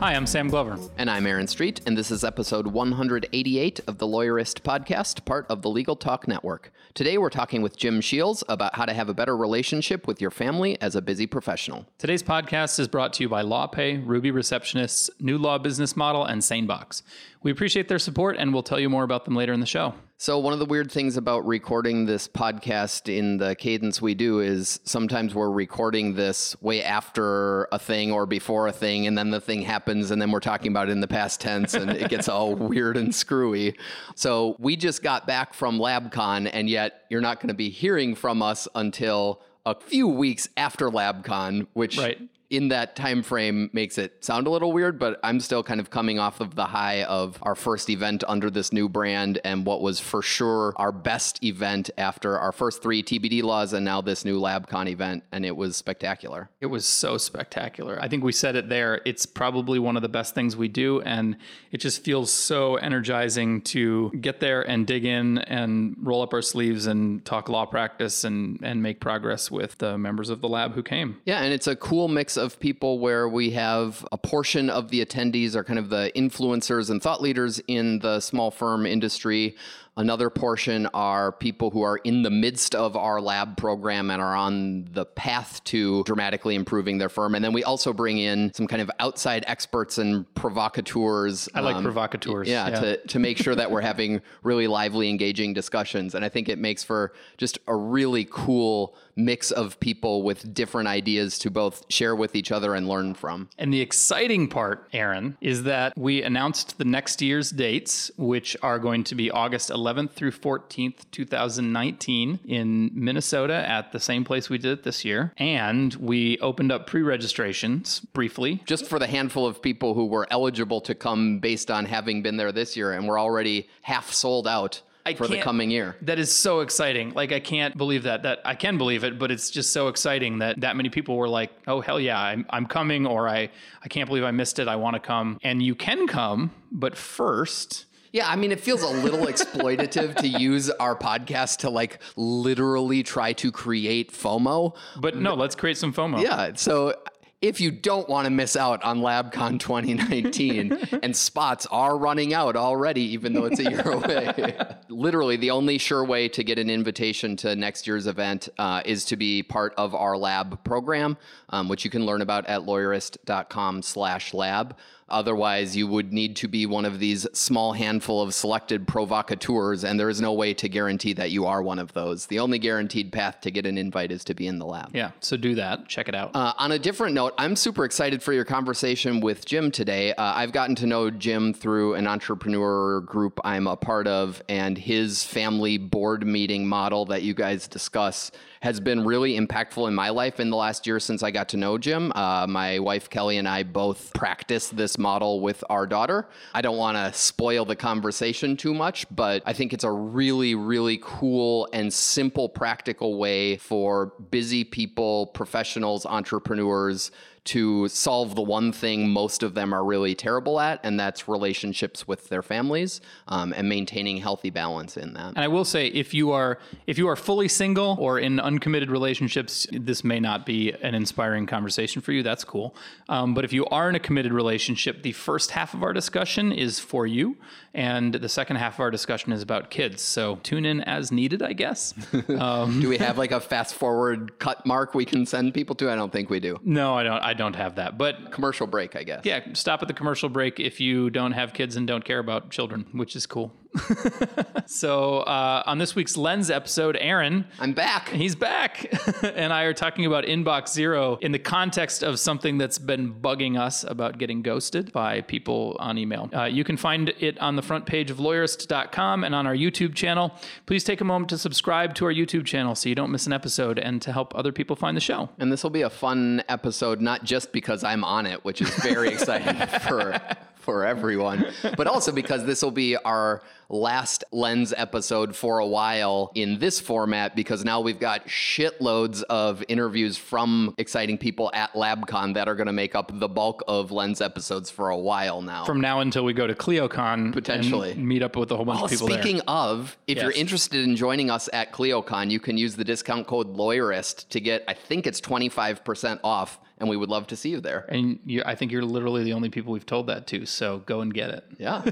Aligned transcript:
Hi, 0.00 0.14
I'm 0.14 0.26
Sam 0.26 0.48
Glover. 0.48 0.78
And 0.96 1.10
I'm 1.10 1.26
Aaron 1.26 1.46
Street, 1.46 1.82
and 1.84 1.94
this 1.94 2.10
is 2.10 2.24
episode 2.24 2.66
188 2.66 3.80
of 3.86 3.98
the 3.98 4.06
Lawyerist 4.06 4.62
podcast, 4.62 5.26
part 5.26 5.44
of 5.50 5.60
the 5.60 5.68
Legal 5.68 5.94
Talk 5.94 6.26
Network. 6.26 6.72
Today 6.94 7.18
we're 7.18 7.28
talking 7.28 7.60
with 7.60 7.76
Jim 7.76 8.00
Shields 8.00 8.42
about 8.48 8.74
how 8.74 8.86
to 8.86 8.94
have 8.94 9.10
a 9.10 9.14
better 9.14 9.36
relationship 9.36 10.06
with 10.06 10.18
your 10.18 10.30
family 10.30 10.80
as 10.80 10.96
a 10.96 11.02
busy 11.02 11.26
professional. 11.26 11.84
Today's 11.98 12.22
podcast 12.22 12.80
is 12.80 12.88
brought 12.88 13.12
to 13.12 13.24
you 13.24 13.28
by 13.28 13.42
LawPay, 13.42 14.02
Ruby 14.06 14.32
Receptionists, 14.32 15.10
New 15.20 15.36
Law 15.36 15.58
Business 15.58 15.94
Model, 15.94 16.24
and 16.24 16.40
SaneBox. 16.40 17.02
We 17.42 17.50
appreciate 17.50 17.88
their 17.88 17.98
support, 17.98 18.36
and 18.36 18.52
we'll 18.52 18.62
tell 18.62 18.78
you 18.78 18.90
more 18.90 19.02
about 19.02 19.24
them 19.24 19.34
later 19.34 19.54
in 19.54 19.60
the 19.60 19.66
show. 19.66 19.94
So, 20.18 20.38
one 20.38 20.52
of 20.52 20.58
the 20.58 20.66
weird 20.66 20.92
things 20.92 21.16
about 21.16 21.46
recording 21.46 22.04
this 22.04 22.28
podcast 22.28 23.08
in 23.08 23.38
the 23.38 23.54
cadence 23.54 24.02
we 24.02 24.14
do 24.14 24.40
is 24.40 24.78
sometimes 24.84 25.34
we're 25.34 25.50
recording 25.50 26.14
this 26.14 26.54
way 26.60 26.82
after 26.82 27.66
a 27.72 27.78
thing 27.78 28.12
or 28.12 28.26
before 28.26 28.68
a 28.68 28.72
thing, 28.72 29.06
and 29.06 29.16
then 29.16 29.30
the 29.30 29.40
thing 29.40 29.62
happens, 29.62 30.10
and 30.10 30.20
then 30.20 30.30
we're 30.30 30.40
talking 30.40 30.70
about 30.70 30.90
it 30.90 30.92
in 30.92 31.00
the 31.00 31.08
past 31.08 31.40
tense, 31.40 31.72
and 31.72 31.90
it 31.90 32.10
gets 32.10 32.28
all 32.28 32.54
weird 32.56 32.98
and 32.98 33.14
screwy. 33.14 33.74
So, 34.14 34.56
we 34.58 34.76
just 34.76 35.02
got 35.02 35.26
back 35.26 35.54
from 35.54 35.78
LabCon, 35.78 36.50
and 36.52 36.68
yet 36.68 37.04
you're 37.08 37.22
not 37.22 37.40
going 37.40 37.48
to 37.48 37.54
be 37.54 37.70
hearing 37.70 38.14
from 38.14 38.42
us 38.42 38.68
until 38.74 39.40
a 39.64 39.74
few 39.74 40.08
weeks 40.08 40.46
after 40.58 40.90
LabCon, 40.90 41.66
which 41.72 41.96
Right. 41.96 42.20
In 42.50 42.68
that 42.68 42.96
time 42.96 43.22
frame 43.22 43.70
makes 43.72 43.96
it 43.96 44.24
sound 44.24 44.48
a 44.48 44.50
little 44.50 44.72
weird, 44.72 44.98
but 44.98 45.20
I'm 45.22 45.38
still 45.38 45.62
kind 45.62 45.78
of 45.78 45.88
coming 45.88 46.18
off 46.18 46.40
of 46.40 46.56
the 46.56 46.66
high 46.66 47.04
of 47.04 47.38
our 47.42 47.54
first 47.54 47.88
event 47.88 48.24
under 48.26 48.50
this 48.50 48.72
new 48.72 48.88
brand 48.88 49.40
and 49.44 49.64
what 49.64 49.80
was 49.80 50.00
for 50.00 50.20
sure 50.20 50.74
our 50.76 50.90
best 50.90 51.42
event 51.44 51.90
after 51.96 52.36
our 52.38 52.50
first 52.50 52.82
three 52.82 53.04
TBD 53.04 53.44
laws 53.44 53.72
and 53.72 53.84
now 53.84 54.00
this 54.00 54.24
new 54.24 54.40
LabCon 54.40 54.88
event, 54.88 55.22
and 55.30 55.46
it 55.46 55.56
was 55.56 55.76
spectacular. 55.76 56.50
It 56.60 56.66
was 56.66 56.84
so 56.84 57.16
spectacular. 57.18 57.98
I 58.02 58.08
think 58.08 58.24
we 58.24 58.32
said 58.32 58.56
it 58.56 58.68
there. 58.68 59.00
It's 59.06 59.26
probably 59.26 59.78
one 59.78 59.94
of 59.94 60.02
the 60.02 60.08
best 60.08 60.34
things 60.34 60.56
we 60.56 60.66
do, 60.66 61.00
and 61.02 61.36
it 61.70 61.78
just 61.78 62.02
feels 62.02 62.32
so 62.32 62.76
energizing 62.76 63.62
to 63.62 64.10
get 64.20 64.40
there 64.40 64.62
and 64.62 64.88
dig 64.88 65.04
in 65.04 65.38
and 65.38 65.94
roll 66.02 66.22
up 66.22 66.32
our 66.32 66.42
sleeves 66.42 66.86
and 66.86 67.24
talk 67.24 67.48
law 67.48 67.64
practice 67.64 68.24
and, 68.24 68.58
and 68.62 68.82
make 68.82 68.98
progress 68.98 69.52
with 69.52 69.78
the 69.78 69.96
members 69.96 70.30
of 70.30 70.40
the 70.40 70.48
lab 70.48 70.74
who 70.74 70.82
came. 70.82 71.20
Yeah, 71.24 71.42
and 71.42 71.52
it's 71.52 71.68
a 71.68 71.76
cool 71.76 72.08
mix 72.08 72.36
of 72.40 72.58
people 72.58 72.98
where 72.98 73.28
we 73.28 73.50
have 73.50 74.06
a 74.10 74.18
portion 74.18 74.68
of 74.70 74.90
the 74.90 75.04
attendees 75.04 75.54
are 75.54 75.62
kind 75.62 75.78
of 75.78 75.90
the 75.90 76.10
influencers 76.16 76.90
and 76.90 77.02
thought 77.02 77.22
leaders 77.22 77.60
in 77.68 78.00
the 78.00 78.20
small 78.20 78.50
firm 78.50 78.86
industry. 78.86 79.56
Another 79.96 80.30
portion 80.30 80.86
are 80.94 81.30
people 81.30 81.70
who 81.70 81.82
are 81.82 81.98
in 81.98 82.22
the 82.22 82.30
midst 82.30 82.74
of 82.74 82.96
our 82.96 83.20
lab 83.20 83.56
program 83.56 84.10
and 84.10 84.22
are 84.22 84.34
on 84.34 84.86
the 84.92 85.04
path 85.04 85.62
to 85.64 86.02
dramatically 86.04 86.54
improving 86.54 86.96
their 86.96 87.10
firm. 87.10 87.34
And 87.34 87.44
then 87.44 87.52
we 87.52 87.64
also 87.64 87.92
bring 87.92 88.16
in 88.16 88.54
some 88.54 88.66
kind 88.66 88.80
of 88.80 88.90
outside 88.98 89.44
experts 89.46 89.98
and 89.98 90.32
provocateurs. 90.34 91.50
I 91.54 91.60
like 91.60 91.76
um, 91.76 91.82
provocateurs. 91.82 92.48
yeah, 92.48 92.70
To, 92.80 93.06
to 93.08 93.18
make 93.18 93.36
sure 93.36 93.54
that 93.54 93.70
we're 93.70 93.82
having 93.82 94.22
really 94.42 94.68
lively, 94.68 95.10
engaging 95.10 95.52
discussions. 95.52 96.14
And 96.14 96.24
I 96.24 96.30
think 96.30 96.48
it 96.48 96.58
makes 96.58 96.82
for 96.82 97.12
just 97.36 97.58
a 97.66 97.74
really 97.76 98.26
cool 98.30 98.96
mix 99.24 99.50
of 99.50 99.78
people 99.80 100.22
with 100.22 100.52
different 100.54 100.88
ideas 100.88 101.38
to 101.40 101.50
both 101.50 101.84
share 101.88 102.14
with 102.14 102.34
each 102.34 102.52
other 102.52 102.74
and 102.74 102.88
learn 102.88 103.14
from. 103.14 103.48
And 103.58 103.72
the 103.72 103.80
exciting 103.80 104.48
part, 104.48 104.88
Aaron, 104.92 105.36
is 105.40 105.64
that 105.64 105.96
we 105.96 106.22
announced 106.22 106.78
the 106.78 106.84
next 106.84 107.22
year's 107.22 107.50
dates, 107.50 108.10
which 108.16 108.56
are 108.62 108.78
going 108.78 109.04
to 109.04 109.14
be 109.14 109.30
August 109.30 109.70
11th 109.70 110.12
through 110.12 110.32
14th, 110.32 111.10
2019, 111.10 112.40
in 112.44 112.90
Minnesota 112.94 113.68
at 113.68 113.92
the 113.92 114.00
same 114.00 114.24
place 114.24 114.48
we 114.48 114.58
did 114.58 114.72
it 114.72 114.82
this 114.82 115.04
year. 115.04 115.32
And 115.36 115.94
we 115.94 116.38
opened 116.38 116.72
up 116.72 116.86
pre 116.86 117.02
registrations 117.02 118.00
briefly. 118.00 118.62
Just 118.66 118.86
for 118.86 118.98
the 118.98 119.06
handful 119.06 119.46
of 119.46 119.62
people 119.62 119.94
who 119.94 120.06
were 120.06 120.26
eligible 120.30 120.80
to 120.82 120.94
come 120.94 121.38
based 121.38 121.70
on 121.70 121.84
having 121.86 122.22
been 122.22 122.36
there 122.36 122.52
this 122.52 122.76
year, 122.76 122.92
and 122.92 123.06
we're 123.06 123.20
already 123.20 123.68
half 123.82 124.12
sold 124.12 124.46
out 124.46 124.82
I 125.06 125.14
for 125.14 125.26
the 125.26 125.38
coming 125.38 125.70
year. 125.70 125.96
That 126.02 126.18
is 126.18 126.30
so 126.30 126.60
exciting. 126.60 127.12
Like 127.14 127.32
I 127.32 127.40
can't 127.40 127.76
believe 127.76 128.02
that. 128.04 128.22
That 128.24 128.40
I 128.44 128.54
can 128.54 128.78
believe 128.78 129.02
it, 129.04 129.18
but 129.18 129.30
it's 129.30 129.50
just 129.50 129.72
so 129.72 129.88
exciting 129.88 130.38
that 130.40 130.60
that 130.60 130.76
many 130.76 130.90
people 130.90 131.16
were 131.16 131.28
like, 131.28 131.50
"Oh 131.66 131.80
hell 131.80 131.98
yeah, 131.98 132.20
I'm 132.20 132.44
I'm 132.50 132.66
coming," 132.66 133.06
or 133.06 133.28
"I 133.28 133.50
I 133.82 133.88
can't 133.88 134.08
believe 134.08 134.24
I 134.24 134.30
missed 134.30 134.58
it. 134.58 134.68
I 134.68 134.76
want 134.76 134.94
to 134.94 135.00
come." 135.00 135.38
And 135.42 135.62
you 135.62 135.74
can 135.74 136.06
come, 136.06 136.50
but 136.70 136.96
first, 136.96 137.86
Yeah, 138.12 138.28
I 138.28 138.34
mean, 138.36 138.50
it 138.52 138.60
feels 138.60 138.82
a 138.82 138.88
little 138.88 139.26
exploitative 139.26 140.16
to 140.16 140.26
use 140.28 140.68
our 140.70 140.96
podcast 140.96 141.58
to 141.58 141.70
like 141.70 142.00
literally 142.16 143.02
try 143.02 143.32
to 143.34 143.52
create 143.52 144.12
FOMO. 144.12 144.74
but 145.00 145.16
no, 145.16 145.34
let's 145.34 145.54
create 145.54 145.78
some 145.78 145.92
FOMO. 145.92 146.20
Yeah. 146.22 146.52
So 146.56 146.94
if 147.42 147.58
you 147.58 147.70
don't 147.70 148.06
want 148.06 148.26
to 148.26 148.30
miss 148.30 148.54
out 148.54 148.82
on 148.82 149.00
LabCon 149.00 149.58
2019, 149.58 150.72
and 151.02 151.16
spots 151.16 151.66
are 151.70 151.96
running 151.96 152.34
out 152.34 152.54
already, 152.54 153.00
even 153.00 153.32
though 153.32 153.46
it's 153.46 153.58
a 153.58 153.70
year 153.70 153.80
away, 153.90 154.58
literally 154.88 155.36
the 155.36 155.50
only 155.50 155.78
sure 155.78 156.04
way 156.04 156.28
to 156.28 156.44
get 156.44 156.58
an 156.58 156.68
invitation 156.68 157.36
to 157.36 157.56
next 157.56 157.86
year's 157.86 158.06
event 158.06 158.50
uh, 158.58 158.82
is 158.84 159.06
to 159.06 159.16
be 159.16 159.42
part 159.42 159.72
of 159.78 159.94
our 159.94 160.18
lab 160.18 160.62
program, 160.64 161.16
um, 161.48 161.68
which 161.68 161.84
you 161.84 161.90
can 161.90 162.04
learn 162.04 162.20
about 162.20 162.46
at 162.46 162.60
lawyerist.com 162.62 163.80
slash 163.80 164.34
lab. 164.34 164.76
Otherwise, 165.10 165.76
you 165.76 165.86
would 165.86 166.12
need 166.12 166.36
to 166.36 166.48
be 166.48 166.66
one 166.66 166.84
of 166.84 166.98
these 166.98 167.26
small 167.32 167.72
handful 167.72 168.22
of 168.22 168.34
selected 168.34 168.86
provocateurs, 168.86 169.84
and 169.84 169.98
there 169.98 170.08
is 170.08 170.20
no 170.20 170.32
way 170.32 170.54
to 170.54 170.68
guarantee 170.68 171.12
that 171.12 171.30
you 171.30 171.46
are 171.46 171.62
one 171.62 171.78
of 171.78 171.92
those. 171.92 172.26
The 172.26 172.38
only 172.38 172.58
guaranteed 172.58 173.12
path 173.12 173.40
to 173.42 173.50
get 173.50 173.66
an 173.66 173.78
invite 173.78 174.12
is 174.12 174.24
to 174.24 174.34
be 174.34 174.46
in 174.46 174.58
the 174.58 174.66
lab. 174.66 174.90
Yeah, 174.94 175.10
so 175.20 175.36
do 175.36 175.54
that. 175.56 175.88
Check 175.88 176.08
it 176.08 176.14
out. 176.14 176.34
Uh, 176.34 176.52
on 176.58 176.72
a 176.72 176.78
different 176.78 177.14
note, 177.14 177.34
I'm 177.38 177.56
super 177.56 177.84
excited 177.84 178.22
for 178.22 178.32
your 178.32 178.44
conversation 178.44 179.20
with 179.20 179.44
Jim 179.44 179.70
today. 179.70 180.12
Uh, 180.12 180.32
I've 180.34 180.52
gotten 180.52 180.74
to 180.76 180.86
know 180.86 181.10
Jim 181.10 181.52
through 181.52 181.94
an 181.94 182.06
entrepreneur 182.06 183.00
group 183.00 183.40
I'm 183.44 183.66
a 183.66 183.76
part 183.76 184.06
of, 184.06 184.42
and 184.48 184.76
his 184.76 185.24
family 185.24 185.78
board 185.78 186.26
meeting 186.26 186.66
model 186.66 187.06
that 187.06 187.22
you 187.22 187.34
guys 187.34 187.68
discuss 187.68 188.30
has 188.60 188.78
been 188.78 189.04
really 189.04 189.38
impactful 189.38 189.88
in 189.88 189.94
my 189.94 190.10
life 190.10 190.38
in 190.38 190.50
the 190.50 190.56
last 190.56 190.86
year 190.86 191.00
since 191.00 191.22
I 191.22 191.30
got 191.30 191.48
to 191.50 191.56
know 191.56 191.78
Jim. 191.78 192.12
Uh, 192.14 192.46
my 192.46 192.78
wife 192.78 193.08
Kelly 193.08 193.38
and 193.38 193.48
I 193.48 193.62
both 193.62 194.12
practice 194.12 194.68
this 194.68 194.98
model 195.00 195.40
with 195.40 195.64
our 195.68 195.86
daughter. 195.86 196.28
I 196.54 196.60
don't 196.60 196.76
want 196.76 196.96
to 196.96 197.12
spoil 197.12 197.64
the 197.64 197.74
conversation 197.74 198.56
too 198.56 198.74
much, 198.74 199.06
but 199.10 199.42
I 199.46 199.52
think 199.52 199.72
it's 199.72 199.84
a 199.84 199.90
really, 199.90 200.54
really 200.54 201.00
cool 201.02 201.68
and 201.72 201.92
simple, 201.92 202.48
practical 202.48 203.18
way 203.18 203.56
for 203.56 204.12
busy 204.30 204.62
people, 204.62 205.26
professionals, 205.28 206.06
entrepreneurs 206.06 207.10
to 207.44 207.88
solve 207.88 208.34
the 208.34 208.42
one 208.42 208.72
thing 208.72 209.08
most 209.08 209.42
of 209.42 209.54
them 209.54 209.72
are 209.72 209.84
really 209.84 210.14
terrible 210.14 210.60
at, 210.60 210.80
and 210.82 211.00
that's 211.00 211.28
relationships 211.28 212.06
with 212.06 212.28
their 212.28 212.42
families 212.42 213.00
um, 213.28 213.52
and 213.56 213.68
maintaining 213.68 214.18
healthy 214.18 214.50
balance 214.50 214.96
in 214.96 215.14
that. 215.14 215.28
and 215.28 215.38
I 215.38 215.48
will 215.48 215.64
say, 215.64 215.86
if 215.88 216.12
you 216.12 216.32
are 216.32 216.58
if 216.86 216.98
you 216.98 217.08
are 217.08 217.16
fully 217.16 217.48
single 217.48 217.96
or 217.98 218.18
in 218.18 218.38
uncommitted 218.40 218.90
relationships, 218.90 219.66
this 219.72 220.04
may 220.04 220.20
not 220.20 220.44
be 220.44 220.72
an 220.82 220.94
inspiring 220.94 221.46
conversation 221.46 222.02
for 222.02 222.12
you. 222.12 222.22
That's 222.22 222.44
cool. 222.44 222.74
Um, 223.08 223.34
but 223.34 223.44
if 223.44 223.52
you 223.52 223.64
are 223.66 223.88
in 223.88 223.94
a 223.94 224.00
committed 224.00 224.32
relationship, 224.32 225.02
the 225.02 225.12
first 225.12 225.52
half 225.52 225.74
of 225.74 225.82
our 225.82 225.92
discussion 225.92 226.52
is 226.52 226.78
for 226.78 227.06
you, 227.06 227.36
and 227.74 228.14
the 228.14 228.28
second 228.28 228.56
half 228.56 228.74
of 228.74 228.80
our 228.80 228.90
discussion 228.90 229.32
is 229.32 229.42
about 229.42 229.70
kids. 229.70 230.02
So 230.02 230.36
tune 230.42 230.64
in 230.64 230.80
as 230.82 231.12
needed, 231.12 231.42
I 231.42 231.52
guess. 231.52 231.92
do 232.12 232.88
we 232.88 232.98
have 232.98 233.16
like 233.18 233.32
a 233.32 233.40
fast 233.40 233.74
forward 233.74 234.38
cut 234.38 234.66
mark 234.66 234.94
we 234.94 235.04
can 235.04 235.24
send 235.26 235.54
people 235.54 235.74
to? 235.76 235.90
I 235.90 235.94
don't 235.94 236.12
think 236.12 236.30
we 236.30 236.40
do. 236.40 236.58
no, 236.64 236.96
I 236.96 237.02
don't. 237.02 237.20
I 237.22 237.29
don't 237.34 237.56
have 237.56 237.76
that. 237.76 237.98
But 237.98 238.30
Commercial 238.32 238.66
break, 238.66 238.96
I 238.96 239.02
guess. 239.02 239.22
yeah, 239.24 239.40
stop 239.54 239.82
at 239.82 239.88
the 239.88 239.94
commercial 239.94 240.28
break 240.28 240.58
if 240.60 240.80
you 240.80 241.10
don't 241.10 241.32
have 241.32 241.52
kids 241.52 241.76
and 241.76 241.86
don't 241.86 242.04
care 242.04 242.18
about 242.18 242.50
children, 242.50 242.86
which 242.92 243.14
is 243.16 243.26
cool. 243.26 243.52
so 244.66 245.18
uh, 245.20 245.62
on 245.66 245.78
this 245.78 245.94
week's 245.94 246.16
Lens 246.16 246.50
episode, 246.50 246.96
Aaron. 247.00 247.46
I'm 247.58 247.72
back. 247.72 248.08
He's 248.08 248.34
back, 248.34 248.92
and 249.22 249.52
I 249.52 249.62
are 249.62 249.74
talking 249.74 250.06
about 250.06 250.24
Inbox 250.24 250.68
Zero 250.68 251.16
in 251.20 251.32
the 251.32 251.38
context 251.38 252.02
of 252.02 252.18
something 252.18 252.58
that's 252.58 252.78
been 252.78 253.14
bugging 253.14 253.58
us 253.58 253.84
about 253.84 254.18
getting 254.18 254.42
ghosted 254.42 254.92
by 254.92 255.20
people 255.22 255.76
on 255.78 255.98
email. 255.98 256.28
Uh, 256.34 256.44
you 256.44 256.64
can 256.64 256.76
find 256.76 257.10
it 257.20 257.38
on 257.38 257.56
the 257.56 257.62
front 257.62 257.86
page 257.86 258.10
of 258.10 258.18
lawyerist.com 258.18 259.24
and 259.24 259.34
on 259.34 259.46
our 259.46 259.54
YouTube 259.54 259.94
channel. 259.94 260.34
Please 260.66 260.82
take 260.82 261.00
a 261.00 261.04
moment 261.04 261.28
to 261.30 261.38
subscribe 261.38 261.94
to 261.94 262.04
our 262.06 262.12
YouTube 262.12 262.46
channel 262.46 262.74
so 262.74 262.88
you 262.88 262.94
don't 262.94 263.10
miss 263.10 263.26
an 263.26 263.32
episode 263.32 263.78
and 263.78 264.02
to 264.02 264.12
help 264.12 264.34
other 264.36 264.52
people 264.52 264.74
find 264.74 264.96
the 264.96 265.00
show. 265.00 265.28
And 265.38 265.52
this 265.52 265.62
will 265.62 265.70
be 265.70 265.82
a 265.82 265.90
fun 265.90 266.42
episode, 266.48 267.00
not 267.00 267.24
just 267.24 267.52
because 267.52 267.84
I'm 267.84 268.04
on 268.04 268.26
it, 268.26 268.44
which 268.44 268.60
is 268.60 268.70
very 268.82 269.08
exciting 269.12 269.54
for 269.80 270.20
for 270.60 270.84
everyone, 270.84 271.46
but 271.76 271.86
also 271.86 272.12
because 272.12 272.44
this 272.44 272.62
will 272.62 272.70
be 272.70 272.96
our 272.96 273.42
last 273.68 274.24
Lens 274.32 274.74
episode 274.76 275.34
for 275.36 275.60
a 275.60 275.66
while 275.66 276.32
in 276.34 276.58
this 276.58 276.80
format 276.80 277.36
because 277.36 277.64
now 277.64 277.80
we've 277.80 278.00
got 278.00 278.26
shitloads 278.26 279.22
of 279.30 279.62
interviews 279.68 280.16
from 280.16 280.74
exciting 280.76 281.16
people 281.16 281.50
at 281.54 281.72
LabCon 281.74 282.34
that 282.34 282.48
are 282.48 282.54
going 282.56 282.66
to 282.66 282.72
make 282.72 282.94
up 282.96 283.10
the 283.20 283.28
bulk 283.28 283.62
of 283.68 283.92
Lens 283.92 284.20
episodes 284.20 284.70
for 284.70 284.90
a 284.90 284.98
while 284.98 285.40
now. 285.40 285.64
From 285.64 285.80
now 285.80 286.00
until 286.00 286.24
we 286.24 286.32
go 286.32 286.46
to 286.48 286.54
ClioCon, 286.54 287.32
Potentially. 287.32 287.92
and 287.92 288.06
meet 288.06 288.22
up 288.22 288.36
with 288.36 288.50
a 288.50 288.56
whole 288.56 288.64
bunch 288.64 288.80
Oh, 288.80 288.84
of 288.86 288.90
people 288.90 289.08
speaking 289.08 289.36
there. 289.36 289.44
of, 289.48 289.96
if 290.08 290.18
you're 290.18 290.32
interested 290.32 290.84
in 290.84 290.96
joining 290.96 291.30
us 291.30 291.48
at 291.52 291.72
ClioCon, 291.72 292.30
you 292.30 292.40
can 292.40 292.58
use 292.58 292.74
the 292.76 292.84
discount 292.84 293.26
code 293.28 293.54
Lawyerist 293.56 294.28
to 294.30 294.40
get, 294.40 294.64
I 294.66 294.74
think 294.74 295.06
it's 295.06 295.20
25% 295.20 296.20
off, 296.24 296.58
and 296.80 296.88
we 296.88 296.96
would 296.96 297.10
love 297.10 297.26
to 297.28 297.36
see 297.36 297.50
you 297.50 297.60
there. 297.60 297.84
And 297.88 298.18
you, 298.24 298.42
I 298.44 298.54
think 298.54 298.72
you're 298.72 298.84
literally 298.84 299.22
the 299.22 299.34
only 299.34 299.50
people 299.50 299.72
we've 299.72 299.86
told 299.86 300.06
that 300.08 300.26
to, 300.28 300.46
so 300.46 300.78
go 300.78 301.02
and 301.02 301.12
get 301.12 301.30
it. 301.30 301.44
Yeah. 301.58 301.82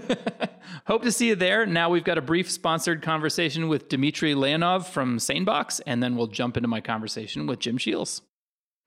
Hope 0.86 1.02
to 1.02 1.12
see 1.12 1.28
you 1.28 1.36
there. 1.36 1.66
Now 1.66 1.90
we've 1.90 2.04
got 2.04 2.18
a 2.18 2.22
brief 2.22 2.50
sponsored 2.50 3.02
conversation 3.02 3.68
with 3.68 3.88
Dmitry 3.88 4.34
Leonov 4.34 4.86
from 4.86 5.18
Sanebox, 5.18 5.82
and 5.86 6.02
then 6.02 6.16
we'll 6.16 6.26
jump 6.26 6.56
into 6.56 6.68
my 6.68 6.80
conversation 6.80 7.46
with 7.46 7.58
Jim 7.60 7.76
Shields. 7.76 8.22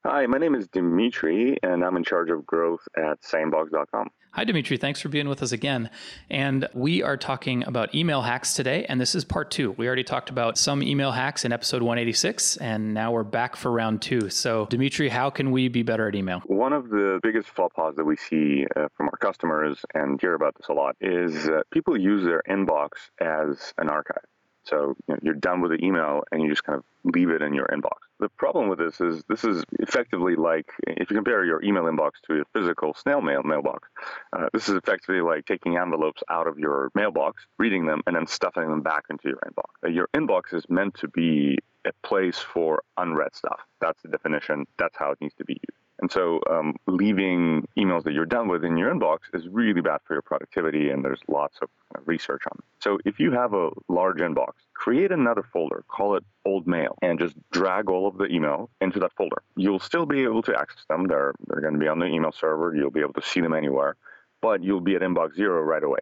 Hi, 0.04 0.26
my 0.26 0.38
name 0.38 0.56
is 0.56 0.66
Dimitri, 0.66 1.56
and 1.62 1.84
I'm 1.84 1.96
in 1.96 2.02
charge 2.02 2.30
of 2.30 2.44
growth 2.44 2.80
at 2.96 3.22
Sanebox.com. 3.22 4.08
Hi, 4.34 4.44
Dimitri. 4.44 4.78
Thanks 4.78 4.98
for 4.98 5.10
being 5.10 5.28
with 5.28 5.42
us 5.42 5.52
again. 5.52 5.90
And 6.30 6.66
we 6.72 7.02
are 7.02 7.18
talking 7.18 7.64
about 7.66 7.94
email 7.94 8.22
hacks 8.22 8.54
today, 8.54 8.86
and 8.86 8.98
this 8.98 9.14
is 9.14 9.26
part 9.26 9.50
two. 9.50 9.72
We 9.72 9.86
already 9.86 10.04
talked 10.04 10.30
about 10.30 10.56
some 10.56 10.82
email 10.82 11.12
hacks 11.12 11.44
in 11.44 11.52
episode 11.52 11.82
186, 11.82 12.56
and 12.56 12.94
now 12.94 13.12
we're 13.12 13.24
back 13.24 13.56
for 13.56 13.70
round 13.70 14.00
two. 14.00 14.30
So, 14.30 14.64
Dimitri, 14.70 15.10
how 15.10 15.28
can 15.28 15.50
we 15.50 15.68
be 15.68 15.82
better 15.82 16.08
at 16.08 16.14
email? 16.14 16.40
One 16.46 16.72
of 16.72 16.88
the 16.88 17.20
biggest 17.22 17.50
faux 17.50 17.74
pas 17.76 17.94
that 17.94 18.06
we 18.06 18.16
see 18.16 18.64
uh, 18.74 18.88
from 18.96 19.10
our 19.10 19.18
customers 19.18 19.84
and 19.92 20.18
hear 20.18 20.32
about 20.32 20.54
this 20.56 20.68
a 20.70 20.72
lot 20.72 20.96
is 21.02 21.50
uh, 21.50 21.60
people 21.70 21.94
use 22.00 22.24
their 22.24 22.42
inbox 22.48 22.88
as 23.20 23.74
an 23.76 23.90
archive. 23.90 24.24
So 24.64 24.94
you 25.08 25.14
know, 25.14 25.18
you're 25.22 25.34
done 25.34 25.60
with 25.60 25.72
the 25.72 25.84
email 25.84 26.22
and 26.30 26.42
you 26.42 26.48
just 26.48 26.64
kind 26.64 26.78
of 26.78 26.84
leave 27.04 27.30
it 27.30 27.42
in 27.42 27.54
your 27.54 27.66
inbox. 27.66 27.98
The 28.20 28.28
problem 28.28 28.68
with 28.68 28.78
this 28.78 29.00
is 29.00 29.22
this 29.28 29.44
is 29.44 29.64
effectively 29.80 30.36
like 30.36 30.66
if 30.86 31.10
you 31.10 31.16
compare 31.16 31.44
your 31.44 31.62
email 31.64 31.84
inbox 31.84 32.12
to 32.28 32.40
a 32.40 32.44
physical 32.52 32.94
snail 32.94 33.20
mail 33.20 33.42
mailbox, 33.42 33.88
uh, 34.32 34.48
this 34.52 34.68
is 34.68 34.76
effectively 34.76 35.20
like 35.20 35.46
taking 35.46 35.76
envelopes 35.76 36.22
out 36.30 36.46
of 36.46 36.58
your 36.58 36.90
mailbox, 36.94 37.44
reading 37.58 37.86
them, 37.86 38.02
and 38.06 38.14
then 38.14 38.26
stuffing 38.26 38.68
them 38.68 38.82
back 38.82 39.04
into 39.10 39.28
your 39.28 39.38
inbox. 39.38 39.70
Uh, 39.84 39.88
your 39.88 40.08
inbox 40.14 40.54
is 40.54 40.64
meant 40.68 40.94
to 40.94 41.08
be 41.08 41.58
a 41.84 41.92
place 42.06 42.38
for 42.38 42.82
unread 42.96 43.34
stuff. 43.34 43.60
That's 43.80 44.00
the 44.02 44.08
definition. 44.08 44.66
That's 44.78 44.96
how 44.96 45.10
it 45.10 45.20
needs 45.20 45.34
to 45.34 45.44
be 45.44 45.54
used. 45.54 45.81
And 46.02 46.10
so 46.10 46.40
um, 46.50 46.74
leaving 46.88 47.66
emails 47.78 48.02
that 48.02 48.12
you're 48.12 48.26
done 48.26 48.48
with 48.48 48.64
in 48.64 48.76
your 48.76 48.92
inbox 48.92 49.18
is 49.32 49.46
really 49.46 49.80
bad 49.80 50.00
for 50.04 50.14
your 50.14 50.22
productivity, 50.22 50.90
and 50.90 51.04
there's 51.04 51.20
lots 51.28 51.58
of 51.62 51.68
research 52.06 52.42
on 52.50 52.58
it. 52.58 52.64
So 52.80 52.98
if 53.04 53.20
you 53.20 53.30
have 53.30 53.54
a 53.54 53.70
large 53.88 54.18
inbox, 54.18 54.54
create 54.74 55.12
another 55.12 55.44
folder, 55.44 55.84
call 55.86 56.16
it 56.16 56.24
old 56.44 56.66
mail, 56.66 56.96
and 57.02 57.20
just 57.20 57.36
drag 57.52 57.88
all 57.88 58.08
of 58.08 58.18
the 58.18 58.26
email 58.26 58.68
into 58.80 58.98
that 58.98 59.12
folder. 59.12 59.42
You'll 59.56 59.78
still 59.78 60.04
be 60.04 60.24
able 60.24 60.42
to 60.42 60.58
access 60.58 60.84
them. 60.88 61.06
They're, 61.06 61.34
they're 61.46 61.60
going 61.60 61.74
to 61.74 61.78
be 61.78 61.86
on 61.86 62.00
the 62.00 62.06
email 62.06 62.32
server. 62.32 62.74
You'll 62.74 62.90
be 62.90 63.00
able 63.00 63.14
to 63.14 63.22
see 63.22 63.40
them 63.40 63.54
anywhere, 63.54 63.94
but 64.40 64.60
you'll 64.64 64.80
be 64.80 64.96
at 64.96 65.02
inbox 65.02 65.36
zero 65.36 65.62
right 65.62 65.84
away. 65.84 66.00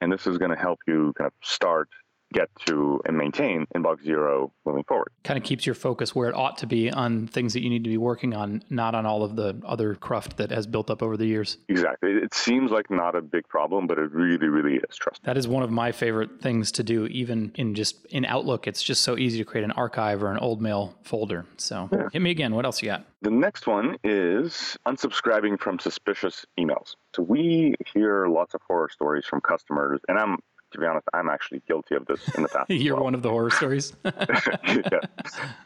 And 0.00 0.12
this 0.12 0.28
is 0.28 0.38
going 0.38 0.52
to 0.52 0.56
help 0.56 0.78
you 0.86 1.12
kind 1.18 1.26
of 1.26 1.32
start 1.42 1.88
get 2.32 2.48
to 2.66 3.00
and 3.06 3.16
maintain 3.16 3.66
in 3.74 3.82
inbox 3.82 4.02
zero 4.02 4.52
moving 4.64 4.84
forward. 4.84 5.08
Kind 5.24 5.38
of 5.38 5.44
keeps 5.44 5.66
your 5.66 5.74
focus 5.74 6.14
where 6.14 6.28
it 6.28 6.34
ought 6.34 6.58
to 6.58 6.66
be 6.66 6.90
on 6.90 7.26
things 7.26 7.52
that 7.54 7.62
you 7.62 7.70
need 7.70 7.84
to 7.84 7.90
be 7.90 7.96
working 7.96 8.34
on, 8.34 8.62
not 8.70 8.94
on 8.94 9.06
all 9.06 9.22
of 9.22 9.36
the 9.36 9.60
other 9.64 9.94
cruft 9.94 10.36
that 10.36 10.50
has 10.50 10.66
built 10.66 10.90
up 10.90 11.02
over 11.02 11.16
the 11.16 11.26
years. 11.26 11.58
Exactly. 11.68 12.10
It 12.12 12.34
seems 12.34 12.70
like 12.70 12.90
not 12.90 13.14
a 13.14 13.22
big 13.22 13.48
problem, 13.48 13.86
but 13.86 13.98
it 13.98 14.12
really, 14.12 14.48
really 14.48 14.76
is. 14.76 14.96
Trust 14.96 15.22
me. 15.22 15.26
That 15.26 15.36
is 15.36 15.48
one 15.48 15.62
of 15.62 15.70
my 15.70 15.92
favorite 15.92 16.40
things 16.40 16.72
to 16.72 16.82
do, 16.82 17.06
even 17.06 17.52
in 17.56 17.74
just 17.74 18.06
in 18.06 18.24
Outlook. 18.24 18.66
It's 18.66 18.82
just 18.82 19.02
so 19.02 19.16
easy 19.16 19.38
to 19.38 19.44
create 19.44 19.64
an 19.64 19.72
archive 19.72 20.22
or 20.22 20.30
an 20.30 20.38
old 20.38 20.60
mail 20.60 20.94
folder. 21.02 21.46
So 21.56 21.88
hit 22.12 22.22
me 22.22 22.30
again. 22.30 22.54
What 22.54 22.64
else 22.64 22.82
you 22.82 22.88
got? 22.88 23.04
The 23.22 23.30
next 23.30 23.66
one 23.66 23.96
is 24.02 24.78
unsubscribing 24.86 25.60
from 25.60 25.78
suspicious 25.78 26.46
emails. 26.58 26.94
So 27.14 27.22
we 27.22 27.74
hear 27.92 28.28
lots 28.28 28.54
of 28.54 28.62
horror 28.66 28.88
stories 28.88 29.26
from 29.26 29.42
customers, 29.42 30.00
and 30.08 30.18
I'm 30.18 30.38
to 30.72 30.78
be 30.78 30.86
honest, 30.86 31.06
I'm 31.12 31.28
actually 31.28 31.62
guilty 31.66 31.94
of 31.94 32.06
this 32.06 32.20
in 32.36 32.42
the 32.42 32.48
past. 32.48 32.70
You're 32.70 32.96
well. 32.96 33.04
one 33.04 33.14
of 33.14 33.22
the 33.22 33.30
horror 33.30 33.50
stories. 33.50 33.92
yeah. 34.04 35.00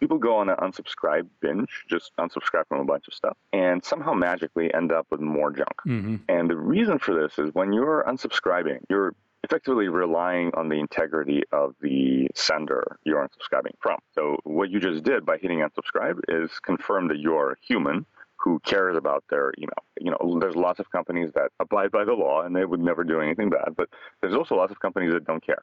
People 0.00 0.18
go 0.18 0.36
on 0.36 0.48
an 0.48 0.56
unsubscribe 0.56 1.26
binge, 1.40 1.84
just 1.88 2.12
unsubscribe 2.18 2.66
from 2.68 2.80
a 2.80 2.84
bunch 2.84 3.08
of 3.08 3.14
stuff, 3.14 3.36
and 3.52 3.84
somehow 3.84 4.12
magically 4.14 4.72
end 4.72 4.92
up 4.92 5.06
with 5.10 5.20
more 5.20 5.52
junk. 5.52 5.80
hmm 5.84 6.16
And 6.28 6.48
the 6.48 6.56
reason 6.56 6.98
for 6.98 7.14
this 7.14 7.38
is 7.38 7.54
when 7.54 7.72
you're 7.72 8.04
unsubscribing, 8.06 8.78
you're 8.88 9.14
effectively 9.44 9.88
relying 9.88 10.50
on 10.54 10.70
the 10.70 10.76
integrity 10.76 11.42
of 11.52 11.74
the 11.82 12.28
sender 12.34 12.98
you're 13.04 13.22
unsubscribing 13.22 13.74
from. 13.78 13.98
So 14.14 14.38
what 14.44 14.70
you 14.70 14.80
just 14.80 15.04
did 15.04 15.26
by 15.26 15.36
hitting 15.36 15.58
unsubscribe 15.58 16.18
is 16.28 16.50
confirm 16.60 17.08
that 17.08 17.18
you're 17.18 17.58
human 17.60 18.06
who 18.44 18.60
cares 18.60 18.94
about 18.94 19.24
their 19.30 19.54
email. 19.56 19.82
You 19.98 20.10
know, 20.10 20.38
there's 20.38 20.54
lots 20.54 20.78
of 20.78 20.90
companies 20.90 21.30
that 21.34 21.50
abide 21.60 21.90
by 21.90 22.04
the 22.04 22.12
law 22.12 22.42
and 22.42 22.54
they 22.54 22.66
would 22.66 22.80
never 22.80 23.02
do 23.02 23.18
anything 23.18 23.48
bad, 23.48 23.74
but 23.74 23.88
there's 24.20 24.34
also 24.34 24.54
lots 24.54 24.70
of 24.70 24.78
companies 24.80 25.14
that 25.14 25.24
don't 25.24 25.44
care. 25.44 25.62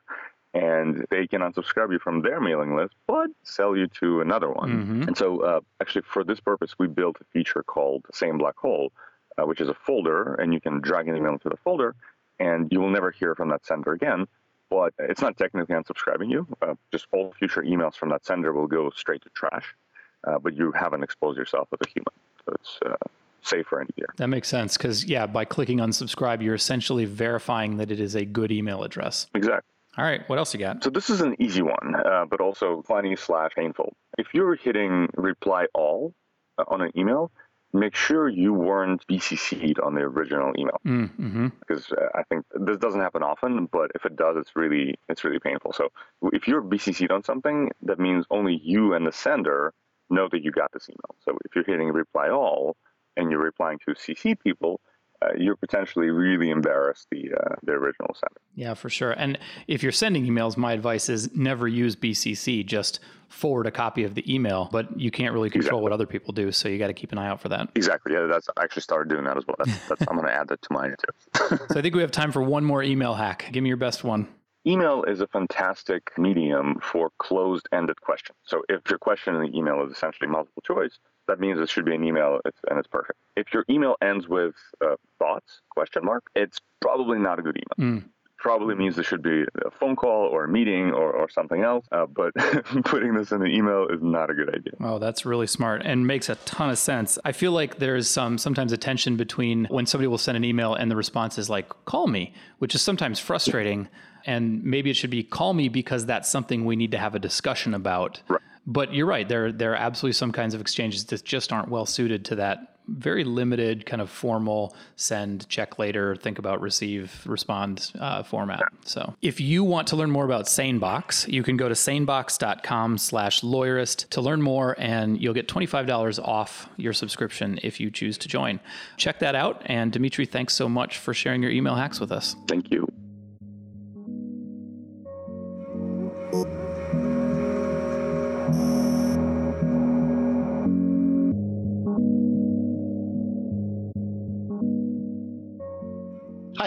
And 0.55 1.05
they 1.11 1.27
can 1.27 1.41
unsubscribe 1.41 1.91
you 1.91 1.99
from 1.99 2.23
their 2.23 2.41
mailing 2.41 2.75
list, 2.75 2.95
but 3.05 3.29
sell 3.43 3.77
you 3.77 3.85
to 3.99 4.21
another 4.21 4.49
one. 4.49 4.71
Mhm. 4.71 5.07
And 5.07 5.15
so, 5.15 5.41
uh, 5.41 5.59
actually, 5.79 6.01
for 6.01 6.23
this 6.23 6.39
purpose, 6.39 6.79
we 6.79 6.87
built 6.87 7.17
a 7.21 7.23
feature 7.25 7.61
called 7.61 8.03
SaneBlackHole, 8.13 8.89
uh, 9.37 9.45
which 9.45 9.61
is 9.61 9.69
a 9.69 9.75
folder, 9.75 10.33
and 10.33 10.51
you 10.51 10.59
can 10.59 10.81
drag 10.81 11.07
an 11.07 11.15
email 11.15 11.33
into 11.33 11.49
the 11.49 11.57
folder, 11.57 11.93
and 12.39 12.71
you 12.71 12.81
will 12.81 12.89
never 12.89 13.11
hear 13.11 13.35
from 13.35 13.49
that 13.49 13.63
sender 13.63 13.91
again. 13.91 14.27
But 14.71 14.93
it's 14.97 15.21
not 15.21 15.37
technically 15.37 15.75
unsubscribing 15.75 16.31
you. 16.31 16.47
Uh, 16.63 16.73
just 16.91 17.05
all 17.11 17.31
future 17.33 17.61
emails 17.61 17.95
from 17.95 18.09
that 18.09 18.25
sender 18.25 18.51
will 18.53 18.67
go 18.67 18.89
straight 18.89 19.21
to 19.21 19.29
trash, 19.29 19.75
uh, 20.23 20.39
but 20.39 20.55
you 20.55 20.71
haven't 20.71 21.03
exposed 21.03 21.37
yourself 21.37 21.69
as 21.71 21.79
a 21.85 21.89
human. 21.89 22.13
So 22.45 22.53
it's 22.59 22.79
uh, 22.85 22.95
safer 23.41 23.79
and 23.79 23.89
easier. 23.95 24.07
That 24.17 24.27
makes 24.27 24.47
sense 24.47 24.77
because, 24.77 25.05
yeah, 25.05 25.25
by 25.25 25.45
clicking 25.45 25.79
unsubscribe, 25.79 26.41
you're 26.41 26.55
essentially 26.55 27.05
verifying 27.05 27.77
that 27.77 27.91
it 27.91 27.99
is 27.99 28.15
a 28.15 28.25
good 28.25 28.51
email 28.51 28.83
address. 28.83 29.27
Exactly. 29.33 29.67
All 29.97 30.05
right, 30.05 30.21
what 30.29 30.37
else 30.39 30.53
you 30.53 30.59
got? 30.59 30.83
So 30.83 30.89
this 30.89 31.09
is 31.09 31.19
an 31.21 31.35
easy 31.41 31.61
one, 31.61 31.95
uh, 31.95 32.25
but 32.29 32.39
also 32.39 32.81
funny 32.87 33.15
slash 33.17 33.51
painful. 33.55 33.93
If 34.17 34.27
you're 34.33 34.55
hitting 34.55 35.09
reply 35.17 35.65
all 35.73 36.13
uh, 36.57 36.63
on 36.67 36.81
an 36.81 36.91
email, 36.97 37.29
make 37.73 37.93
sure 37.95 38.29
you 38.29 38.53
weren't 38.53 39.05
BCC'd 39.07 39.79
on 39.81 39.95
the 39.95 40.01
original 40.01 40.53
email 40.57 40.79
Mm-hmm. 40.85 41.47
because 41.59 41.91
uh, 41.91 42.07
I 42.15 42.23
think 42.23 42.45
this 42.53 42.77
doesn't 42.77 43.01
happen 43.01 43.21
often, 43.21 43.65
but 43.65 43.91
if 43.95 44.05
it 44.05 44.15
does, 44.15 44.37
it's 44.37 44.55
really 44.55 44.97
it's 45.09 45.25
really 45.25 45.39
painful. 45.39 45.73
So 45.73 45.89
if 46.31 46.47
you're 46.47 46.61
BCC'd 46.61 47.11
on 47.11 47.23
something, 47.23 47.71
that 47.83 47.99
means 47.99 48.25
only 48.29 48.61
you 48.63 48.93
and 48.93 49.05
the 49.05 49.11
sender 49.11 49.73
know 50.11 50.27
that 50.31 50.43
you 50.43 50.51
got 50.51 50.71
this 50.73 50.87
email. 50.89 51.15
So 51.23 51.37
if 51.45 51.55
you're 51.55 51.63
hitting 51.65 51.89
reply 51.89 52.29
all 52.29 52.75
and 53.17 53.31
you're 53.31 53.43
replying 53.43 53.79
to 53.87 53.91
CC 53.93 54.39
people, 54.39 54.79
uh, 55.23 55.29
you're 55.37 55.55
potentially 55.55 56.09
really 56.09 56.49
embarrassed 56.49 57.07
the 57.11 57.31
uh, 57.31 57.55
the 57.63 57.73
original 57.73 58.09
sender. 58.15 58.41
Yeah, 58.55 58.73
for 58.73 58.89
sure. 58.89 59.11
And 59.11 59.37
if 59.67 59.83
you're 59.83 59.91
sending 59.91 60.25
emails, 60.25 60.57
my 60.57 60.73
advice 60.73 61.09
is 61.09 61.35
never 61.35 61.67
use 61.67 61.95
BCC. 61.95 62.65
Just 62.65 62.99
forward 63.29 63.67
a 63.67 63.71
copy 63.71 64.03
of 64.03 64.15
the 64.15 64.33
email, 64.33 64.67
but 64.71 64.99
you 64.99 65.11
can't 65.11 65.33
really 65.33 65.49
control 65.49 65.79
Exactly. 65.79 65.83
what 65.83 65.91
other 65.93 66.07
people 66.07 66.33
do. 66.33 66.51
So 66.51 66.67
you 66.67 66.77
got 66.79 66.87
to 66.87 66.93
keep 66.93 67.11
an 67.11 67.17
eye 67.17 67.27
out 67.27 67.39
for 67.39 67.49
that. 67.49 67.69
Exactly. 67.75 68.13
Yeah, 68.13 68.25
that's 68.29 68.49
I 68.57 68.63
actually 68.63 68.81
started 68.81 69.09
doing 69.09 69.23
that 69.25 69.37
as 69.37 69.45
well. 69.47 69.55
That's, 69.59 69.87
that's 69.87 70.01
I'm 70.09 70.15
going 70.15 70.27
to 70.27 70.33
add 70.33 70.47
that 70.49 70.61
to 70.63 70.73
mine 70.73 70.95
too. 70.97 71.57
So 71.69 71.79
I 71.79 71.81
think 71.81 71.95
we 71.95 72.01
have 72.01 72.11
time 72.11 72.31
for 72.31 72.41
one 72.41 72.63
more 72.65 72.81
email 72.83 73.13
hack. 73.13 73.47
Give 73.51 73.61
me 73.63 73.67
your 73.69 73.77
best 73.77 74.03
one. 74.03 74.27
Email 74.65 75.03
is 75.03 75.21
a 75.21 75.27
fantastic 75.27 76.11
medium 76.17 76.79
for 76.81 77.09
closed-ended 77.17 77.99
questions. 78.01 78.37
So 78.43 78.61
if 78.69 78.81
your 78.89 78.99
question 78.99 79.35
in 79.35 79.41
the 79.41 79.57
email 79.57 79.83
is 79.83 79.91
essentially 79.91 80.29
multiple 80.29 80.61
choice, 80.61 80.99
that 81.27 81.39
means 81.39 81.59
it 81.59 81.69
should 81.69 81.85
be 81.85 81.95
an 81.95 82.03
email 82.03 82.39
and 82.69 82.77
it's 82.77 82.87
perfect. 82.87 83.17
If 83.35 83.53
your 83.53 83.65
email 83.69 83.95
ends 84.01 84.27
with 84.27 84.55
uh, 84.79 84.95
thoughts 85.17 85.61
question 85.69 86.05
mark, 86.05 86.23
it's 86.35 86.59
probably 86.79 87.17
not 87.17 87.39
a 87.39 87.41
good 87.41 87.57
email. 87.57 87.91
Mm. 87.91 88.09
Probably 88.41 88.73
means 88.73 88.95
there 88.95 89.03
should 89.03 89.21
be 89.21 89.43
a 89.63 89.69
phone 89.69 89.95
call 89.95 90.25
or 90.25 90.45
a 90.45 90.47
meeting 90.47 90.91
or, 90.91 91.11
or 91.11 91.29
something 91.29 91.61
else. 91.61 91.85
Uh, 91.91 92.07
but 92.07 92.33
putting 92.85 93.13
this 93.13 93.31
in 93.31 93.43
an 93.43 93.51
email 93.51 93.87
is 93.87 94.01
not 94.01 94.31
a 94.31 94.33
good 94.33 94.49
idea. 94.49 94.73
Oh, 94.79 94.97
that's 94.97 95.27
really 95.27 95.45
smart 95.45 95.83
and 95.85 96.07
makes 96.07 96.27
a 96.27 96.33
ton 96.35 96.71
of 96.71 96.79
sense. 96.79 97.19
I 97.23 97.33
feel 97.33 97.51
like 97.51 97.77
there's 97.77 98.09
some 98.09 98.39
sometimes 98.39 98.71
a 98.71 98.77
tension 98.77 99.15
between 99.15 99.65
when 99.65 99.85
somebody 99.85 100.07
will 100.07 100.17
send 100.17 100.37
an 100.37 100.43
email 100.43 100.73
and 100.73 100.89
the 100.89 100.95
response 100.95 101.37
is 101.37 101.51
like, 101.51 101.69
call 101.85 102.07
me, 102.07 102.33
which 102.57 102.73
is 102.73 102.81
sometimes 102.81 103.19
frustrating. 103.19 103.87
And 104.25 104.63
maybe 104.63 104.89
it 104.89 104.95
should 104.95 105.11
be 105.11 105.23
call 105.23 105.53
me 105.53 105.69
because 105.69 106.07
that's 106.07 106.27
something 106.27 106.65
we 106.65 106.75
need 106.75 106.91
to 106.91 106.97
have 106.97 107.13
a 107.13 107.19
discussion 107.19 107.75
about. 107.75 108.21
Right. 108.27 108.41
But 108.65 108.91
you're 108.93 109.05
right. 109.05 109.27
There, 109.29 109.51
there 109.51 109.73
are 109.73 109.75
absolutely 109.75 110.13
some 110.13 110.31
kinds 110.31 110.55
of 110.55 110.61
exchanges 110.61 111.05
that 111.05 111.23
just 111.23 111.53
aren't 111.53 111.69
well 111.69 111.85
suited 111.85 112.25
to 112.25 112.35
that 112.35 112.70
very 112.87 113.23
limited 113.23 113.85
kind 113.85 114.01
of 114.01 114.09
formal 114.09 114.75
send, 114.95 115.47
check 115.49 115.79
later, 115.79 116.15
think 116.15 116.39
about, 116.39 116.61
receive, 116.61 117.21
respond 117.25 117.91
uh, 117.99 118.23
format. 118.23 118.61
So 118.85 119.15
if 119.21 119.39
you 119.39 119.63
want 119.63 119.87
to 119.89 119.95
learn 119.95 120.11
more 120.11 120.25
about 120.25 120.45
SaneBox, 120.45 121.27
you 121.27 121.43
can 121.43 121.57
go 121.57 121.67
to 121.67 121.75
sanebox.com 121.75 122.97
slash 122.97 123.41
lawyerist 123.41 124.09
to 124.09 124.21
learn 124.21 124.41
more 124.41 124.75
and 124.77 125.21
you'll 125.21 125.33
get 125.33 125.47
$25 125.47 126.19
off 126.23 126.69
your 126.77 126.93
subscription 126.93 127.59
if 127.63 127.79
you 127.79 127.91
choose 127.91 128.17
to 128.19 128.27
join. 128.27 128.59
Check 128.97 129.19
that 129.19 129.35
out. 129.35 129.61
And 129.65 129.91
Dimitri, 129.91 130.25
thanks 130.25 130.53
so 130.53 130.67
much 130.67 130.97
for 130.97 131.13
sharing 131.13 131.41
your 131.41 131.51
email 131.51 131.75
hacks 131.75 131.99
with 131.99 132.11
us. 132.11 132.35
Thank 132.47 132.71
you. 132.71 132.87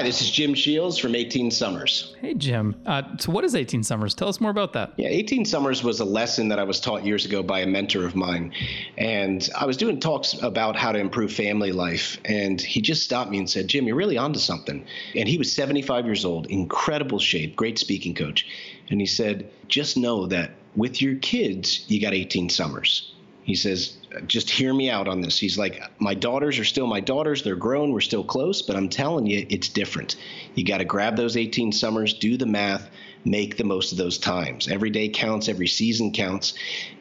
This 0.05 0.21
is 0.21 0.31
Jim 0.31 0.55
Shields 0.55 0.99
from 0.99 1.15
18 1.15 1.51
Summers. 1.51 2.15
Hey, 2.21 2.35
Jim. 2.35 2.81
Uh, 2.87 3.03
so, 3.19 3.33
what 3.33 3.45
is 3.45 3.55
18 3.55 3.83
Summers? 3.83 4.15
Tell 4.15 4.29
us 4.29 4.41
more 4.41 4.51
about 4.51 4.73
that. 4.75 4.93
Yeah, 4.97 5.09
18 5.09 5.45
Summers 5.45 5.83
was 5.83 6.01
a 6.01 6.05
lesson 6.05 6.49
that 6.49 6.59
I 6.59 6.65
was 6.65 6.81
taught 6.81 7.05
years 7.05 7.25
ago 7.25 7.43
by 7.43 7.61
a 7.61 7.67
mentor 7.67 8.05
of 8.05 8.15
mine. 8.15 8.53
And 8.99 9.49
I 9.59 9.67
was 9.67 9.77
doing 9.77 10.01
talks 10.01 10.35
about 10.43 10.77
how 10.77 10.93
to 10.93 10.99
improve 10.99 11.33
family 11.33 11.73
life. 11.73 12.19
And 12.25 12.61
he 12.61 12.81
just 12.81 13.03
stopped 13.03 13.31
me 13.31 13.39
and 13.39 13.49
said, 13.49 13.69
Jim, 13.69 13.87
you're 13.87 13.97
really 13.97 14.19
onto 14.19 14.39
something. 14.39 14.85
And 15.15 15.29
he 15.29 15.39
was 15.39 15.53
75 15.53 16.05
years 16.05 16.25
old, 16.25 16.47
incredible 16.47 17.19
shape, 17.19 17.57
great 17.57 17.79
speaking 17.79 18.15
coach. 18.15 18.47
And 18.91 19.01
he 19.01 19.07
said, 19.07 19.51
just 19.69 19.97
know 19.97 20.27
that 20.27 20.53
with 20.77 21.01
your 21.01 21.17
kids, 21.17 21.85
you 21.89 22.01
got 22.01 22.15
18 22.15 22.49
summers. 22.51 23.13
He 23.43 23.55
says, 23.55 23.99
just 24.26 24.50
hear 24.50 24.73
me 24.73 24.90
out 24.90 25.09
on 25.09 25.21
this. 25.21 25.38
He's 25.38 25.59
like, 25.59 25.83
my 26.00 26.14
daughters 26.14 26.59
are 26.59 26.64
still 26.64 26.87
my 26.87 27.00
daughters. 27.00 27.42
They're 27.42 27.56
grown. 27.56 27.92
We're 27.92 28.00
still 28.00 28.25
close, 28.25 28.62
but 28.62 28.76
I'm 28.76 28.88
telling 28.88 29.26
you, 29.26 29.47
it's 29.49 29.68
different. 29.68 30.16
You 30.54 30.64
got 30.64 30.78
to 30.78 30.85
grab 30.85 31.16
those 31.16 31.37
18 31.37 31.73
summers, 31.73 32.14
do 32.14 32.37
the 32.37 32.47
math, 32.47 32.90
make 33.25 33.56
the 33.56 33.64
most 33.64 33.92
of 33.92 33.99
those 33.99 34.18
times. 34.18 34.68
Every 34.68 34.90
day 34.90 35.09
counts, 35.09 35.49
every 35.49 35.66
season 35.66 36.12
counts. 36.12 36.54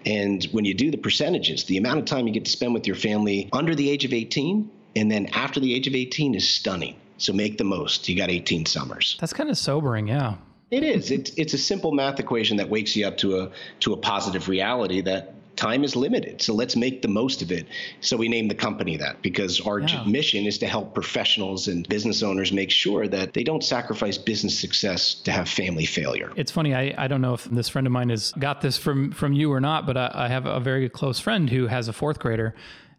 And 0.05 0.43
when 0.45 0.65
you 0.65 0.73
do 0.73 0.91
the 0.91 0.97
percentages, 0.97 1.65
the 1.65 1.77
amount 1.77 1.99
of 1.99 2.05
time 2.05 2.27
you 2.27 2.33
get 2.33 2.45
to 2.45 2.51
spend 2.51 2.73
with 2.73 2.87
your 2.87 2.95
family 2.95 3.49
under 3.51 3.75
the 3.75 3.89
age 3.89 4.05
of 4.05 4.13
18 4.13 4.69
and 4.95 5.11
then 5.11 5.27
after 5.33 5.59
the 5.59 5.73
age 5.73 5.87
of 5.87 5.95
18 5.95 6.35
is 6.35 6.47
stunning. 6.47 6.95
So 7.17 7.33
make 7.33 7.57
the 7.57 7.63
most. 7.63 8.09
You 8.09 8.17
got 8.17 8.29
18 8.29 8.65
summers. 8.65 9.17
That's 9.19 9.33
kind 9.33 9.49
of 9.49 9.57
sobering, 9.57 10.07
yeah. 10.07 10.35
It 10.71 10.83
is. 10.83 11.11
It's 11.11 11.31
it's 11.37 11.53
a 11.53 11.57
simple 11.59 11.91
math 11.91 12.19
equation 12.19 12.57
that 12.57 12.67
wakes 12.67 12.95
you 12.95 13.05
up 13.05 13.17
to 13.17 13.41
a 13.41 13.51
to 13.81 13.93
a 13.93 13.97
positive 13.97 14.49
reality 14.49 15.01
that 15.01 15.32
time 15.63 15.83
is 15.83 15.95
limited. 15.95 16.41
So 16.41 16.53
let's 16.53 16.75
make 16.75 17.01
the 17.01 17.07
most 17.07 17.41
of 17.41 17.51
it. 17.51 17.67
So 18.01 18.17
we 18.17 18.27
named 18.27 18.51
the 18.51 18.55
company 18.55 18.97
that 18.97 19.21
because 19.21 19.61
our 19.61 19.79
yeah. 19.79 20.03
mission 20.05 20.45
is 20.45 20.57
to 20.59 20.67
help 20.67 20.93
professionals 20.93 21.67
and 21.67 21.87
business 21.87 22.21
owners 22.21 22.51
make 22.51 22.69
sure 22.69 23.07
that 23.07 23.33
they 23.33 23.43
don't 23.43 23.63
sacrifice 23.63 24.17
business 24.17 24.59
success 24.59 25.13
to 25.25 25.31
have 25.31 25.47
family 25.47 25.85
failure. 25.85 26.31
It's 26.35 26.51
funny. 26.51 26.75
I, 26.75 26.93
I 26.97 27.07
don't 27.07 27.21
know 27.21 27.33
if 27.33 27.45
this 27.45 27.69
friend 27.69 27.87
of 27.87 27.93
mine 27.93 28.09
has 28.09 28.33
got 28.33 28.61
this 28.61 28.77
from, 28.77 29.11
from 29.11 29.31
you 29.33 29.51
or 29.51 29.61
not, 29.61 29.85
but 29.85 29.95
I, 29.95 30.11
I 30.13 30.27
have 30.27 30.45
a 30.45 30.59
very 30.59 30.89
close 30.89 31.19
friend 31.19 31.49
who 31.49 31.67
has 31.67 31.87
a 31.87 31.93
fourth 31.93 32.19
grader 32.19 32.53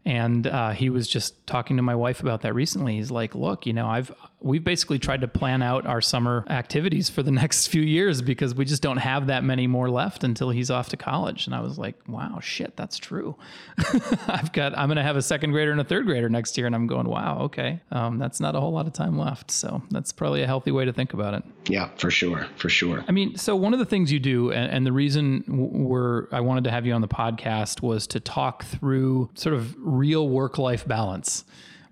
and 0.05 0.45
uh, 0.45 0.69
he 0.71 0.91
was 0.91 1.07
just 1.07 1.47
talking 1.47 1.77
to 1.77 1.83
my 1.83 1.95
wife 1.95 2.19
about 2.19 2.41
that 2.41 2.53
recently. 2.53 2.97
He's 2.97 3.09
like, 3.09 3.33
"Look, 3.33 3.65
you 3.65 3.73
know, 3.73 3.87
I've 3.87 4.13
we've 4.39 4.63
basically 4.63 4.99
tried 4.99 5.21
to 5.21 5.27
plan 5.27 5.63
out 5.63 5.87
our 5.87 6.01
summer 6.01 6.45
activities 6.47 7.09
for 7.09 7.23
the 7.23 7.31
next 7.41 7.67
few 7.67 7.81
years 7.81 8.21
because 8.21 8.53
we 8.53 8.65
just 8.65 8.83
don't 8.83 8.97
have 8.97 9.27
that 9.27 9.43
many 9.43 9.65
more 9.65 9.89
left 9.89 10.23
until 10.23 10.51
he's 10.51 10.69
off 10.69 10.89
to 10.89 10.97
college." 10.97 11.47
And 11.47 11.55
I 11.55 11.61
was 11.61 11.79
like, 11.79 11.95
"Wow, 12.07 12.39
shit, 12.39 12.77
that's 12.77 12.97
true. 12.97 13.35
I've 14.27 14.53
got 14.53 14.77
I'm 14.77 14.89
going 14.89 14.97
to 14.97 15.03
have 15.03 15.17
a 15.17 15.23
second 15.23 15.51
grader 15.51 15.71
and 15.71 15.81
a 15.81 15.85
third 15.85 16.05
grader 16.05 16.29
next 16.29 16.55
year." 16.55 16.67
And 16.67 16.75
I'm 16.75 16.85
going, 16.85 17.07
"Wow, 17.07 17.39
okay, 17.45 17.81
um, 17.91 18.19
that's 18.19 18.39
not 18.39 18.55
a 18.55 18.59
whole 18.59 18.71
lot 18.71 18.85
of 18.85 18.93
time 18.93 19.17
left." 19.17 19.49
So 19.49 19.81
that's 19.89 20.11
probably 20.11 20.43
a 20.43 20.47
healthy 20.47 20.69
way 20.69 20.85
to 20.85 20.93
think 20.93 21.13
about 21.13 21.33
it. 21.33 21.43
Yeah, 21.67 21.89
for 21.97 22.11
sure, 22.11 22.47
for 22.57 22.69
sure. 22.69 23.03
I 23.07 23.11
mean, 23.11 23.35
so 23.37 23.55
one 23.55 23.73
of 23.73 23.79
the 23.79 23.85
things 23.85 24.11
you 24.11 24.19
do, 24.19 24.51
and, 24.51 24.71
and 24.71 24.85
the 24.85 24.91
reason 24.91 25.43
we're 25.47 26.27
I 26.31 26.41
wanted 26.41 26.65
to 26.65 26.71
have 26.71 26.85
you 26.85 26.93
on 26.93 27.01
the 27.01 27.07
podcast 27.07 27.81
was 27.81 28.05
to 28.07 28.19
talk 28.19 28.63
through 28.65 29.31
sort 29.33 29.55
of 29.55 29.75
real 29.97 30.27
work 30.29 30.57
life 30.57 30.87
balance 30.87 31.45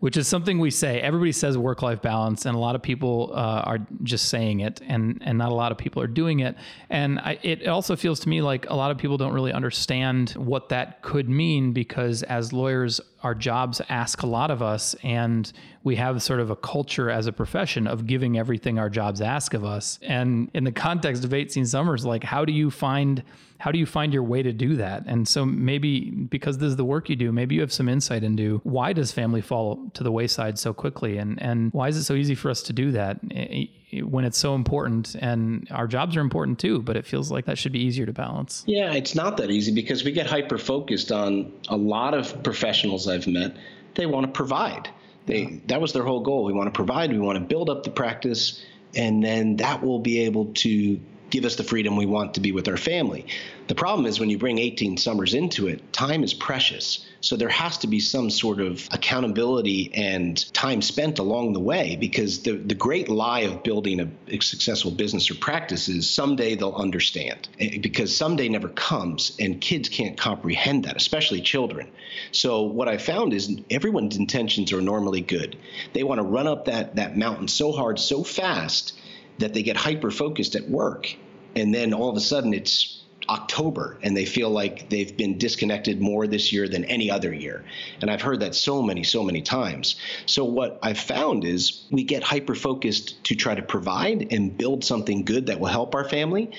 which 0.04 0.18
is 0.18 0.28
something 0.28 0.60
we 0.60 0.70
say. 0.70 1.00
Everybody 1.00 1.32
says 1.32 1.58
work 1.58 1.82
life 1.82 2.02
balance, 2.02 2.46
and 2.46 2.58
a 2.58 2.60
lot 2.60 2.76
of 2.76 2.82
people 2.82 3.32
uh, 3.34 3.62
are 3.64 3.80
just 4.04 4.28
saying 4.28 4.60
it, 4.60 4.82
and 4.86 5.22
and 5.24 5.38
not 5.38 5.50
a 5.50 5.56
lot 5.56 5.72
of 5.72 5.78
people 5.78 6.04
are 6.04 6.08
doing 6.08 6.42
it. 6.42 6.58
And 6.90 7.20
I, 7.20 7.40
it 7.42 7.66
also 7.70 7.96
feels 7.96 8.20
to 8.20 8.28
me 8.28 8.42
like 8.42 8.70
a 8.70 8.76
lot 8.76 8.92
of 8.92 8.98
people 8.98 9.18
don't 9.18 9.32
really 9.32 9.54
understand 9.54 10.32
what 10.32 10.68
that 10.68 11.04
could 11.04 11.30
mean 11.30 11.72
because 11.72 12.22
as 12.24 12.52
lawyers, 12.52 13.00
our 13.22 13.34
jobs 13.34 13.82
ask 13.88 14.24
a 14.24 14.28
lot 14.28 14.52
of 14.52 14.62
us, 14.62 14.94
and 15.04 15.50
we 15.86 15.96
have 15.96 16.22
sort 16.22 16.42
of 16.42 16.50
a 16.50 16.58
culture 16.58 17.10
as 17.10 17.26
a 17.26 17.32
profession 17.32 17.88
of 17.88 18.06
giving 18.06 18.38
everything 18.38 18.78
our 18.78 18.90
jobs 18.90 19.22
ask 19.22 19.54
of 19.54 19.64
us. 19.64 20.00
And 20.02 20.52
in 20.54 20.66
the 20.66 20.74
context 20.74 21.24
of 21.24 21.34
18 21.34 21.66
summers, 21.66 22.04
like 22.04 22.26
how 22.26 22.44
do 22.44 22.52
you 22.52 22.72
find 22.72 23.24
how 23.64 23.72
do 23.72 23.80
you 23.80 23.86
find 23.86 24.14
your 24.14 24.24
way 24.24 24.44
to 24.44 24.52
do 24.52 24.76
that? 24.76 25.06
And 25.08 25.26
so 25.26 25.46
maybe 25.46 26.12
because 26.12 26.58
this 26.58 26.68
is 26.68 26.76
the 26.76 26.84
work 26.84 27.08
you 27.08 27.16
do, 27.16 27.32
maybe 27.32 27.56
you 27.56 27.62
have 27.62 27.72
some 27.72 27.88
insight 27.88 28.22
into 28.22 28.60
why 28.66 28.92
does 28.92 29.14
family 29.14 29.40
fall 29.40 29.90
to 29.94 30.04
the 30.04 30.12
wayside 30.12 30.60
so 30.60 30.74
quickly, 30.74 31.18
and 31.18 31.42
and 31.42 31.72
why 31.72 31.88
is 31.88 31.96
it 31.96 32.04
so 32.04 32.14
easy 32.14 32.36
for 32.36 32.50
us 32.50 32.62
to 32.64 32.74
do 32.74 32.92
that 32.92 33.22
eh, 33.32 33.68
eh, 33.94 34.02
when 34.02 34.26
it's 34.26 34.38
so 34.38 34.54
important? 34.54 35.16
And 35.16 35.66
our 35.72 35.88
jobs 35.88 36.18
are 36.18 36.20
important 36.20 36.60
too, 36.60 36.82
but 36.82 36.98
it 36.98 37.06
feels 37.06 37.32
like 37.32 37.46
that 37.46 37.58
should 37.58 37.72
be 37.72 37.80
easier 37.80 38.06
to 38.06 38.12
balance. 38.12 38.66
Yeah, 38.68 38.92
it's 38.92 39.16
not 39.16 39.38
that 39.38 39.50
easy 39.50 39.72
because 39.72 40.04
we 40.04 40.12
get 40.12 40.28
hyper 40.28 40.58
focused 40.58 41.14
on 41.14 41.54
a 41.70 41.78
lot 41.78 42.14
of 42.14 42.44
professionals 42.44 43.08
I've 43.08 43.28
met. 43.28 43.56
They 43.96 44.08
want 44.08 44.26
to 44.26 44.32
provide. 44.34 44.90
They 45.26 45.62
that 45.68 45.80
was 45.80 45.94
their 45.94 46.04
whole 46.04 46.20
goal. 46.20 46.44
We 46.44 46.52
want 46.52 46.68
to 46.68 46.78
provide. 46.78 47.14
We 47.14 47.20
want 47.20 47.40
to 47.40 47.46
build 47.46 47.70
up 47.70 47.84
the 47.84 47.92
practice, 47.92 48.62
and 48.94 49.24
then 49.24 49.56
that 49.56 49.82
will 49.82 50.00
be 50.00 50.26
able 50.26 50.48
to 50.56 51.00
give 51.34 51.46
us 51.46 51.56
the 51.56 51.64
freedom 51.64 51.98
we 51.98 52.06
want 52.06 52.36
to 52.36 52.40
be 52.40 52.52
with 52.52 52.68
our 52.68 52.78
family. 52.78 53.26
The 53.68 53.74
problem 53.74 54.06
is 54.06 54.20
when 54.20 54.30
you 54.30 54.38
bring 54.38 54.60
18 54.60 54.98
summers 54.98 55.34
into 55.34 55.68
it, 55.68 55.92
time 55.92 56.24
is 56.24 56.32
precious. 56.32 57.04
So 57.22 57.36
there 57.36 57.50
has 57.50 57.80
to 57.80 57.88
be 57.88 58.00
some 58.00 58.30
sort 58.30 58.62
of 58.62 58.88
accountability 58.92 59.90
and 59.96 60.54
time 60.54 60.84
spent 60.84 61.18
along 61.18 61.54
the 61.54 61.60
way 61.60 61.96
because 61.96 62.44
the, 62.44 62.52
the 62.52 62.76
great 62.76 63.10
lie 63.10 63.42
of 63.42 63.64
building 63.64 64.00
a, 64.30 64.42
successful 64.42 64.92
business 64.92 65.32
or 65.32 65.36
practice 65.36 65.90
is 65.90 66.08
someday 66.08 66.54
they'll 66.54 66.76
understand 66.76 67.50
eh, 67.60 67.80
because 67.82 68.16
someday 68.16 68.48
never 68.48 68.70
comes 68.70 69.36
and 69.40 69.60
kids 69.60 69.90
can't 69.90 70.18
comprehend 70.18 70.86
that, 70.86 70.98
especially 70.98 71.42
children. 71.42 71.90
So 72.32 72.62
what 72.62 72.88
I 72.88 73.00
found 73.00 73.34
is 73.34 73.58
everyone's 73.72 74.18
intentions 74.18 74.72
are 74.72 74.82
normally 74.82 75.22
good. 75.22 75.58
They 75.94 76.04
want 76.04 76.20
to 76.20 76.24
run 76.24 76.46
up 76.46 76.66
that, 76.66 76.98
that 76.98 77.18
mountain 77.18 77.48
so 77.48 77.72
hard, 77.72 77.98
so 77.98 78.24
fast 78.24 78.94
that 79.40 79.54
they 79.54 79.64
get 79.64 79.78
hyper 79.78 80.12
focused 80.12 80.56
at 80.56 80.70
work 80.70 81.16
and 81.56 81.74
then 81.74 81.94
all 81.94 82.10
of 82.10 82.18
a 82.18 82.22
sudden 82.22 82.54
it's 82.54 83.04
October 83.30 83.98
and 84.02 84.16
they 84.18 84.26
feel 84.26 84.50
like 84.50 84.90
they've 84.90 85.16
been 85.16 85.38
disconnected 85.38 86.02
more 86.02 86.28
this 86.28 86.52
year 86.52 86.68
than 86.68 86.84
any 86.86 87.10
other 87.10 87.34
year. 87.34 87.64
And 88.02 88.12
I've 88.12 88.22
heard 88.22 88.42
that 88.42 88.56
so 88.56 88.82
many, 88.82 89.04
so 89.04 89.24
many 89.24 89.42
times. 89.42 89.96
So 90.26 90.44
what 90.44 90.80
I've 90.82 91.00
found 91.00 91.46
is 91.46 91.86
we 91.90 92.04
get 92.04 92.24
hyper 92.24 92.56
focused 92.56 93.24
to 93.26 93.36
try 93.36 93.56
to 93.56 93.62
provide 93.62 94.34
and 94.34 94.58
build 94.58 94.84
something 94.84 95.24
good 95.24 95.46
that 95.48 95.60
will 95.60 95.68
help 95.68 95.96
our 95.96 96.08
family 96.08 96.52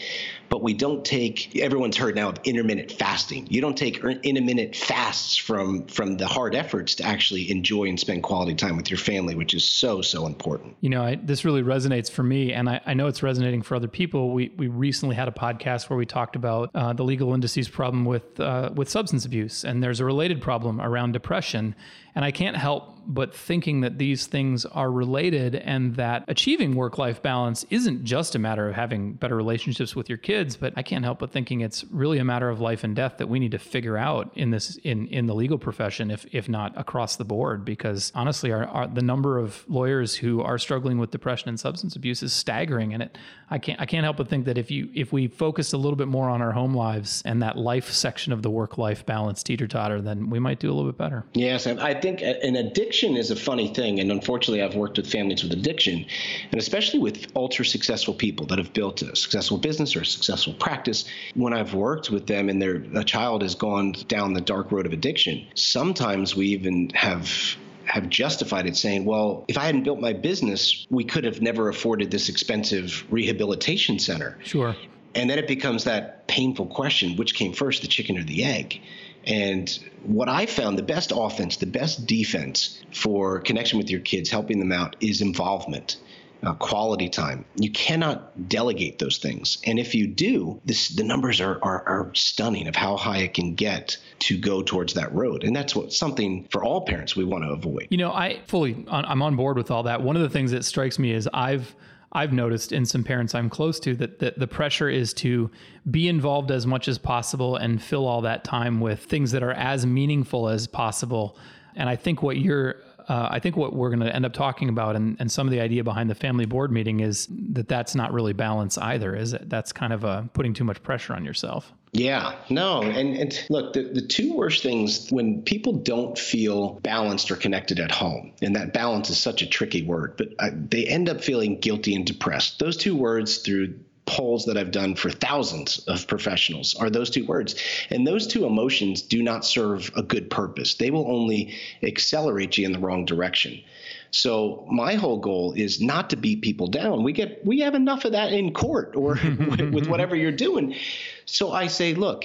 but 0.49 0.63
we 0.63 0.75
don't 0.75 1.05
take 1.05 1.57
everyone's 1.57 1.97
heard 1.97 2.15
now 2.15 2.29
of 2.29 2.39
intermittent 2.45 2.93
fasting. 2.93 3.47
You 3.51 3.61
don't 3.61 3.77
take 3.77 4.03
intermittent 4.05 4.77
fasts 4.77 5.37
from 5.37 5.87
from 5.87 6.17
the 6.17 6.27
hard 6.27 6.55
efforts 6.55 6.95
to 6.97 7.05
actually 7.05 7.51
enjoy 7.51 7.85
and 7.85 7.99
spend 7.99 8.23
quality 8.23 8.55
time 8.55 8.77
with 8.77 8.91
your 8.91 8.99
family 8.99 9.35
which 9.35 9.55
is 9.55 9.65
so 9.65 10.03
so 10.03 10.27
important. 10.27 10.77
You 10.81 10.91
know 10.91 11.03
I, 11.03 11.15
this 11.17 11.45
really 11.45 11.63
resonates 11.63 12.11
for 12.11 12.23
me 12.23 12.53
and 12.53 12.69
I, 12.69 12.81
I, 12.87 12.95
know 12.95 13.07
it's 13.07 13.23
resonating 13.23 13.63
for 13.63 13.75
other 13.75 13.89
people. 13.89 14.33
We 14.33 14.53
we 14.57 14.69
recently 14.69 15.17
had 15.17 15.29
a 15.29 15.33
podcast 15.33 15.91
where 15.91 15.97
we 15.97 16.07
talked 16.07 16.37
about 16.37 16.71
uh, 16.75 16.93
the 16.93 17.05
legal 17.05 17.35
indices 17.35 17.69
problem 17.69 18.05
with 18.05 18.39
uh, 18.41 18.71
with 18.75 18.89
substance 18.89 19.25
abuse 19.25 19.65
and 19.65 19.83
there's 19.83 20.01
a 20.01 20.05
related 20.05 20.41
problem 20.41 20.81
around 20.81 21.13
depression. 21.13 21.75
And 22.15 22.25
I 22.25 22.31
can't 22.31 22.57
help 22.57 22.94
but 23.07 23.35
thinking 23.35 23.81
that 23.83 23.99
these 23.99 24.27
things 24.27 24.65
are 24.67 24.91
related 24.91 25.55
and 25.55 25.97
that 25.97 26.25
achieving 26.29 26.75
work 26.75 26.99
life 26.99 27.23
balance 27.23 27.65
isn't 27.71 28.05
just 28.05 28.35
a 28.35 28.39
matter 28.39 28.69
of 28.69 28.75
having 28.75 29.13
better 29.13 29.37
relationships 29.37 29.95
with 29.95 30.09
your 30.09 30.19
kids, 30.19 30.57
but 30.57 30.73
I 30.77 30.83
can't 30.83 31.05
help 31.05 31.19
but 31.19 31.31
thinking 31.31 31.61
it's 31.61 31.85
really 31.91 32.19
a 32.19 32.25
matter 32.25 32.49
of 32.49 32.61
life 32.61 32.85
and 32.85 32.97
death 32.97 33.19
that 33.19 33.29
we 33.29 33.39
need 33.39 33.53
to 33.53 33.59
figure 33.59 33.97
out 33.97 34.33
in 34.35 34.51
this 34.51 34.77
in 34.77 35.07
in 35.09 35.27
the 35.27 35.35
legal 35.35 35.59
profession, 35.59 36.11
if 36.11 36.27
if 36.33 36.49
not 36.49 36.73
across 36.79 37.17
the 37.17 37.25
board, 37.25 37.65
because 37.65 38.11
honestly, 38.15 38.53
our, 38.53 38.65
our 38.67 38.87
the 38.87 39.03
number 39.03 39.39
of 39.39 39.65
lawyers 39.69 40.15
who 40.15 40.41
are 40.43 40.59
struggling 40.59 40.99
with 40.99 41.11
depression 41.11 41.49
and 41.49 41.61
substance 41.61 41.97
abuse 41.97 42.23
is 42.23 42.33
staggering, 42.33 42.95
and 42.95 43.03
it 43.03 43.19
I 43.51 43.59
can't 43.59 43.81
I 43.81 43.87
can't 43.87 44.05
help 44.05 44.17
but 44.17 44.29
think 44.29 44.47
that 44.47 44.59
if 44.59 44.71
you 44.71 44.89
if 44.95 45.13
we 45.13 45.29
focused 45.29 45.73
a 45.73 45.77
little 45.77 45.97
bit 45.97 46.09
more 46.09 46.29
on 46.29 46.41
our 46.41 46.53
home 46.53 46.75
lives 46.75 47.23
and 47.25 47.43
that 47.43 47.57
life 47.59 47.91
section 47.91 48.33
of 48.33 48.43
the 48.43 48.51
work 48.51 48.79
life 48.79 49.05
balance 49.05 49.43
teeter 49.43 49.67
totter, 49.67 50.01
then 50.01 50.31
we 50.31 50.39
might 50.39 50.59
do 50.59 50.71
a 50.71 50.75
little 50.75 50.91
bit 50.91 50.99
better. 50.99 51.25
Yes, 51.35 51.67
and 51.67 51.81
I 51.81 51.95
think 51.95 52.23
an 52.23 52.57
addiction 52.57 52.94
is 53.03 53.31
a 53.31 53.37
funny 53.37 53.69
thing, 53.69 54.01
and 54.01 54.11
unfortunately, 54.13 54.63
I've 54.63 54.77
worked 54.77 54.97
with 54.97 55.11
families 55.11 55.43
with 55.43 55.53
addiction, 55.53 56.07
and 56.51 56.61
especially 56.61 57.01
with 57.01 57.27
ultra 57.37 57.65
successful 57.65 58.15
people 58.15 58.47
that 58.47 58.59
have 58.59 58.73
built 58.73 59.03
a 59.03 59.17
successful 59.17 59.59
business 59.59 59.97
or 59.97 60.03
a 60.03 60.07
successful 60.07 60.55
practice. 60.55 61.05
When 61.35 61.53
I've 61.53 61.75
worked 61.75 62.11
with 62.11 62.27
them 62.27 62.49
and 62.49 62.63
their 62.63 62.85
a 62.95 63.05
child 63.05 63.43
has 63.43 63.55
gone 63.55 63.93
down 64.09 64.33
the 64.33 64.41
dark 64.41 64.71
road 64.71 64.87
of 64.87 64.93
addiction, 64.93 65.47
sometimes 65.55 66.37
we 66.37 66.49
even 66.49 66.91
have 66.91 67.57
have 67.87 68.09
justified 68.09 68.67
it 68.67 68.77
saying, 68.77 69.05
well, 69.05 69.45
if 69.49 69.59
I 69.59 69.65
hadn't 69.67 69.83
built 69.83 70.01
my 70.01 70.13
business, 70.13 70.87
we 70.89 71.05
could 71.05 71.25
have 71.25 71.43
never 71.43 71.69
afforded 71.69 72.11
this 72.11 72.29
expensive 72.29 73.05
rehabilitation 73.11 73.99
center. 73.99 74.39
Sure. 74.43 74.75
And 75.15 75.29
then 75.29 75.39
it 75.39 75.47
becomes 75.47 75.85
that 75.85 76.27
painful 76.27 76.67
question 76.67 77.17
which 77.17 77.35
came 77.35 77.53
first, 77.53 77.83
the 77.83 77.89
chicken 77.89 78.19
or 78.19 78.25
the 78.25 78.45
egg? 78.45 78.81
And 79.27 79.69
what 80.05 80.29
I 80.29 80.47
found 80.47 80.79
the 80.79 80.83
best 80.83 81.13
offense, 81.15 81.57
the 81.57 81.67
best 81.67 82.07
defense 82.07 82.83
for 82.93 83.41
connection 83.41 83.79
with 83.79 83.91
your 83.91 84.01
kids, 84.01 84.31
helping 84.31 84.59
them 84.59 84.73
out, 84.73 84.97
is 85.01 85.21
involvement. 85.21 85.97
uh, 86.45 86.55
quality 86.55 87.09
time. 87.09 87.45
You 87.57 87.71
cannot 87.71 88.49
delegate 88.49 88.99
those 88.99 89.19
things. 89.19 89.59
And 89.65 89.79
if 89.79 89.95
you 89.95 90.07
do, 90.07 90.61
this, 90.65 90.89
the 90.89 91.05
numbers 91.05 91.41
are, 91.41 91.59
are, 91.63 91.89
are 91.89 92.11
stunning 92.15 92.69
of 92.69 92.77
how 92.77 92.97
high 92.97 93.19
it 93.19 93.35
can 93.35 93.55
get 93.55 93.97
to 94.21 94.39
go 94.39 94.63
towards 94.63 94.95
that 94.95 95.13
road. 95.15 95.45
And 95.45 95.57
that's 95.57 95.75
what 95.75 95.93
something 95.93 96.47
for 96.51 96.63
all 96.63 96.83
parents 96.83 97.17
we 97.17 97.25
want 97.25 97.45
to 97.45 97.51
avoid. 97.51 97.89
You 97.91 97.99
know, 97.99 98.13
I 98.13 98.41
fully, 98.47 98.85
I'm 98.89 99.23
on 99.23 99.37
board 99.37 99.57
with 99.57 99.71
all 99.71 99.85
that. 99.85 100.03
One 100.03 100.17
of 100.17 100.23
the 100.23 100.31
things 100.31 100.51
that 100.51 100.65
strikes 100.65 100.99
me 100.99 101.13
is 101.13 101.29
I've, 101.33 101.75
I've 102.15 102.33
noticed 102.33 102.73
in 102.73 102.87
some 102.87 103.03
parents 103.03 103.35
I'm 103.35 103.51
close 103.51 103.81
to 103.81 103.95
that, 103.97 104.21
that 104.21 104.39
the 104.39 104.47
pressure 104.47 104.89
is 104.89 105.13
to 105.15 105.51
be 105.91 106.09
involved 106.09 106.51
as 106.53 106.67
much 106.67 106.87
as 106.87 106.97
possible 106.97 107.57
and 107.57 107.83
fill 107.83 108.07
all 108.07 108.21
that 108.21 108.45
time 108.45 108.81
with 108.81 109.01
things 109.01 109.33
that 109.33 109.43
are 109.43 109.53
as 109.53 109.85
meaningful 109.85 110.49
as 110.49 110.67
possible. 110.69 111.37
And 111.75 111.89
I 111.89 111.97
think 111.97 112.23
what 112.23 112.37
you're 112.37 112.77
uh, 113.09 113.29
I 113.31 113.39
think 113.39 113.57
what 113.57 113.75
we're 113.75 113.91
going 113.91 114.01
to 114.01 114.15
end 114.15 114.25
up 114.25 114.33
talking 114.33 114.69
about 114.69 114.97
and, 114.97 115.17
and 115.21 115.31
some 115.31 115.47
of 115.47 115.51
the 115.51 115.61
idea 115.61 115.85
behind 115.85 116.11
the 116.11 116.15
family 116.15 116.47
board 116.47 116.73
meeting 116.73 117.01
is 117.01 117.29
that 117.53 117.69
that's 117.69 117.95
not 117.95 118.13
really 118.13 118.33
balance 118.33 118.79
either, 118.79 119.15
is 119.15 119.33
it? 119.33 119.49
That's 119.49 119.73
kind 119.73 119.93
of 119.93 120.33
putting 120.33 120.55
too 120.55 120.65
much 120.65 120.83
pressure 120.83 121.15
on 121.15 121.25
yourself. 121.25 121.73
Yeah, 121.95 122.35
no. 122.51 122.83
And, 122.83 123.17
and 123.17 123.47
look, 123.51 123.73
the, 123.73 123.85
the 123.85 124.01
two 124.01 124.35
worst 124.35 124.65
things 124.65 125.09
when 125.11 125.43
people 125.43 125.75
don't 125.75 126.19
feel 126.19 126.81
balanced 126.81 127.31
or 127.31 127.37
connected 127.37 127.79
at 127.79 127.93
home, 127.93 128.33
and 128.43 128.57
that 128.57 128.73
balance 128.73 129.11
is 129.11 129.19
such 129.19 129.43
a 129.43 129.47
tricky 129.47 129.85
word, 129.85 130.15
but 130.17 130.31
uh, 130.41 130.51
they 130.53 130.87
end 130.87 131.09
up 131.09 131.23
feeling 131.23 131.61
guilty 131.61 131.95
and 131.95 132.05
depressed. 132.05 132.59
Those 132.59 132.77
two 132.77 132.97
words 132.97 133.39
through 133.39 133.79
polls 134.07 134.45
that 134.45 134.57
I've 134.57 134.71
done 134.71 134.95
for 134.95 135.11
thousands 135.11 135.79
of 135.87 136.07
professionals 136.07 136.75
are 136.77 136.91
those 136.91 137.11
two 137.11 137.27
words. 137.27 137.55
And 137.91 138.07
those 138.07 138.27
two 138.27 138.45
emotions 138.45 139.03
do 139.03 139.23
not 139.23 139.45
serve 139.45 139.91
a 139.97 140.03
good 140.03 140.31
purpose. 140.31 140.75
They 140.75 140.91
will 140.91 141.11
only 141.11 141.55
accelerate 141.83 142.59
you 142.59 142.67
in 142.67 142.73
the 142.73 142.79
wrong 142.79 143.05
direction. 143.05 143.63
So 144.11 144.67
my 144.71 144.95
whole 144.95 145.19
goal 145.19 145.55
is 145.57 145.81
not 145.81 146.11
to 146.11 146.17
beat 146.17 146.43
people 146.43 146.69
down. 146.69 147.03
We 147.03 147.13
get 147.13 147.45
we 147.45 147.61
have 147.61 147.75
enough 147.75 148.05
of 148.05 148.13
that 148.13 148.33
in 148.33 148.53
court 148.53 148.95
or 148.95 149.15
with 149.73 149.89
whatever 149.89 150.15
you're 150.15 150.33
doing. 150.33 150.77
So 151.25 151.51
I 151.51 151.67
say, 151.67 151.95
look, 151.95 152.25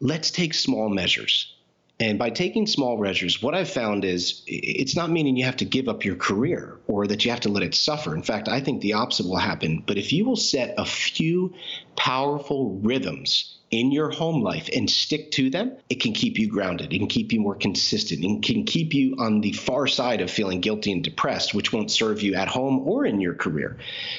let's 0.00 0.30
take 0.30 0.54
small 0.54 0.88
measures. 0.88 1.54
And 2.00 2.16
by 2.16 2.30
taking 2.30 2.68
small 2.68 2.96
measures, 2.96 3.42
what 3.42 3.56
I've 3.56 3.68
found 3.70 4.04
is 4.04 4.42
it's 4.46 4.94
not 4.94 5.10
meaning 5.10 5.36
you 5.36 5.44
have 5.46 5.56
to 5.56 5.64
give 5.64 5.88
up 5.88 6.04
your 6.04 6.14
career 6.14 6.78
or 6.86 7.08
that 7.08 7.24
you 7.24 7.32
have 7.32 7.40
to 7.40 7.48
let 7.48 7.64
it 7.64 7.74
suffer. 7.74 8.14
In 8.14 8.22
fact, 8.22 8.48
I 8.48 8.60
think 8.60 8.80
the 8.80 8.92
opposite 8.92 9.26
will 9.26 9.36
happen. 9.36 9.82
But 9.84 9.98
if 9.98 10.12
you 10.12 10.24
will 10.24 10.36
set 10.36 10.74
a 10.78 10.84
few 10.84 11.54
powerful 11.96 12.78
rhythms 12.84 13.56
in 13.72 13.90
your 13.90 14.10
home 14.10 14.42
life 14.42 14.68
and 14.72 14.88
stick 14.88 15.32
to 15.32 15.50
them, 15.50 15.76
it 15.90 16.00
can 16.00 16.12
keep 16.12 16.38
you 16.38 16.48
grounded. 16.48 16.92
It 16.92 16.98
can 16.98 17.08
keep 17.08 17.32
you 17.32 17.40
more 17.40 17.56
consistent. 17.56 18.24
It 18.24 18.42
can 18.44 18.64
keep 18.64 18.94
you 18.94 19.16
on 19.18 19.40
the 19.40 19.52
far 19.52 19.88
side 19.88 20.20
of 20.20 20.30
feeling 20.30 20.60
guilty 20.60 20.92
and 20.92 21.02
depressed, 21.02 21.52
which 21.52 21.72
won't 21.72 21.90
serve 21.90 22.22
you 22.22 22.34
at 22.34 22.46
home 22.46 22.78
or 22.86 23.06
in 23.06 23.20
your 23.20 23.34
career. 23.34 23.76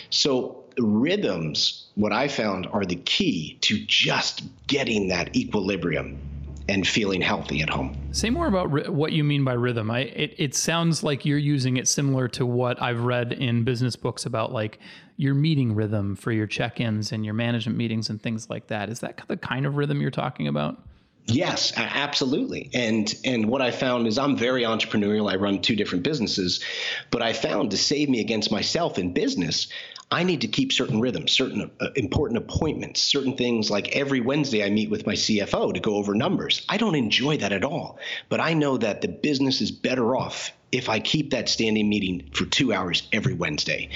So, 0.09 0.65
rhythms, 0.77 1.87
what 1.95 2.11
I 2.11 2.27
found, 2.27 2.67
are 2.67 2.85
the 2.85 2.95
key 2.97 3.57
to 3.61 3.79
just 3.85 4.43
getting 4.67 5.07
that 5.07 5.35
equilibrium 5.35 6.19
and 6.69 6.87
feeling 6.87 7.19
healthy 7.19 7.61
at 7.61 7.69
home. 7.69 7.97
Say 8.11 8.29
more 8.29 8.47
about 8.47 8.71
ri- 8.71 8.89
what 8.89 9.11
you 9.11 9.23
mean 9.23 9.43
by 9.43 9.53
rhythm. 9.53 9.89
I 9.89 10.01
it, 10.01 10.35
it 10.37 10.55
sounds 10.55 11.03
like 11.03 11.25
you're 11.25 11.37
using 11.37 11.77
it 11.77 11.87
similar 11.87 12.27
to 12.29 12.45
what 12.45 12.81
I've 12.81 13.01
read 13.01 13.33
in 13.33 13.63
business 13.63 13.95
books 13.95 14.25
about 14.25 14.51
like 14.51 14.79
your 15.17 15.33
meeting 15.33 15.75
rhythm 15.75 16.15
for 16.15 16.31
your 16.31 16.47
check-ins 16.47 17.11
and 17.11 17.25
your 17.25 17.33
management 17.33 17.77
meetings 17.77 18.09
and 18.09 18.21
things 18.21 18.49
like 18.49 18.67
that. 18.67 18.89
Is 18.89 18.99
that 18.99 19.21
the 19.27 19.35
kind 19.35 19.65
of 19.65 19.75
rhythm 19.75 19.99
you're 19.99 20.11
talking 20.11 20.47
about? 20.47 20.81
Yes, 21.25 21.73
absolutely. 21.75 22.69
And 22.73 23.13
and 23.23 23.47
what 23.47 23.61
I 23.61 23.71
found 23.71 24.07
is 24.07 24.17
I'm 24.17 24.37
very 24.37 24.63
entrepreneurial. 24.63 25.31
I 25.31 25.35
run 25.35 25.61
two 25.61 25.75
different 25.75 26.03
businesses, 26.03 26.63
but 27.11 27.21
I 27.21 27.33
found 27.33 27.71
to 27.71 27.77
save 27.77 28.09
me 28.09 28.19
against 28.19 28.51
myself 28.51 28.97
in 28.97 29.13
business, 29.13 29.67
I 30.11 30.23
need 30.23 30.41
to 30.41 30.47
keep 30.47 30.73
certain 30.73 30.99
rhythms, 30.99 31.31
certain 31.31 31.69
uh, 31.79 31.89
important 31.95 32.39
appointments, 32.39 33.01
certain 33.01 33.37
things 33.37 33.69
like 33.69 33.95
every 33.95 34.21
Wednesday 34.21 34.63
I 34.63 34.69
meet 34.69 34.89
with 34.89 35.05
my 35.05 35.13
CFO 35.13 35.73
to 35.73 35.79
go 35.79 35.95
over 35.95 36.15
numbers. 36.15 36.65
I 36.67 36.77
don't 36.77 36.95
enjoy 36.95 37.37
that 37.37 37.51
at 37.51 37.63
all, 37.63 37.99
but 38.27 38.39
I 38.39 38.53
know 38.53 38.77
that 38.77 39.01
the 39.01 39.07
business 39.07 39.61
is 39.61 39.69
better 39.69 40.15
off 40.15 40.51
if 40.71 40.89
I 40.89 40.99
keep 40.99 41.31
that 41.31 41.49
standing 41.49 41.89
meeting 41.89 42.29
for 42.33 42.45
two 42.45 42.73
hours 42.73 43.07
every 43.11 43.33
Wednesday. 43.33 43.89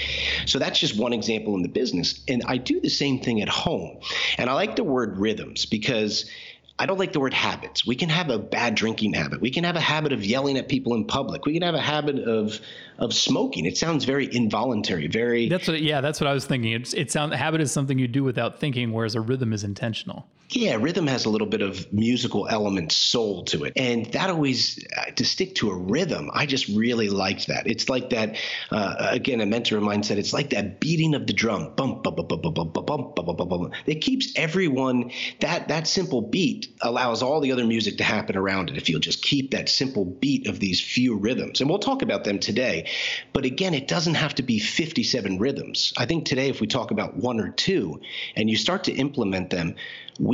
So 0.46 0.58
that's 0.58 0.78
just 0.78 0.98
one 0.98 1.12
example 1.12 1.54
in 1.54 1.62
the 1.62 1.68
business. 1.68 2.20
And 2.28 2.42
I 2.46 2.56
do 2.58 2.80
the 2.80 2.90
same 2.90 3.20
thing 3.20 3.42
at 3.42 3.48
home. 3.48 3.98
And 4.38 4.50
I 4.50 4.54
like 4.54 4.76
the 4.76 4.84
word 4.84 5.18
rhythms 5.18 5.66
because 5.66 6.30
I 6.76 6.86
don't 6.86 6.98
like 6.98 7.12
the 7.12 7.20
word 7.20 7.34
habits. 7.34 7.86
We 7.86 7.94
can 7.94 8.08
have 8.08 8.30
a 8.30 8.38
bad 8.38 8.74
drinking 8.74 9.14
habit. 9.14 9.40
We 9.40 9.50
can 9.50 9.62
have 9.62 9.76
a 9.76 9.80
habit 9.80 10.12
of 10.12 10.24
yelling 10.24 10.56
at 10.58 10.68
people 10.68 10.94
in 10.94 11.04
public. 11.04 11.46
We 11.46 11.52
can 11.52 11.62
have 11.62 11.76
a 11.76 11.80
habit 11.80 12.18
of 12.18 12.58
of 12.98 13.14
smoking. 13.14 13.64
It 13.64 13.76
sounds 13.76 14.04
very 14.04 14.34
involuntary, 14.34 15.06
very 15.06 15.48
That's 15.48 15.68
what 15.68 15.80
yeah, 15.80 16.00
that's 16.00 16.20
what 16.20 16.26
I 16.26 16.34
was 16.34 16.46
thinking. 16.46 16.72
It's 16.72 16.92
it 16.92 17.12
sounds 17.12 17.34
habit 17.34 17.60
is 17.60 17.70
something 17.70 17.98
you 17.98 18.08
do 18.08 18.24
without 18.24 18.58
thinking 18.58 18.92
whereas 18.92 19.14
a 19.14 19.20
rhythm 19.20 19.52
is 19.52 19.62
intentional. 19.62 20.26
Yeah, 20.50 20.76
rhythm 20.76 21.06
has 21.06 21.24
a 21.24 21.30
little 21.30 21.46
bit 21.46 21.62
of 21.62 21.90
musical 21.92 22.46
element 22.48 22.92
soul 22.92 23.44
to 23.44 23.64
it. 23.64 23.72
And 23.76 24.06
that 24.12 24.30
always, 24.30 24.84
uh, 24.96 25.10
to 25.12 25.24
stick 25.24 25.54
to 25.56 25.70
a 25.70 25.76
rhythm, 25.76 26.30
I 26.32 26.46
just 26.46 26.68
really 26.68 27.08
liked 27.08 27.46
that. 27.46 27.66
It's 27.66 27.88
like 27.88 28.10
that, 28.10 28.36
uh, 28.70 28.94
again, 28.98 29.40
a 29.40 29.46
mentor 29.46 29.78
of 29.78 29.82
mine 29.82 30.02
said, 30.02 30.18
it's 30.18 30.32
like 30.32 30.50
that 30.50 30.80
beating 30.80 31.14
of 31.14 31.26
the 31.26 31.32
drum. 31.32 31.72
Bump, 31.74 32.02
bump, 32.02 32.16
bump, 32.16 32.28
bump, 32.28 32.42
bump, 32.42 32.54
bump, 32.54 32.74
bump, 32.74 33.14
bump, 33.16 33.38
bump, 33.38 33.50
bump. 33.50 33.74
It 33.86 33.96
keeps 33.96 34.32
everyone, 34.36 35.12
that, 35.40 35.68
that 35.68 35.88
simple 35.88 36.20
beat 36.20 36.68
allows 36.82 37.22
all 37.22 37.40
the 37.40 37.50
other 37.50 37.64
music 37.64 37.96
to 37.98 38.04
happen 38.04 38.36
around 38.36 38.70
it 38.70 38.76
if 38.76 38.88
you'll 38.88 39.00
just 39.00 39.22
keep 39.22 39.52
that 39.52 39.68
simple 39.68 40.04
beat 40.04 40.46
of 40.46 40.60
these 40.60 40.80
few 40.80 41.16
rhythms. 41.16 41.60
And 41.60 41.70
we'll 41.70 41.78
talk 41.78 42.02
about 42.02 42.24
them 42.24 42.38
today. 42.38 42.90
But 43.32 43.46
again, 43.46 43.72
it 43.72 43.88
doesn't 43.88 44.14
have 44.14 44.34
to 44.36 44.42
be 44.42 44.58
57 44.58 45.38
rhythms. 45.38 45.94
I 45.96 46.04
think 46.04 46.26
today, 46.26 46.50
if 46.50 46.60
we 46.60 46.66
talk 46.66 46.90
about 46.90 47.16
one 47.16 47.40
or 47.40 47.48
two 47.48 48.00
and 48.36 48.50
you 48.50 48.56
start 48.56 48.84
to 48.84 48.92
implement 48.92 49.50
them, 49.50 49.76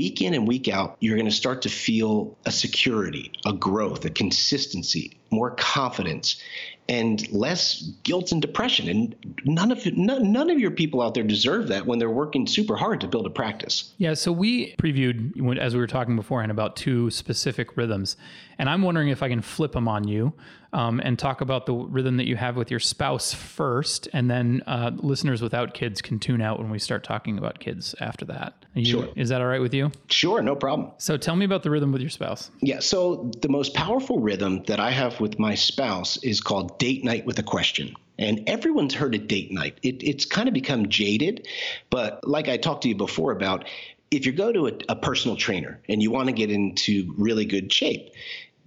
week 0.00 0.22
in 0.22 0.32
and 0.32 0.48
week 0.48 0.66
out, 0.66 0.96
you're 1.00 1.16
going 1.16 1.28
to 1.28 1.30
start 1.30 1.60
to 1.60 1.68
feel 1.68 2.38
a 2.46 2.50
security, 2.50 3.30
a 3.44 3.52
growth, 3.52 4.02
a 4.06 4.10
consistency, 4.10 5.18
more 5.30 5.50
confidence, 5.50 6.42
and 6.88 7.30
less 7.30 7.82
guilt 8.02 8.32
and 8.32 8.40
depression. 8.40 8.88
And 8.88 9.14
none 9.44 9.70
of 9.70 9.84
none, 9.94 10.32
none 10.32 10.48
of 10.48 10.58
your 10.58 10.70
people 10.70 11.02
out 11.02 11.12
there 11.12 11.22
deserve 11.22 11.68
that 11.68 11.84
when 11.84 11.98
they're 11.98 12.08
working 12.08 12.46
super 12.46 12.76
hard 12.76 13.02
to 13.02 13.08
build 13.08 13.26
a 13.26 13.30
practice. 13.30 13.92
Yeah. 13.98 14.14
So 14.14 14.32
we 14.32 14.74
previewed 14.76 15.58
as 15.58 15.74
we 15.74 15.80
were 15.80 15.86
talking 15.86 16.16
beforehand 16.16 16.50
about 16.50 16.76
two 16.76 17.10
specific 17.10 17.76
rhythms, 17.76 18.16
and 18.58 18.70
I'm 18.70 18.80
wondering 18.80 19.08
if 19.08 19.22
I 19.22 19.28
can 19.28 19.42
flip 19.42 19.72
them 19.72 19.86
on 19.86 20.08
you 20.08 20.32
um, 20.72 21.00
and 21.00 21.18
talk 21.18 21.40
about 21.40 21.66
the 21.66 21.74
rhythm 21.74 22.16
that 22.18 22.26
you 22.26 22.36
have 22.36 22.56
with 22.56 22.70
your 22.70 22.80
spouse 22.80 23.32
first, 23.32 24.08
and 24.12 24.30
then 24.30 24.62
uh, 24.66 24.90
listeners 24.94 25.42
without 25.42 25.74
kids 25.74 26.00
can 26.00 26.18
tune 26.18 26.40
out 26.40 26.58
when 26.58 26.70
we 26.70 26.78
start 26.78 27.04
talking 27.04 27.38
about 27.38 27.58
kids 27.58 27.94
after 28.00 28.24
that. 28.26 28.54
You, 28.74 28.84
sure. 28.84 29.08
Is 29.16 29.30
that 29.30 29.40
all 29.40 29.48
right 29.48 29.60
with 29.60 29.74
you? 29.74 29.90
Sure, 30.08 30.40
no 30.42 30.54
problem. 30.54 30.92
So 30.98 31.16
tell 31.16 31.34
me 31.34 31.44
about 31.44 31.64
the 31.64 31.70
rhythm 31.70 31.90
with 31.90 32.00
your 32.00 32.10
spouse. 32.10 32.50
Yeah. 32.60 32.80
So 32.80 33.32
the 33.40 33.48
most 33.48 33.74
powerful 33.74 34.20
rhythm 34.20 34.62
that 34.64 34.78
I 34.78 34.90
have 34.90 35.18
with 35.20 35.38
my 35.38 35.56
spouse 35.56 36.16
is 36.18 36.40
called 36.40 36.78
date 36.78 37.04
night 37.04 37.26
with 37.26 37.38
a 37.38 37.42
question. 37.42 37.94
And 38.18 38.44
everyone's 38.46 38.94
heard 38.94 39.14
of 39.14 39.26
date 39.26 39.50
night. 39.50 39.78
It, 39.82 40.02
it's 40.02 40.24
kind 40.24 40.46
of 40.46 40.54
become 40.54 40.88
jaded, 40.88 41.48
but 41.88 42.26
like 42.28 42.48
I 42.48 42.58
talked 42.58 42.82
to 42.82 42.88
you 42.88 42.94
before 42.94 43.32
about, 43.32 43.64
if 44.10 44.26
you 44.26 44.32
go 44.32 44.52
to 44.52 44.66
a, 44.66 44.72
a 44.90 44.96
personal 44.96 45.36
trainer 45.36 45.80
and 45.88 46.02
you 46.02 46.10
want 46.10 46.26
to 46.26 46.32
get 46.32 46.50
into 46.50 47.14
really 47.16 47.44
good 47.44 47.72
shape, 47.72 48.10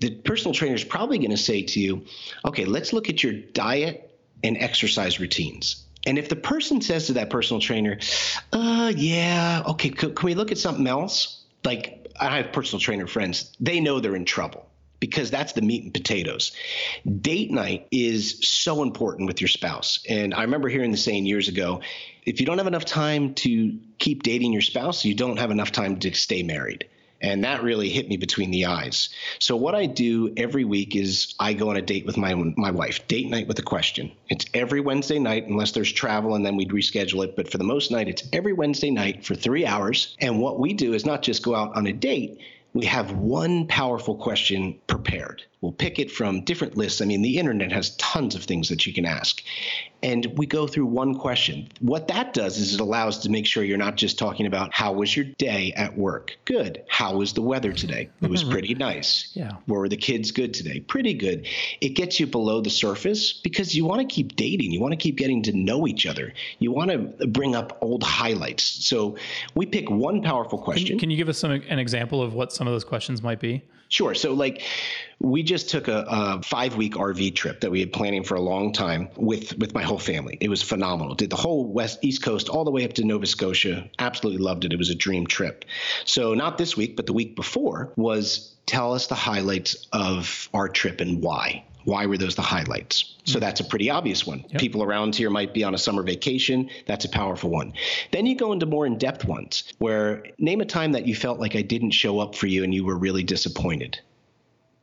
the 0.04 0.12
personal 0.12 0.54
trainer 0.54 0.76
is 0.76 0.84
probably 0.84 1.18
going 1.18 1.32
to 1.32 1.38
say 1.38 1.62
to 1.62 1.80
you, 1.80 2.06
okay, 2.44 2.66
let's 2.66 2.92
look 2.92 3.10
at 3.10 3.24
your 3.24 3.32
diet 3.32 4.20
and 4.44 4.58
exercise 4.58 5.18
routines. 5.20 5.86
And 6.06 6.18
if 6.18 6.28
the 6.28 6.36
person 6.36 6.82
says 6.82 7.08
to 7.08 7.14
that 7.14 7.30
personal 7.30 7.62
trainer, 7.62 8.00
uh, 8.52 8.92
yeah, 8.94 9.64
okay, 9.68 9.90
can, 9.90 10.14
can 10.14 10.26
we 10.26 10.36
look 10.36 10.52
at 10.52 10.58
something 10.58 10.88
else? 10.88 11.42
Like, 11.64 12.12
I 12.20 12.38
have 12.38 12.52
personal 12.52 12.82
trainer 12.82 13.08
friends, 13.08 13.56
they 13.62 13.80
know 13.80 14.02
they're 14.02 14.18
in 14.18 14.26
trouble 14.26 14.66
because 15.00 15.32
that's 15.32 15.54
the 15.54 15.62
meat 15.62 15.84
and 15.84 15.94
potatoes. 15.94 16.52
Date 17.22 17.52
night 17.52 17.88
is 17.92 18.46
so 18.46 18.84
important 18.84 19.28
with 19.28 19.40
your 19.40 19.48
spouse. 19.48 20.00
And 20.10 20.34
I 20.34 20.42
remember 20.42 20.68
hearing 20.68 20.92
the 20.92 20.98
saying 20.98 21.26
years 21.26 21.48
ago 21.48 21.82
if 22.26 22.40
you 22.40 22.46
don't 22.46 22.58
have 22.58 22.68
enough 22.68 22.86
time 22.86 23.34
to 23.36 23.80
keep 24.00 24.24
dating 24.24 24.54
your 24.54 24.62
spouse, 24.62 25.04
you 25.04 25.14
don't 25.14 25.40
have 25.40 25.52
enough 25.52 25.72
time 25.72 26.00
to 26.00 26.14
stay 26.14 26.44
married. 26.44 26.88
And 27.24 27.44
that 27.46 27.64
really 27.64 27.90
hit 27.90 28.10
me 28.10 28.18
between 28.18 28.52
the 28.52 28.66
eyes. 28.66 29.10
So 29.40 29.56
what 29.56 29.74
I 29.74 29.86
do 29.86 30.34
every 30.36 30.66
week 30.66 30.96
is 30.96 31.34
I 31.40 31.54
go 31.54 31.70
on 31.70 31.78
a 31.78 31.82
date 31.82 32.06
with 32.06 32.18
my 32.18 32.34
my 32.36 32.70
wife. 32.70 33.08
Date 33.08 33.30
night 33.30 33.48
with 33.48 33.58
a 33.60 33.64
question. 33.64 34.12
It's 34.30 34.46
every 34.54 34.82
Wednesday 34.82 35.20
night 35.20 35.48
unless 35.48 35.72
there's 35.72 35.92
travel 35.92 36.36
and 36.36 36.46
then 36.46 36.58
we'd 36.58 36.72
reschedule 36.72 37.24
it, 37.24 37.36
but 37.36 37.50
for 37.50 37.58
the 37.58 37.64
most 37.64 37.92
night 37.92 38.10
it's 38.10 38.28
every 38.34 38.52
Wednesday 38.54 38.92
night 38.92 39.26
for 39.26 39.36
3 39.36 39.66
hours. 39.66 40.18
And 40.20 40.42
what 40.42 40.60
we 40.60 40.74
do 40.74 40.94
is 40.94 41.06
not 41.06 41.24
just 41.24 41.44
go 41.44 41.56
out 41.56 41.76
on 41.76 41.88
a 41.88 41.94
date, 41.94 42.40
we 42.74 42.86
have 42.88 43.12
one 43.14 43.68
powerful 43.68 44.16
question 44.16 44.80
prepared. 44.88 45.44
We'll 45.62 45.72
pick 45.72 46.00
it 46.00 46.12
from 46.12 46.44
different 46.44 46.76
lists. 46.76 47.02
I 47.02 47.06
mean, 47.06 47.22
the 47.22 47.38
internet 47.38 47.72
has 47.72 47.96
tons 47.98 48.36
of 48.36 48.44
things 48.44 48.68
that 48.70 48.86
you 48.86 48.94
can 48.94 49.06
ask. 49.06 49.42
And 50.04 50.28
we 50.38 50.46
go 50.46 50.68
through 50.68 50.86
one 50.86 51.16
question. 51.16 51.70
What 51.80 52.10
that 52.10 52.34
does 52.34 52.58
is 52.58 52.74
it 52.74 52.82
allows 52.82 53.20
to 53.20 53.30
make 53.30 53.46
sure 53.46 53.64
you're 53.64 53.78
not 53.78 53.96
just 53.96 54.20
talking 54.20 54.46
about 54.46 54.74
how 54.74 54.92
was 54.92 55.16
your 55.16 55.26
day 55.38 55.72
at 55.78 55.98
work? 55.98 56.38
Good. 56.46 56.84
How 56.90 57.16
was 57.16 57.34
the 57.34 57.42
weather 57.42 57.72
today? 57.72 58.10
It 58.22 58.30
was 58.30 58.44
mm-hmm. 58.44 58.52
pretty 58.52 58.76
nice. 58.76 59.32
Yeah. 59.34 59.54
Were 59.66 59.88
the 59.88 59.98
kids 59.98 60.32
good 60.32 60.54
today? 60.54 60.82
Pretty 60.82 61.14
good. 61.14 61.48
It 61.80 61.90
gets 61.90 62.20
you 62.20 62.28
below 62.28 62.60
the 62.60 62.70
surface 62.70 63.32
because 63.32 63.74
you 63.74 63.86
want 63.86 64.02
to 64.02 64.14
keep 64.14 64.36
dating. 64.36 64.72
You 64.72 64.82
want 64.82 64.92
to 64.92 64.98
keep 64.98 65.16
getting 65.16 65.42
to 65.44 65.54
know 65.54 65.88
each 65.88 66.06
other. 66.06 66.34
You 66.60 66.74
want 66.74 66.92
to 66.92 67.28
bring 67.28 67.56
up 67.56 67.78
old 67.82 68.04
highlights. 68.04 68.64
So 68.64 69.16
we 69.56 69.66
pick 69.66 69.90
one 69.90 70.22
powerful 70.22 70.60
question. 70.60 71.00
Can 71.00 71.10
you 71.10 71.18
give 71.18 71.30
us 71.30 71.38
some 71.38 71.52
an 71.52 71.80
example 71.80 72.22
of 72.22 72.34
what 72.34 72.52
some 72.52 72.68
of 72.68 72.74
those 72.74 72.84
questions 72.84 73.24
might 73.24 73.40
be? 73.40 73.64
Sure. 73.94 74.16
So, 74.16 74.34
like, 74.34 74.64
we 75.20 75.44
just 75.44 75.70
took 75.70 75.88
a, 75.88 76.04
a 76.10 76.42
five 76.42 76.76
week 76.76 76.96
RV 76.96 77.36
trip 77.36 77.62
that 77.62 77.70
we 77.70 77.80
had 77.80 77.94
planning 77.94 78.24
for 78.24 78.34
a 78.34 78.42
long 78.42 78.74
time 78.74 79.10
with 79.16 79.56
with 79.60 79.76
my 79.76 79.84
whole 79.84 80.00
family. 80.00 80.36
It 80.42 80.50
was 80.50 80.64
phenomenal. 80.64 81.14
Did 81.14 81.30
the 81.30 81.36
whole 81.36 81.72
west 81.72 82.00
east 82.02 82.24
coast 82.24 82.50
all 82.50 82.66
the 82.66 82.72
way 82.72 82.86
up 82.86 82.94
to 82.94 83.04
Nova 83.04 83.28
Scotia. 83.28 83.88
Absolutely 84.00 84.42
loved 84.42 84.66
it. 84.66 84.74
It 84.74 84.80
was 84.80 84.90
a 84.90 84.96
dream 84.96 85.28
trip. 85.28 85.64
So, 86.06 86.34
not 86.34 86.58
this 86.58 86.76
week, 86.76 86.96
but 86.96 87.06
the 87.06 87.14
week 87.14 87.36
before 87.36 87.94
was 87.96 88.56
tell 88.66 88.96
us 88.96 89.06
the 89.06 89.16
highlights 89.16 89.88
of 89.94 90.50
our 90.56 90.70
trip 90.70 91.00
and 91.00 91.22
why. 91.22 91.64
Why 91.86 92.06
were 92.06 92.18
those 92.18 92.36
the 92.36 92.42
highlights? 92.42 93.16
So 93.26 93.38
mm. 93.38 93.42
that's 93.42 93.60
a 93.60 93.64
pretty 93.64 93.90
obvious 93.90 94.26
one. 94.26 94.46
Yep. 94.50 94.62
People 94.62 94.84
around 94.84 95.16
here 95.16 95.30
might 95.30 95.54
be 95.54 95.64
on 95.64 95.74
a 95.74 95.78
summer 95.78 96.04
vacation. 96.04 96.70
That's 96.86 97.06
a 97.06 97.10
powerful 97.10 97.50
one. 97.50 97.74
Then 98.12 98.26
you 98.26 98.36
go 98.36 98.52
into 98.52 98.66
more 98.66 98.86
in 98.86 98.98
depth 98.98 99.26
ones 99.26 99.64
where 99.80 100.24
name 100.38 100.62
a 100.62 100.66
time 100.66 100.94
that 100.94 101.08
you 101.08 101.16
felt 101.16 101.40
like 101.40 101.56
I 101.56 101.62
didn't 101.62 101.92
show 101.92 102.20
up 102.20 102.36
for 102.36 102.48
you 102.48 102.64
and 102.64 102.74
you 102.74 102.86
were 102.86 102.98
really 102.98 103.24
disappointed 103.24 104.00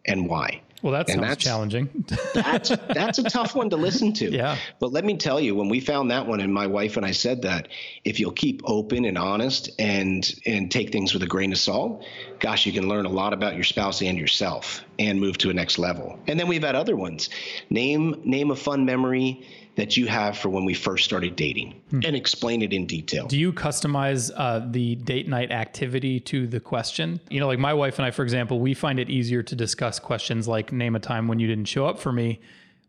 and 0.05 0.29
why. 0.29 0.63
Well, 0.83 0.93
that 0.95 1.09
sounds 1.09 1.21
that's, 1.21 1.45
challenging. 1.45 2.07
that's 2.35 2.71
that's 2.71 3.19
a 3.19 3.25
tough 3.25 3.55
one 3.55 3.71
to 3.71 3.77
listen 3.77 4.15
to. 4.15 4.31
Yeah. 4.31 4.57
But 4.79 4.93
let 4.93 5.05
me 5.05 5.17
tell 5.17 5.39
you, 5.39 5.55
when 5.55 5.69
we 5.69 5.81
found 5.81 6.11
that 6.11 6.27
one, 6.27 6.41
and 6.41 6.53
my 6.53 6.69
wife 6.69 6.97
and 6.97 7.05
I 7.05 7.11
said 7.11 7.43
that, 7.43 7.69
if 8.03 8.19
you'll 8.19 8.33
keep 8.33 8.63
open 8.65 9.05
and 9.05 9.19
honest 9.19 9.71
and 9.79 10.35
and 10.47 10.71
take 10.71 10.91
things 10.91 11.13
with 11.13 11.23
a 11.23 11.27
grain 11.27 11.53
of 11.53 11.59
salt, 11.59 12.05
gosh, 12.39 12.65
you 12.65 12.73
can 12.73 12.89
learn 12.89 13.05
a 13.05 13.11
lot 13.11 13.35
about 13.35 13.57
your 13.57 13.65
spouse 13.65 14.01
and 14.01 14.17
yourself 14.17 14.83
and 15.01 15.19
move 15.19 15.39
to 15.39 15.51
a 15.51 15.55
next 15.55 15.79
level. 15.79 16.19
And 16.29 16.39
then 16.39 16.47
we've 16.47 16.63
had 16.63 16.77
other 16.77 16.95
ones. 16.95 17.31
Name 17.71 18.21
name 18.25 18.51
a 18.51 18.57
fun 18.57 18.85
memory 18.85 19.45
that 19.77 19.97
you 19.97 20.07
have 20.07 20.37
for 20.37 20.51
when 20.51 20.65
we 20.65 20.75
first 20.75 21.05
started 21.05 21.37
dating 21.37 21.81
hmm. 21.91 22.01
and 22.05 22.15
explain 22.15 22.61
it 22.61 22.73
in 22.73 22.87
detail. 22.87 23.27
Do 23.27 23.39
you 23.39 23.53
customize 23.53 24.31
uh, 24.37 24.67
the 24.71 24.97
date 24.97 25.27
night 25.27 25.51
activity 25.51 26.21
to 26.21 26.47
the 26.47 26.61
question? 26.61 27.19
You 27.31 27.41
know, 27.41 27.47
like 27.47 27.59
my 27.59 27.73
wife 27.73 27.99
and 27.99 28.05
I, 28.05 28.11
for 28.11 28.23
example, 28.23 28.61
we 28.61 28.75
find 28.75 29.01
it 29.01 29.09
easier 29.09 29.43
to 29.43 29.57
discuss 29.57 29.99
questions 29.99 30.47
like 30.47 30.71
name 30.71 30.97
a 30.97 31.01
time 31.01 31.29
when 31.29 31.39
you 31.39 31.47
didn't 31.47 31.65
show 31.65 31.87
up 31.87 31.99
for 31.99 32.13
me 32.13 32.41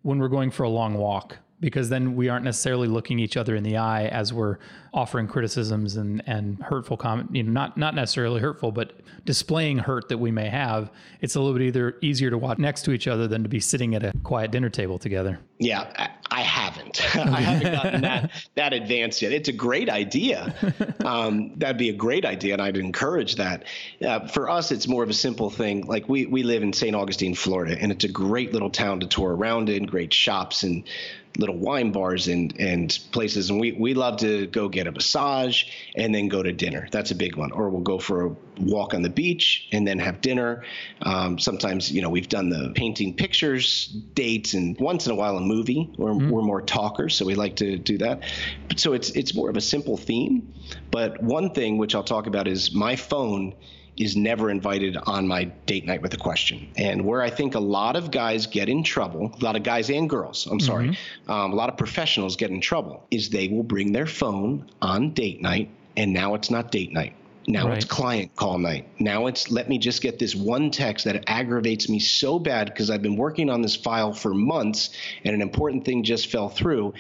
when 0.02 0.19
we're 0.19 0.28
going 0.28 0.52
for 0.52 0.63
a 0.63 0.69
long 0.69 0.95
walk 0.95 1.38
because 1.62 1.89
then 1.89 2.15
we 2.15 2.28
aren't 2.28 2.43
necessarily 2.43 2.88
looking 2.88 3.19
each 3.19 3.38
other 3.38 3.56
in 3.56 3.63
the 3.63 3.78
eye 3.78 4.08
as 4.08 4.34
we're 4.34 4.58
offering 4.93 5.28
criticisms 5.28 5.95
and, 5.95 6.21
and 6.26 6.62
hurtful 6.62 6.97
comment, 6.97 7.34
you 7.34 7.43
know, 7.43 7.52
not, 7.52 7.78
not 7.78 7.95
necessarily 7.95 8.41
hurtful, 8.41 8.71
but 8.71 8.93
displaying 9.24 9.78
hurt 9.78 10.10
that 10.10 10.17
we 10.17 10.32
may 10.32 10.50
have. 10.50 10.91
It's 11.21 11.36
a 11.36 11.39
little 11.39 11.58
bit 11.58 11.67
either 11.67 11.95
easier 12.02 12.30
to 12.30 12.38
watch 12.38 12.58
next 12.58 12.82
to 12.84 12.91
each 12.91 13.08
other 13.08 13.28
than 13.28 13.43
to 13.43 13.50
be 13.50 13.60
sitting 13.60 13.95
at 13.95 14.04
a 14.04 14.12
quiet 14.24 14.52
dinner 14.52 14.69
table 14.69 15.00
together. 15.00 15.39
Yeah, 15.60 16.10
I 16.32 16.41
haven't. 16.41 17.02
I 17.15 17.41
haven't 17.41 17.71
gotten 17.71 18.02
that 18.02 18.32
that 18.56 18.74
advanced 18.74 19.21
yet. 19.21 19.32
It's 19.32 19.50
a 19.50 19.54
great 19.54 19.89
idea. 19.89 20.56
Um, 21.02 21.54
that'd 21.58 21.78
be 21.78 21.89
a 21.89 21.93
great 21.93 22.26
idea, 22.26 22.54
and 22.54 22.62
I'd 22.62 22.78
encourage 22.78 23.36
that. 23.38 23.63
Uh, 24.06 24.28
for 24.28 24.50
us, 24.50 24.71
it's 24.71 24.88
more 24.88 25.04
of 25.04 25.10
a 25.10 25.13
simple 25.13 25.50
thing. 25.50 25.88
Like 25.88 26.08
we 26.08 26.28
we 26.28 26.43
live 26.43 26.62
in 26.62 26.74
St. 26.74 26.95
Augustine, 26.95 27.34
Florida, 27.34 27.76
and 27.80 27.91
it's 27.91 28.04
a 28.06 28.08
great 28.08 28.54
little 28.54 28.69
town 28.69 29.00
to 29.00 29.08
tour 29.08 29.36
around 29.36 29.69
in. 29.69 29.86
Great 29.86 30.13
shops 30.13 30.62
and 30.63 30.84
little 31.37 31.57
wine 31.57 31.91
bars 31.91 32.27
and 32.27 32.53
and 32.59 32.99
places. 33.11 33.49
And 33.49 33.59
we 33.59 33.71
we 33.73 33.93
love 33.93 34.17
to 34.17 34.47
go 34.47 34.69
get 34.69 34.87
a 34.87 34.91
massage 34.91 35.63
and 35.95 36.13
then 36.13 36.27
go 36.27 36.43
to 36.43 36.51
dinner. 36.51 36.87
That's 36.91 37.11
a 37.11 37.15
big 37.15 37.35
one. 37.35 37.51
Or 37.51 37.69
we'll 37.69 37.81
go 37.81 37.99
for 37.99 38.25
a 38.25 38.35
walk 38.59 38.93
on 38.93 39.01
the 39.01 39.09
beach 39.09 39.67
and 39.71 39.87
then 39.87 39.99
have 39.99 40.21
dinner. 40.21 40.63
Um, 41.01 41.39
sometimes 41.39 41.91
you 41.91 42.01
know 42.01 42.09
we've 42.09 42.29
done 42.29 42.49
the 42.49 42.71
painting 42.75 43.15
pictures 43.15 43.87
dates 44.13 44.53
and 44.53 44.77
once 44.79 45.05
in 45.05 45.11
a 45.11 45.15
while 45.15 45.37
a 45.37 45.41
movie. 45.41 45.89
We're, 45.97 46.11
mm-hmm. 46.11 46.29
we're 46.29 46.41
more 46.41 46.61
talkers 46.61 47.15
so 47.15 47.25
we 47.25 47.35
like 47.35 47.55
to 47.57 47.77
do 47.77 47.97
that. 47.99 48.23
So 48.75 48.93
it's 48.93 49.09
it's 49.11 49.33
more 49.33 49.49
of 49.49 49.57
a 49.57 49.61
simple 49.61 49.97
theme. 49.97 50.53
But 50.89 51.21
one 51.21 51.53
thing 51.53 51.77
which 51.77 51.95
i'll 51.95 52.03
talk 52.03 52.27
about 52.27 52.47
is 52.47 52.73
my 52.73 52.95
phone 52.95 53.53
is 53.97 54.15
never 54.15 54.49
invited 54.49 54.97
on 55.06 55.27
my 55.27 55.45
date 55.65 55.86
night 55.86 56.01
with 56.01 56.13
a 56.13 56.17
question. 56.17 56.69
And 56.77 57.06
where 57.06 57.21
I 57.21 57.30
think 57.30 57.56
a 57.56 57.60
lot 57.60 57.95
of 57.95 58.12
guys 58.12 58.47
get 58.47 58.69
in 58.69 58.84
trouble, 58.84 59.36
a 59.39 59.43
lot 59.43 59.56
of 59.56 59.63
guys 59.63 59.89
and 59.89 60.10
girls, 60.10 60.47
I'm 60.47 60.60
sorry, 60.60 60.89
mm-hmm. 60.89 61.32
um, 61.32 61.51
a 61.51 61.56
lot 61.56 61.69
of 61.69 61.77
professionals 61.77 62.36
get 62.36 62.51
in 62.51 62.62
trouble, 62.62 63.06
is 63.12 63.30
they 63.30 63.47
will 63.47 63.63
bring 63.63 63.91
their 63.91 64.08
phone 64.08 64.69
on 64.82 65.13
date 65.13 65.41
night, 65.41 65.69
and 65.97 66.13
now 66.13 66.36
it's 66.36 66.49
not 66.49 66.71
date 66.71 66.91
night. 66.91 67.15
Now 67.47 67.67
right. 67.67 67.77
it's 67.77 67.86
client 67.86 68.36
call 68.36 68.60
night. 68.60 68.88
Now 68.99 69.25
it's 69.25 69.51
let 69.51 69.67
me 69.67 69.80
just 69.80 70.01
get 70.01 70.19
this 70.19 70.36
one 70.36 70.69
text 70.69 71.06
that 71.06 71.23
aggravates 71.27 71.89
me 71.89 71.99
so 71.99 72.38
bad 72.38 72.67
because 72.67 72.91
I've 72.91 73.01
been 73.01 73.17
working 73.17 73.49
on 73.49 73.62
this 73.62 73.75
file 73.75 74.13
for 74.13 74.34
months 74.34 74.91
and 75.23 75.34
an 75.34 75.41
important 75.41 75.84
thing 75.84 76.04
just 76.04 76.27
fell 76.27 76.49
through. 76.49 76.93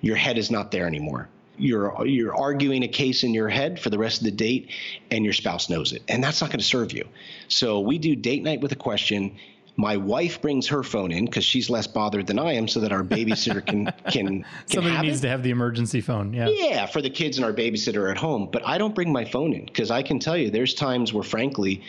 Your 0.00 0.16
head 0.16 0.36
is 0.36 0.50
not 0.50 0.72
there 0.72 0.86
anymore 0.88 1.28
you're 1.56 2.06
you're 2.06 2.34
arguing 2.34 2.82
a 2.82 2.88
case 2.88 3.22
in 3.22 3.32
your 3.32 3.48
head 3.48 3.78
for 3.80 3.90
the 3.90 3.98
rest 3.98 4.18
of 4.18 4.24
the 4.24 4.30
date 4.30 4.70
and 5.10 5.24
your 5.24 5.32
spouse 5.32 5.68
knows 5.70 5.92
it 5.92 6.02
and 6.08 6.22
that's 6.22 6.40
not 6.40 6.50
going 6.50 6.58
to 6.58 6.64
serve 6.64 6.92
you 6.92 7.06
so 7.48 7.80
we 7.80 7.98
do 7.98 8.16
date 8.16 8.42
night 8.42 8.60
with 8.60 8.72
a 8.72 8.76
question 8.76 9.36
my 9.76 9.96
wife 9.96 10.40
brings 10.40 10.68
her 10.68 10.82
phone 10.82 11.10
in 11.10 11.24
because 11.24 11.44
she's 11.44 11.68
less 11.68 11.86
bothered 11.86 12.26
than 12.26 12.38
I 12.38 12.52
am, 12.52 12.68
so 12.68 12.80
that 12.80 12.92
our 12.92 13.02
babysitter 13.02 13.64
can 13.64 13.86
can, 14.10 14.26
can 14.26 14.44
somebody 14.66 14.96
needs 14.98 15.18
it. 15.18 15.22
to 15.22 15.28
have 15.28 15.42
the 15.42 15.50
emergency 15.50 16.00
phone. 16.00 16.32
Yeah, 16.32 16.48
yeah, 16.48 16.86
for 16.86 17.02
the 17.02 17.10
kids 17.10 17.38
and 17.38 17.44
our 17.44 17.52
babysitter 17.52 18.10
at 18.10 18.16
home. 18.16 18.48
But 18.50 18.66
I 18.66 18.78
don't 18.78 18.94
bring 18.94 19.12
my 19.12 19.24
phone 19.24 19.52
in 19.52 19.64
because 19.64 19.90
I 19.90 20.02
can 20.02 20.18
tell 20.18 20.36
you, 20.36 20.50
there's 20.50 20.74
times 20.74 21.12
where, 21.12 21.24
frankly, 21.24 21.82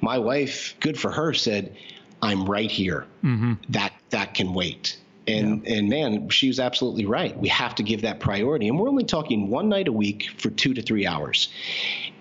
my 0.00 0.18
wife, 0.18 0.76
good 0.80 0.98
for 0.98 1.10
her, 1.10 1.34
said, 1.34 1.76
"I'm 2.22 2.44
right 2.44 2.70
here. 2.70 3.06
Mm-hmm. 3.24 3.54
That 3.70 3.92
that 4.10 4.34
can 4.34 4.54
wait." 4.54 4.98
And 5.26 5.66
yeah. 5.66 5.76
and 5.76 5.88
man, 5.88 6.28
she 6.28 6.48
was 6.48 6.60
absolutely 6.60 7.06
right. 7.06 7.36
We 7.38 7.48
have 7.48 7.74
to 7.76 7.82
give 7.82 8.02
that 8.02 8.20
priority. 8.20 8.68
And 8.68 8.78
we're 8.78 8.88
only 8.88 9.04
talking 9.04 9.48
one 9.48 9.68
night 9.68 9.88
a 9.88 9.92
week 9.92 10.28
for 10.38 10.50
two 10.50 10.74
to 10.74 10.82
three 10.82 11.06
hours. 11.06 11.48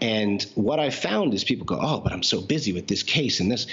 And 0.02 0.42
what 0.56 0.80
I 0.80 0.90
found 0.90 1.34
is 1.34 1.44
people 1.44 1.66
go, 1.66 1.80
Oh, 1.82 2.00
but 2.00 2.14
I'm 2.14 2.24
so 2.24 2.42
busy 2.42 2.74
with 2.74 2.88
this 2.88 3.04
case 3.04 3.40
and 3.40 3.52
this. 3.52 3.68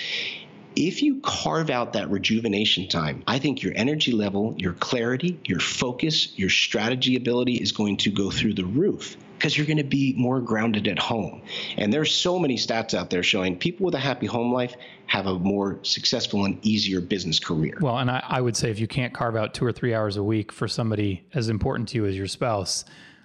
If 0.76 1.02
you 1.02 1.20
carve 1.20 1.68
out 1.68 1.94
that 1.94 2.10
rejuvenation 2.10 2.88
time, 2.88 3.24
I 3.26 3.40
think 3.40 3.62
your 3.62 3.72
energy 3.74 4.12
level, 4.12 4.54
your 4.56 4.72
clarity, 4.74 5.38
your 5.44 5.58
focus, 5.58 6.38
your 6.38 6.48
strategy 6.48 7.16
ability 7.16 7.54
is 7.54 7.72
going 7.72 7.96
to 7.98 8.10
go 8.10 8.30
through 8.30 8.54
the 8.54 8.64
roof 8.64 9.16
because 9.40 9.56
you're 9.56 9.66
going 9.66 9.78
to 9.78 9.82
be 9.82 10.12
more 10.18 10.38
grounded 10.38 10.86
at 10.86 10.98
home. 10.98 11.40
And 11.78 11.90
there's 11.90 12.14
so 12.14 12.38
many 12.38 12.56
stats 12.56 12.92
out 12.92 13.08
there 13.08 13.22
showing 13.22 13.56
people 13.56 13.86
with 13.86 13.94
a 13.94 13.98
happy 13.98 14.26
home 14.26 14.52
life 14.52 14.76
have 15.06 15.26
a 15.26 15.38
more 15.38 15.78
successful 15.82 16.44
and 16.44 16.58
easier 16.64 17.00
business 17.00 17.38
career. 17.38 17.78
Well, 17.80 17.96
and 17.96 18.10
I, 18.10 18.22
I 18.28 18.42
would 18.42 18.54
say 18.54 18.70
if 18.70 18.78
you 18.78 18.86
can't 18.86 19.14
carve 19.14 19.36
out 19.36 19.54
two 19.54 19.64
or 19.64 19.72
three 19.72 19.94
hours 19.94 20.18
a 20.18 20.22
week 20.22 20.52
for 20.52 20.68
somebody 20.68 21.24
as 21.32 21.48
important 21.48 21.88
to 21.88 21.96
you 21.96 22.04
as 22.04 22.14
your 22.14 22.26
spouse, 22.26 22.84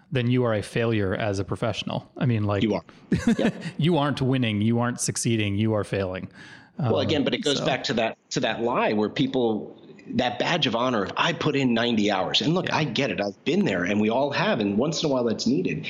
then 0.10 0.32
you 0.32 0.45
are 0.45 0.54
a 0.54 0.63
failure 0.63 1.13
as 1.13 1.39
a 1.39 1.43
professional. 1.43 2.10
I 2.15 2.25
mean, 2.25 2.45
like 2.45 2.63
you 2.63 2.75
are. 2.75 2.84
you 3.78 3.97
aren't 3.97 4.21
winning. 4.21 4.62
You 4.62 4.80
aren't 4.80 5.01
succeeding. 5.01 5.58
You 5.58 5.73
are 5.73 5.84
failing. 5.84 6.30
Well, 6.80 7.01
again, 7.01 7.19
um, 7.19 7.25
but 7.25 7.34
it 7.34 7.39
goes 7.39 7.58
so. 7.58 7.65
back 7.65 7.84
to 7.86 7.93
that 7.95 8.17
to 8.32 8.39
that 8.41 8.62
lie 8.62 8.93
where 8.93 9.10
people 9.10 9.78
that 10.12 10.39
badge 10.39 10.68
of 10.68 10.76
honor 10.76 11.06
if 11.06 11.12
I 11.18 11.34
put 11.34 11.56
in 11.56 11.74
90 11.74 12.12
hours. 12.12 12.41
And 12.41 12.54
look, 12.54 12.68
yeah. 12.68 12.78
I 12.78 12.84
get 12.84 13.12
it. 13.12 13.20
I've 13.22 13.44
been 13.44 13.65
there 13.65 13.84
and 13.84 14.00
we 14.00 14.10
all 14.10 14.32
have. 14.32 14.60
And 14.60 14.78
once 14.78 15.04
in 15.04 15.10
a 15.10 15.13
while 15.13 15.24
that's 15.24 15.48
needed. 15.48 15.88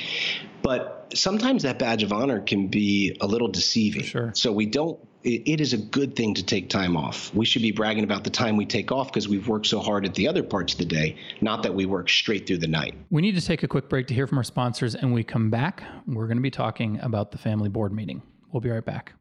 But 0.62 1.12
sometimes 1.14 1.62
that 1.62 1.78
badge 1.78 2.02
of 2.02 2.12
honor 2.12 2.40
can 2.40 2.68
be 2.68 3.16
a 3.20 3.26
little 3.26 3.48
deceiving. 3.48 4.02
Sure. 4.02 4.32
So 4.34 4.52
we 4.52 4.66
don't, 4.66 4.98
it, 5.22 5.42
it 5.46 5.60
is 5.60 5.72
a 5.72 5.78
good 5.78 6.16
thing 6.16 6.34
to 6.34 6.42
take 6.42 6.68
time 6.68 6.96
off. 6.96 7.32
We 7.34 7.44
should 7.44 7.62
be 7.62 7.72
bragging 7.72 8.04
about 8.04 8.24
the 8.24 8.30
time 8.30 8.56
we 8.56 8.66
take 8.66 8.90
off 8.90 9.08
because 9.08 9.28
we've 9.28 9.46
worked 9.46 9.66
so 9.66 9.80
hard 9.80 10.04
at 10.04 10.14
the 10.14 10.26
other 10.26 10.42
parts 10.42 10.72
of 10.72 10.78
the 10.78 10.84
day, 10.84 11.16
not 11.40 11.62
that 11.62 11.74
we 11.74 11.86
work 11.86 12.08
straight 12.08 12.46
through 12.46 12.58
the 12.58 12.68
night. 12.68 12.94
We 13.10 13.22
need 13.22 13.34
to 13.36 13.44
take 13.44 13.62
a 13.62 13.68
quick 13.68 13.88
break 13.88 14.06
to 14.08 14.14
hear 14.14 14.26
from 14.26 14.38
our 14.38 14.44
sponsors. 14.44 14.94
And 14.94 15.12
we 15.12 15.22
come 15.22 15.50
back, 15.50 15.84
we're 16.06 16.26
going 16.26 16.38
to 16.38 16.42
be 16.42 16.50
talking 16.50 16.98
about 17.00 17.30
the 17.32 17.38
family 17.38 17.68
board 17.68 17.92
meeting. 17.92 18.22
We'll 18.52 18.60
be 18.60 18.70
right 18.70 18.84
back. 18.84 19.12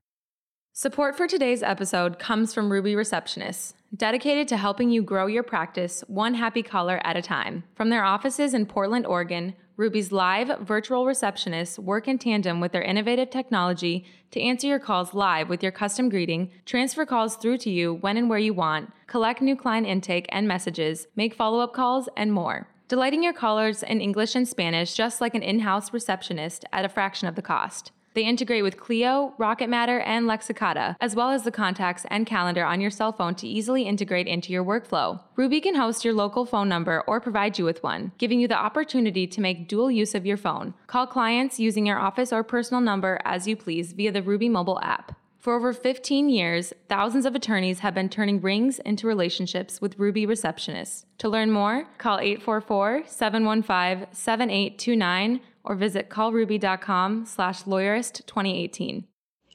Support 0.77 1.15
for 1.15 1.25
today's 1.25 1.63
episode 1.63 2.19
comes 2.19 2.53
from 2.53 2.69
Ruby 2.69 2.95
Receptionists, 2.95 3.75
dedicated 3.95 4.49
to 4.49 4.57
helping 4.57 4.89
you 4.89 5.01
grow 5.01 5.25
your 5.25 5.41
practice 5.41 6.03
one 6.07 6.33
happy 6.33 6.61
caller 6.61 6.99
at 7.05 7.15
a 7.15 7.21
time. 7.21 7.63
From 7.75 7.89
their 7.89 8.03
offices 8.03 8.53
in 8.53 8.65
Portland, 8.65 9.05
Oregon, 9.05 9.55
Ruby's 9.77 10.11
live 10.11 10.51
virtual 10.59 11.05
receptionists 11.05 11.79
work 11.79 12.09
in 12.09 12.17
tandem 12.17 12.59
with 12.59 12.73
their 12.73 12.81
innovative 12.81 13.29
technology 13.29 14.03
to 14.31 14.41
answer 14.41 14.67
your 14.67 14.79
calls 14.79 15.13
live 15.13 15.47
with 15.47 15.63
your 15.63 15.71
custom 15.71 16.09
greeting, 16.09 16.51
transfer 16.65 17.05
calls 17.05 17.37
through 17.37 17.59
to 17.59 17.69
you 17.69 17.93
when 17.93 18.17
and 18.17 18.29
where 18.29 18.37
you 18.37 18.53
want, 18.53 18.91
collect 19.07 19.41
new 19.41 19.55
client 19.55 19.87
intake 19.87 20.25
and 20.27 20.45
messages, 20.45 21.07
make 21.15 21.33
follow 21.33 21.61
up 21.61 21.73
calls, 21.73 22.09
and 22.17 22.33
more. 22.33 22.67
Delighting 22.89 23.23
your 23.23 23.31
callers 23.31 23.81
in 23.81 24.01
English 24.01 24.35
and 24.35 24.45
Spanish 24.45 24.93
just 24.93 25.21
like 25.21 25.35
an 25.35 25.41
in 25.41 25.59
house 25.59 25.93
receptionist 25.93 26.65
at 26.73 26.83
a 26.83 26.89
fraction 26.89 27.29
of 27.29 27.35
the 27.35 27.41
cost. 27.41 27.93
They 28.15 28.23
integrate 28.23 28.63
with 28.63 28.79
Clio, 28.79 29.33
Rocket 29.37 29.67
Matter, 29.67 29.99
and 29.99 30.25
Lexicata, 30.25 30.95
as 31.01 31.15
well 31.15 31.31
as 31.31 31.43
the 31.43 31.51
contacts 31.51 32.05
and 32.09 32.25
calendar 32.25 32.63
on 32.63 32.79
your 32.79 32.89
cell 32.89 33.11
phone 33.11 33.35
to 33.35 33.47
easily 33.47 33.83
integrate 33.83 34.25
into 34.25 34.53
your 34.53 34.63
workflow. 34.63 35.19
Ruby 35.35 35.59
can 35.59 35.75
host 35.75 36.05
your 36.05 36.13
local 36.13 36.45
phone 36.45 36.69
number 36.69 37.03
or 37.07 37.19
provide 37.19 37.59
you 37.59 37.65
with 37.65 37.83
one, 37.83 38.13
giving 38.17 38.39
you 38.39 38.47
the 38.47 38.57
opportunity 38.57 39.27
to 39.27 39.41
make 39.41 39.67
dual 39.67 39.91
use 39.91 40.15
of 40.15 40.25
your 40.25 40.37
phone. 40.37 40.73
Call 40.87 41.05
clients 41.05 41.59
using 41.59 41.85
your 41.85 41.99
office 41.99 42.31
or 42.31 42.41
personal 42.41 42.79
number 42.79 43.19
as 43.25 43.49
you 43.49 43.57
please 43.57 43.91
via 43.91 44.13
the 44.13 44.23
Ruby 44.23 44.47
mobile 44.47 44.79
app. 44.81 45.17
For 45.37 45.53
over 45.53 45.73
15 45.73 46.29
years, 46.29 46.73
thousands 46.89 47.25
of 47.25 47.35
attorneys 47.35 47.79
have 47.79 47.93
been 47.93 48.09
turning 48.09 48.41
rings 48.41 48.79
into 48.79 49.05
relationships 49.05 49.79
with 49.79 49.99
Ruby 49.99 50.25
receptionists. 50.25 51.05
To 51.19 51.29
learn 51.29 51.51
more, 51.51 51.85
call 51.97 52.19
844 52.19 53.03
715 53.05 54.07
7829 54.11 55.41
or 55.65 55.75
visit 55.75 56.09
callruby.com 56.09 57.25
slash 57.25 57.63
lawyerist 57.63 58.25
2018. 58.25 59.05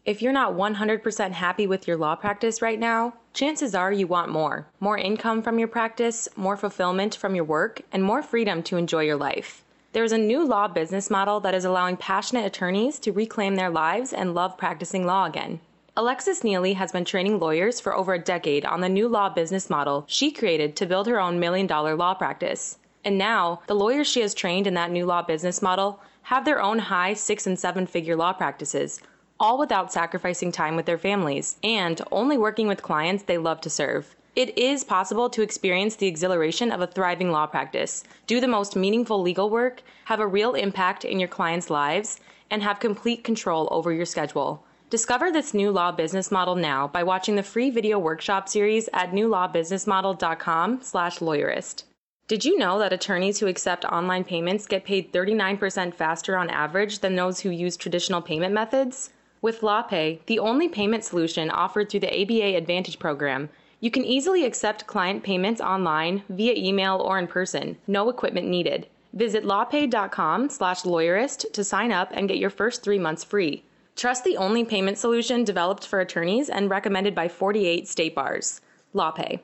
If 0.04 0.22
you're 0.22 0.32
not 0.32 0.54
100% 0.54 1.32
happy 1.32 1.66
with 1.66 1.86
your 1.86 1.96
law 1.96 2.16
practice 2.16 2.62
right 2.62 2.78
now, 2.78 3.14
chances 3.32 3.74
are 3.74 3.92
you 3.92 4.06
want 4.06 4.30
more. 4.30 4.66
More 4.80 4.98
income 4.98 5.42
from 5.42 5.58
your 5.58 5.68
practice, 5.68 6.28
more 6.36 6.56
fulfillment 6.56 7.14
from 7.14 7.34
your 7.34 7.44
work, 7.44 7.82
and 7.92 8.02
more 8.02 8.22
freedom 8.22 8.62
to 8.64 8.76
enjoy 8.76 9.04
your 9.04 9.16
life. 9.16 9.62
There's 9.92 10.12
a 10.12 10.18
new 10.18 10.44
law 10.44 10.68
business 10.68 11.10
model 11.10 11.40
that 11.40 11.54
is 11.54 11.64
allowing 11.64 11.96
passionate 11.96 12.46
attorneys 12.46 12.98
to 13.00 13.12
reclaim 13.12 13.56
their 13.56 13.70
lives 13.70 14.12
and 14.12 14.34
love 14.34 14.56
practicing 14.56 15.04
law 15.04 15.26
again. 15.26 15.60
Alexis 15.96 16.42
Neely 16.42 16.72
has 16.74 16.92
been 16.92 17.04
training 17.04 17.38
lawyers 17.38 17.78
for 17.78 17.94
over 17.94 18.14
a 18.14 18.18
decade 18.18 18.64
on 18.64 18.80
the 18.80 18.88
new 18.88 19.06
law 19.06 19.28
business 19.28 19.68
model 19.68 20.04
she 20.08 20.30
created 20.30 20.76
to 20.76 20.86
build 20.86 21.06
her 21.08 21.20
own 21.20 21.38
million 21.38 21.66
dollar 21.66 21.94
law 21.94 22.14
practice. 22.14 22.78
And 23.04 23.16
now, 23.16 23.62
the 23.66 23.74
lawyers 23.74 24.06
she 24.06 24.20
has 24.20 24.34
trained 24.34 24.66
in 24.66 24.74
that 24.74 24.90
new 24.90 25.06
law 25.06 25.22
business 25.22 25.62
model 25.62 26.00
have 26.22 26.44
their 26.44 26.60
own 26.60 26.78
high 26.78 27.14
six 27.14 27.46
and 27.46 27.58
seven 27.58 27.86
figure 27.86 28.14
law 28.14 28.32
practices, 28.32 29.00
all 29.38 29.58
without 29.58 29.92
sacrificing 29.92 30.52
time 30.52 30.76
with 30.76 30.86
their 30.86 30.98
families 30.98 31.56
and 31.64 32.00
only 32.12 32.36
working 32.36 32.68
with 32.68 32.82
clients 32.82 33.22
they 33.22 33.38
love 33.38 33.60
to 33.62 33.70
serve. 33.70 34.14
It 34.36 34.56
is 34.56 34.84
possible 34.84 35.28
to 35.30 35.42
experience 35.42 35.96
the 35.96 36.06
exhilaration 36.06 36.70
of 36.70 36.80
a 36.80 36.86
thriving 36.86 37.32
law 37.32 37.46
practice, 37.46 38.04
do 38.26 38.38
the 38.38 38.46
most 38.46 38.76
meaningful 38.76 39.20
legal 39.20 39.50
work, 39.50 39.82
have 40.04 40.20
a 40.20 40.26
real 40.26 40.54
impact 40.54 41.04
in 41.04 41.18
your 41.18 41.28
clients' 41.28 41.70
lives, 41.70 42.20
and 42.50 42.62
have 42.62 42.80
complete 42.80 43.24
control 43.24 43.68
over 43.72 43.92
your 43.92 44.06
schedule. 44.06 44.62
Discover 44.88 45.32
this 45.32 45.54
new 45.54 45.70
law 45.70 45.90
business 45.90 46.30
model 46.30 46.54
now 46.54 46.86
by 46.86 47.02
watching 47.02 47.36
the 47.36 47.42
free 47.42 47.70
video 47.70 47.98
workshop 47.98 48.48
series 48.48 48.88
at 48.92 49.12
newlawbusinessmodel.com/lawyerist. 49.12 51.84
Did 52.30 52.44
you 52.44 52.56
know 52.56 52.78
that 52.78 52.92
attorneys 52.92 53.40
who 53.40 53.48
accept 53.48 53.84
online 53.84 54.22
payments 54.22 54.68
get 54.68 54.84
paid 54.84 55.12
39% 55.12 55.92
faster 55.92 56.36
on 56.36 56.48
average 56.48 57.00
than 57.00 57.16
those 57.16 57.40
who 57.40 57.50
use 57.50 57.76
traditional 57.76 58.22
payment 58.22 58.54
methods? 58.54 59.10
With 59.42 59.62
LawPay, 59.62 60.24
the 60.26 60.38
only 60.38 60.68
payment 60.68 61.02
solution 61.02 61.50
offered 61.50 61.90
through 61.90 61.98
the 61.98 62.22
ABA 62.22 62.56
Advantage 62.56 63.00
program, 63.00 63.48
you 63.80 63.90
can 63.90 64.04
easily 64.04 64.44
accept 64.44 64.86
client 64.86 65.24
payments 65.24 65.60
online, 65.60 66.22
via 66.28 66.54
email, 66.54 66.98
or 66.98 67.18
in 67.18 67.26
person, 67.26 67.76
no 67.88 68.08
equipment 68.08 68.46
needed. 68.46 68.86
Visit 69.12 69.42
lawpay.com 69.42 70.50
slash 70.50 70.82
lawyerist 70.82 71.52
to 71.52 71.64
sign 71.64 71.90
up 71.90 72.10
and 72.12 72.28
get 72.28 72.38
your 72.38 72.48
first 72.48 72.84
3 72.84 73.00
months 73.00 73.24
free. 73.24 73.64
Trust 73.96 74.22
the 74.22 74.36
only 74.36 74.64
payment 74.64 74.98
solution 74.98 75.42
developed 75.42 75.84
for 75.84 75.98
attorneys 75.98 76.48
and 76.48 76.70
recommended 76.70 77.12
by 77.12 77.26
48 77.26 77.88
state 77.88 78.14
bars. 78.14 78.60
LawPay. 78.94 79.40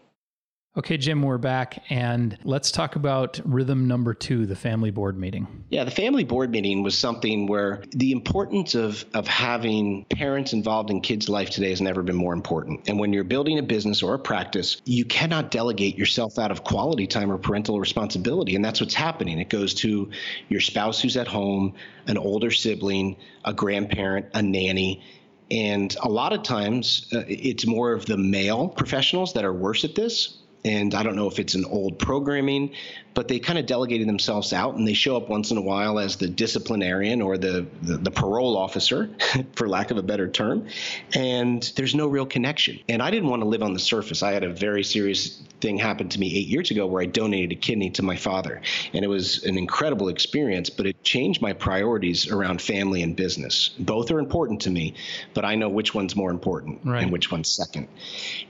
Okay, 0.78 0.98
Jim, 0.98 1.22
we're 1.22 1.38
back 1.38 1.82
and 1.88 2.36
let's 2.44 2.70
talk 2.70 2.96
about 2.96 3.40
rhythm 3.46 3.88
number 3.88 4.12
two, 4.12 4.44
the 4.44 4.54
family 4.54 4.90
board 4.90 5.16
meeting. 5.16 5.64
Yeah, 5.70 5.84
the 5.84 5.90
family 5.90 6.22
board 6.22 6.50
meeting 6.50 6.82
was 6.82 6.98
something 6.98 7.46
where 7.46 7.82
the 7.92 8.12
importance 8.12 8.74
of, 8.74 9.06
of 9.14 9.26
having 9.26 10.04
parents 10.10 10.52
involved 10.52 10.90
in 10.90 11.00
kids' 11.00 11.30
life 11.30 11.48
today 11.48 11.70
has 11.70 11.80
never 11.80 12.02
been 12.02 12.14
more 12.14 12.34
important. 12.34 12.86
And 12.90 12.98
when 12.98 13.14
you're 13.14 13.24
building 13.24 13.58
a 13.58 13.62
business 13.62 14.02
or 14.02 14.12
a 14.12 14.18
practice, 14.18 14.82
you 14.84 15.06
cannot 15.06 15.50
delegate 15.50 15.96
yourself 15.96 16.38
out 16.38 16.50
of 16.50 16.62
quality 16.62 17.06
time 17.06 17.32
or 17.32 17.38
parental 17.38 17.80
responsibility. 17.80 18.54
And 18.54 18.62
that's 18.62 18.78
what's 18.78 18.92
happening. 18.92 19.38
It 19.38 19.48
goes 19.48 19.72
to 19.76 20.10
your 20.50 20.60
spouse 20.60 21.00
who's 21.00 21.16
at 21.16 21.26
home, 21.26 21.72
an 22.06 22.18
older 22.18 22.50
sibling, 22.50 23.16
a 23.46 23.54
grandparent, 23.54 24.26
a 24.34 24.42
nanny. 24.42 25.02
And 25.50 25.96
a 26.02 26.08
lot 26.10 26.34
of 26.34 26.42
times, 26.42 27.08
uh, 27.14 27.22
it's 27.28 27.64
more 27.66 27.92
of 27.92 28.04
the 28.04 28.18
male 28.18 28.68
professionals 28.68 29.32
that 29.32 29.44
are 29.46 29.54
worse 29.54 29.82
at 29.82 29.94
this 29.94 30.42
and 30.66 30.94
I 30.94 31.02
don't 31.02 31.16
know 31.16 31.28
if 31.28 31.38
it's 31.38 31.54
an 31.54 31.64
old 31.64 31.98
programming, 31.98 32.72
but 33.16 33.28
they 33.28 33.38
kind 33.38 33.58
of 33.58 33.64
delegated 33.64 34.06
themselves 34.06 34.52
out 34.52 34.74
and 34.74 34.86
they 34.86 34.92
show 34.92 35.16
up 35.16 35.30
once 35.30 35.50
in 35.50 35.56
a 35.56 35.62
while 35.62 35.98
as 35.98 36.16
the 36.16 36.28
disciplinarian 36.28 37.22
or 37.22 37.38
the, 37.38 37.66
the, 37.80 37.96
the 37.96 38.10
parole 38.10 38.58
officer, 38.58 39.08
for 39.54 39.66
lack 39.66 39.90
of 39.90 39.96
a 39.96 40.02
better 40.02 40.28
term. 40.28 40.68
And 41.14 41.62
there's 41.76 41.94
no 41.94 42.08
real 42.08 42.26
connection. 42.26 42.78
And 42.90 43.02
I 43.02 43.10
didn't 43.10 43.30
want 43.30 43.40
to 43.40 43.48
live 43.48 43.62
on 43.62 43.72
the 43.72 43.80
surface. 43.80 44.22
I 44.22 44.32
had 44.32 44.44
a 44.44 44.52
very 44.52 44.84
serious 44.84 45.42
thing 45.60 45.78
happen 45.78 46.10
to 46.10 46.20
me 46.20 46.26
eight 46.36 46.46
years 46.46 46.70
ago 46.70 46.86
where 46.86 47.02
I 47.02 47.06
donated 47.06 47.52
a 47.52 47.54
kidney 47.54 47.90
to 47.90 48.02
my 48.02 48.16
father. 48.16 48.60
And 48.92 49.02
it 49.02 49.08
was 49.08 49.44
an 49.44 49.56
incredible 49.56 50.08
experience, 50.08 50.68
but 50.68 50.86
it 50.86 51.02
changed 51.02 51.40
my 51.40 51.54
priorities 51.54 52.30
around 52.30 52.60
family 52.60 53.02
and 53.02 53.16
business. 53.16 53.70
Both 53.78 54.10
are 54.10 54.18
important 54.18 54.60
to 54.62 54.70
me, 54.70 54.94
but 55.32 55.46
I 55.46 55.54
know 55.54 55.70
which 55.70 55.94
one's 55.94 56.14
more 56.14 56.30
important 56.30 56.80
right. 56.84 57.02
and 57.02 57.10
which 57.10 57.32
one's 57.32 57.48
second. 57.48 57.88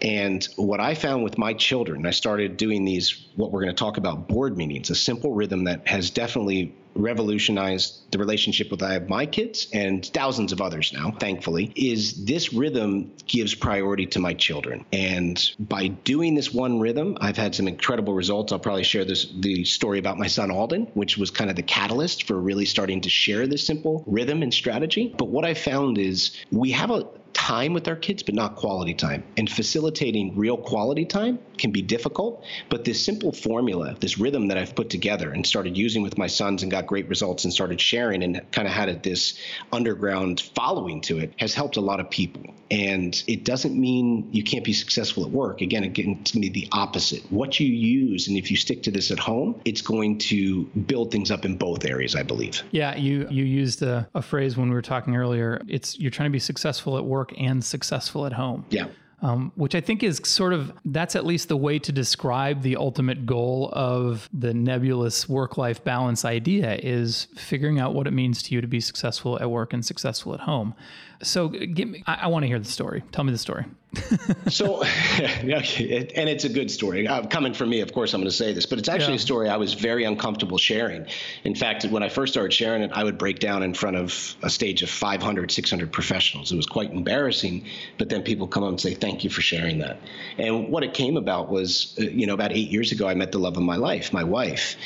And 0.03 0.45
what 0.57 0.81
I 0.81 0.95
found 0.95 1.23
with 1.23 1.39
my 1.39 1.55
children, 1.55 2.05
I 2.05 2.11
started 2.11 2.57
doing 2.57 2.85
these, 2.85 3.27
what 3.37 3.53
we're 3.53 3.63
going 3.63 3.75
to 3.75 3.79
talk 3.79 3.97
about, 3.97 4.27
board 4.27 4.56
meetings, 4.57 4.91
a 4.91 4.95
simple 4.95 5.33
rhythm 5.35 5.65
that 5.65 5.87
has 5.87 6.11
definitely 6.11 6.75
revolutionized 6.97 8.11
the 8.11 8.19
relationship 8.19 8.71
with 8.71 8.83
I 8.83 8.95
have 8.95 9.09
my 9.09 9.27
kids 9.27 9.69
and 9.73 10.05
thousands 10.05 10.53
of 10.53 10.61
others 10.61 10.93
now, 10.93 11.11
thankfully, 11.11 11.73
is 11.77 12.25
this 12.25 12.53
rhythm 12.53 13.13
gives 13.27 13.55
priority 13.55 14.07
to 14.07 14.19
my 14.19 14.35
children. 14.35 14.85
And 14.93 15.39
by 15.59 15.89
doing 15.89 16.35
this 16.35 16.53
one 16.53 16.81
rhythm, 16.81 17.19
I've 17.21 17.37
had 17.37 17.55
some 17.55 17.69
incredible 17.69 18.15
results. 18.15 18.53
I'll 18.53 18.59
probably 18.59 18.85
share 18.85 19.05
this 19.05 19.31
the 19.41 19.65
story 19.65 19.99
about 19.99 20.19
my 20.19 20.27
son 20.27 20.51
Alden, 20.51 20.87
which 20.95 21.19
was 21.19 21.31
kind 21.31 21.51
of 21.51 21.57
the 21.57 21.63
catalyst 21.63 22.27
for 22.27 22.41
really 22.41 22.65
starting 22.65 23.03
to 23.03 23.11
share 23.11 23.47
this 23.47 23.67
simple 23.67 24.03
rhythm 24.07 24.43
and 24.43 24.53
strategy. 24.53 25.15
But 25.17 25.29
what 25.29 25.45
I 25.45 25.55
found 25.55 25.99
is 25.99 26.37
we 26.51 26.71
have 26.73 26.91
a 26.91 27.07
time 27.47 27.73
with 27.73 27.87
our 27.87 27.95
kids, 27.95 28.25
but 28.25 28.35
not 28.35 28.57
quality 28.57 28.93
time. 28.93 29.23
And 29.37 29.49
facilitating 29.49 30.35
real 30.35 30.57
quality 30.57 31.05
time 31.05 31.39
can 31.59 31.71
be 31.71 31.81
difficult, 31.81 32.45
but 32.69 32.85
this 32.85 33.05
simple 33.05 33.31
formula, 33.31 33.95
this 34.01 34.19
rhythm 34.19 34.49
that 34.49 34.59
I've 34.59 34.75
put 34.75 34.91
together 34.91 35.31
and 35.31 35.47
started 35.47 35.77
using 35.77 36.03
with 36.03 36.19
my 36.19 36.27
sons 36.27 36.65
and 36.65 36.73
got 36.73 36.89
great 36.89 37.09
results 37.09 37.45
and 37.45 37.53
started 37.53 37.81
sharing 37.81 38.25
and 38.25 38.41
kind 38.51 38.67
of 38.67 38.75
had 38.75 39.01
this 39.05 39.39
underground 39.73 40.41
following 40.57 41.01
to 41.03 41.21
it 41.21 41.35
has 41.37 41.55
helped 41.55 41.77
a 41.77 41.81
lot 41.81 42.01
of 42.01 42.11
people. 42.11 42.43
And 42.71 43.23
it 43.27 43.45
doesn't 43.45 43.79
mean 43.79 44.29
you 44.33 44.43
can't 44.43 44.65
be 44.65 44.73
successful 44.73 45.25
at 45.25 45.31
work. 45.31 45.61
Again, 45.61 45.85
it 45.85 45.95
can 45.95 46.41
be 46.41 46.49
the 46.49 46.69
opposite. 46.73 47.23
What 47.31 47.61
you 47.61 47.69
use, 47.69 48.27
and 48.29 48.37
if 48.37 48.51
you 48.51 48.57
stick 48.57 48.83
to 48.85 48.91
this 48.91 49.11
at 49.11 49.19
home, 49.19 49.61
it's 49.65 49.83
going 49.83 50.19
to 50.19 50.65
build 50.65 51.13
things 51.13 51.31
up 51.31 51.45
in 51.45 51.57
both 51.57 51.85
areas, 51.85 52.17
I 52.17 52.23
believe. 52.23 52.63
Yeah, 52.73 52.97
you 52.97 53.29
you 53.31 53.45
used 53.45 53.83
a, 53.83 54.09
a 54.15 54.23
phrase 54.23 54.57
when 54.57 54.69
we 54.69 54.75
were 54.75 54.83
talking 54.83 55.17
earlier. 55.17 55.63
It's 55.69 55.99
you're 55.99 56.11
trying 56.11 56.29
to 56.29 56.33
be 56.33 56.41
successful 56.41 56.99
at 56.99 57.05
work 57.05 57.33
and 57.39 57.65
successful 57.65 58.27
at 58.27 58.33
home. 58.33 58.65
Yeah. 58.71 58.89
Um, 59.23 59.51
which 59.55 59.75
I 59.75 59.81
think 59.81 60.03
is 60.03 60.21
sort 60.25 60.53
of 60.53 60.71
that's 60.85 61.17
at 61.17 61.25
least 61.25 61.49
the 61.49 61.57
way 61.57 61.79
to 61.79 61.91
describe 61.91 62.61
the 62.61 62.77
ultimate 62.77 63.25
goal 63.25 63.71
of 63.73 64.29
the 64.31 64.53
nebulous 64.53 65.27
work 65.27 65.57
life 65.57 65.83
balance 65.83 66.25
idea 66.27 66.79
is 66.83 67.27
figuring 67.35 67.79
out 67.81 67.95
what 67.95 68.07
it 68.07 68.13
means 68.13 68.43
to 68.43 68.55
you 68.55 68.61
to 68.61 68.67
be 68.67 68.79
successful 68.79 69.39
at 69.41 69.51
work 69.51 69.73
and 69.73 69.87
successful 69.87 70.35
at 70.35 70.41
home. 70.41 70.75
So, 71.23 71.49
give 71.49 71.89
me, 71.89 72.03
I, 72.07 72.15
I 72.23 72.27
want 72.29 72.43
to 72.43 72.47
hear 72.47 72.59
the 72.59 72.65
story. 72.65 73.03
Tell 73.13 73.25
me 73.25 73.33
the 73.33 73.39
story. 73.39 73.65
so, 74.49 74.83
and 75.19 76.29
it's 76.29 76.45
a 76.45 76.49
good 76.49 76.71
story. 76.71 77.07
Uh, 77.07 77.27
coming 77.27 77.55
from 77.55 77.71
me, 77.71 77.81
of 77.81 77.93
course, 77.93 78.15
I'm 78.15 78.21
going 78.21 78.31
to 78.31 78.37
say 78.37 78.53
this, 78.53 78.67
but 78.67 78.79
it's 78.79 78.89
actually 78.89 79.15
yeah. 79.15 79.21
a 79.21 79.21
story 79.21 79.49
I 79.49 79.57
was 79.57 79.75
very 79.75 80.05
uncomfortable 80.05 80.59
sharing. 80.59 81.07
In 81.45 81.55
fact, 81.55 81.85
when 81.87 82.03
I 82.03 82.09
first 82.09 82.33
started 82.33 82.53
sharing 82.53 82.83
it, 82.83 82.91
I 82.93 83.05
would 83.05 83.19
break 83.19 83.39
down 83.39 83.63
in 83.63 83.75
front 83.75 83.97
of 83.97 84.37
a 84.43 84.51
stage 84.51 84.83
of 84.83 84.91
500, 84.91 85.51
600 85.51 85.93
professionals. 85.93 86.53
It 86.53 86.57
was 86.57 86.67
quite 86.67 86.93
embarrassing, 86.93 87.67
but 87.99 88.09
then 88.09 88.23
people 88.23 88.47
come 88.47 88.63
up 88.63 88.71
and 88.71 88.81
say, 88.81 88.95
Thank 88.95 89.25
you 89.25 89.31
for 89.31 89.41
sharing 89.41 89.79
that. 89.79 89.99
And 90.39 90.69
what 90.69 90.83
it 90.83 90.95
came 90.95 91.17
about 91.17 91.49
was, 91.49 91.95
uh, 91.99 92.03
you 92.03 92.27
know, 92.27 92.35
about 92.35 92.53
eight 92.53 92.71
years 92.71 92.93
ago, 92.93 93.09
I 93.09 93.15
met 93.15 93.33
the 93.33 93.39
love 93.39 93.57
of 93.57 93.63
my 93.63 93.77
life, 93.77 94.13
my 94.13 94.25
wife. 94.25 94.77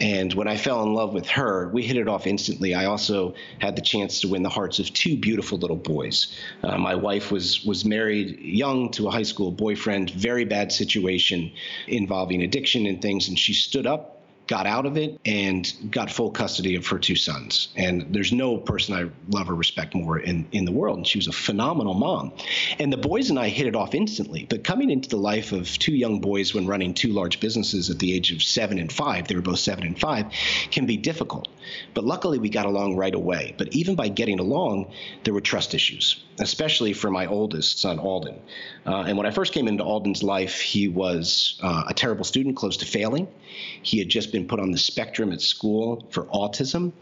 And 0.00 0.32
when 0.34 0.48
I 0.48 0.56
fell 0.56 0.82
in 0.82 0.94
love 0.94 1.14
with 1.14 1.26
her, 1.28 1.68
we 1.68 1.82
hit 1.82 1.96
it 1.96 2.08
off 2.08 2.26
instantly. 2.26 2.74
I 2.74 2.84
also 2.84 3.34
had 3.58 3.76
the 3.76 3.82
chance 3.82 4.20
to 4.20 4.28
win 4.28 4.42
the 4.42 4.48
hearts 4.48 4.78
of 4.78 4.92
two 4.92 5.16
beautiful 5.16 5.58
little 5.58 5.71
boys. 5.76 6.34
Uh, 6.62 6.78
my 6.78 6.94
wife 6.94 7.30
was 7.30 7.64
was 7.64 7.84
married 7.84 8.38
young 8.40 8.90
to 8.92 9.08
a 9.08 9.10
high 9.10 9.22
school 9.22 9.50
boyfriend, 9.50 10.10
very 10.10 10.44
bad 10.44 10.72
situation 10.72 11.52
involving 11.86 12.42
addiction 12.42 12.86
and 12.86 13.00
things, 13.00 13.28
and 13.28 13.38
she 13.38 13.52
stood 13.52 13.86
up 13.86 14.11
got 14.46 14.66
out 14.66 14.86
of 14.86 14.96
it 14.96 15.20
and 15.24 15.72
got 15.90 16.10
full 16.10 16.30
custody 16.30 16.74
of 16.74 16.86
her 16.88 16.98
two 16.98 17.16
sons. 17.16 17.68
And 17.76 18.12
there's 18.14 18.32
no 18.32 18.56
person 18.56 18.94
I 18.94 19.10
love 19.28 19.48
or 19.48 19.54
respect 19.54 19.94
more 19.94 20.18
in, 20.18 20.46
in 20.52 20.64
the 20.64 20.72
world. 20.72 20.98
And 20.98 21.06
she 21.06 21.18
was 21.18 21.28
a 21.28 21.32
phenomenal 21.32 21.94
mom. 21.94 22.32
And 22.78 22.92
the 22.92 22.96
boys 22.96 23.30
and 23.30 23.38
I 23.38 23.48
hit 23.48 23.66
it 23.66 23.76
off 23.76 23.94
instantly. 23.94 24.46
But 24.48 24.64
coming 24.64 24.90
into 24.90 25.08
the 25.08 25.16
life 25.16 25.52
of 25.52 25.68
two 25.78 25.94
young 25.94 26.20
boys 26.20 26.54
when 26.54 26.66
running 26.66 26.94
two 26.94 27.12
large 27.12 27.40
businesses 27.40 27.90
at 27.90 27.98
the 27.98 28.14
age 28.14 28.32
of 28.32 28.42
seven 28.42 28.78
and 28.78 28.92
five, 28.92 29.28
they 29.28 29.34
were 29.34 29.42
both 29.42 29.60
seven 29.60 29.84
and 29.84 29.98
five, 29.98 30.26
can 30.70 30.86
be 30.86 30.96
difficult. 30.96 31.48
But 31.94 32.04
luckily, 32.04 32.38
we 32.38 32.48
got 32.48 32.66
along 32.66 32.96
right 32.96 33.14
away. 33.14 33.54
But 33.56 33.74
even 33.74 33.94
by 33.94 34.08
getting 34.08 34.40
along, 34.40 34.92
there 35.24 35.34
were 35.34 35.40
trust 35.40 35.74
issues, 35.74 36.22
especially 36.38 36.92
for 36.92 37.10
my 37.10 37.26
oldest 37.26 37.78
son, 37.78 37.98
Alden. 37.98 38.40
Uh, 38.84 39.04
and 39.06 39.16
when 39.16 39.26
I 39.26 39.30
first 39.30 39.52
came 39.52 39.68
into 39.68 39.84
Alden's 39.84 40.22
life, 40.22 40.60
he 40.60 40.88
was 40.88 41.58
uh, 41.62 41.84
a 41.88 41.94
terrible 41.94 42.24
student, 42.24 42.56
close 42.56 42.76
to 42.78 42.86
failing. 42.86 43.28
He 43.82 43.98
had 43.98 44.08
just 44.08 44.32
been 44.32 44.46
put 44.46 44.58
on 44.60 44.72
the 44.72 44.78
spectrum 44.78 45.32
at 45.32 45.40
school 45.40 46.06
for 46.10 46.24
autism. 46.24 46.92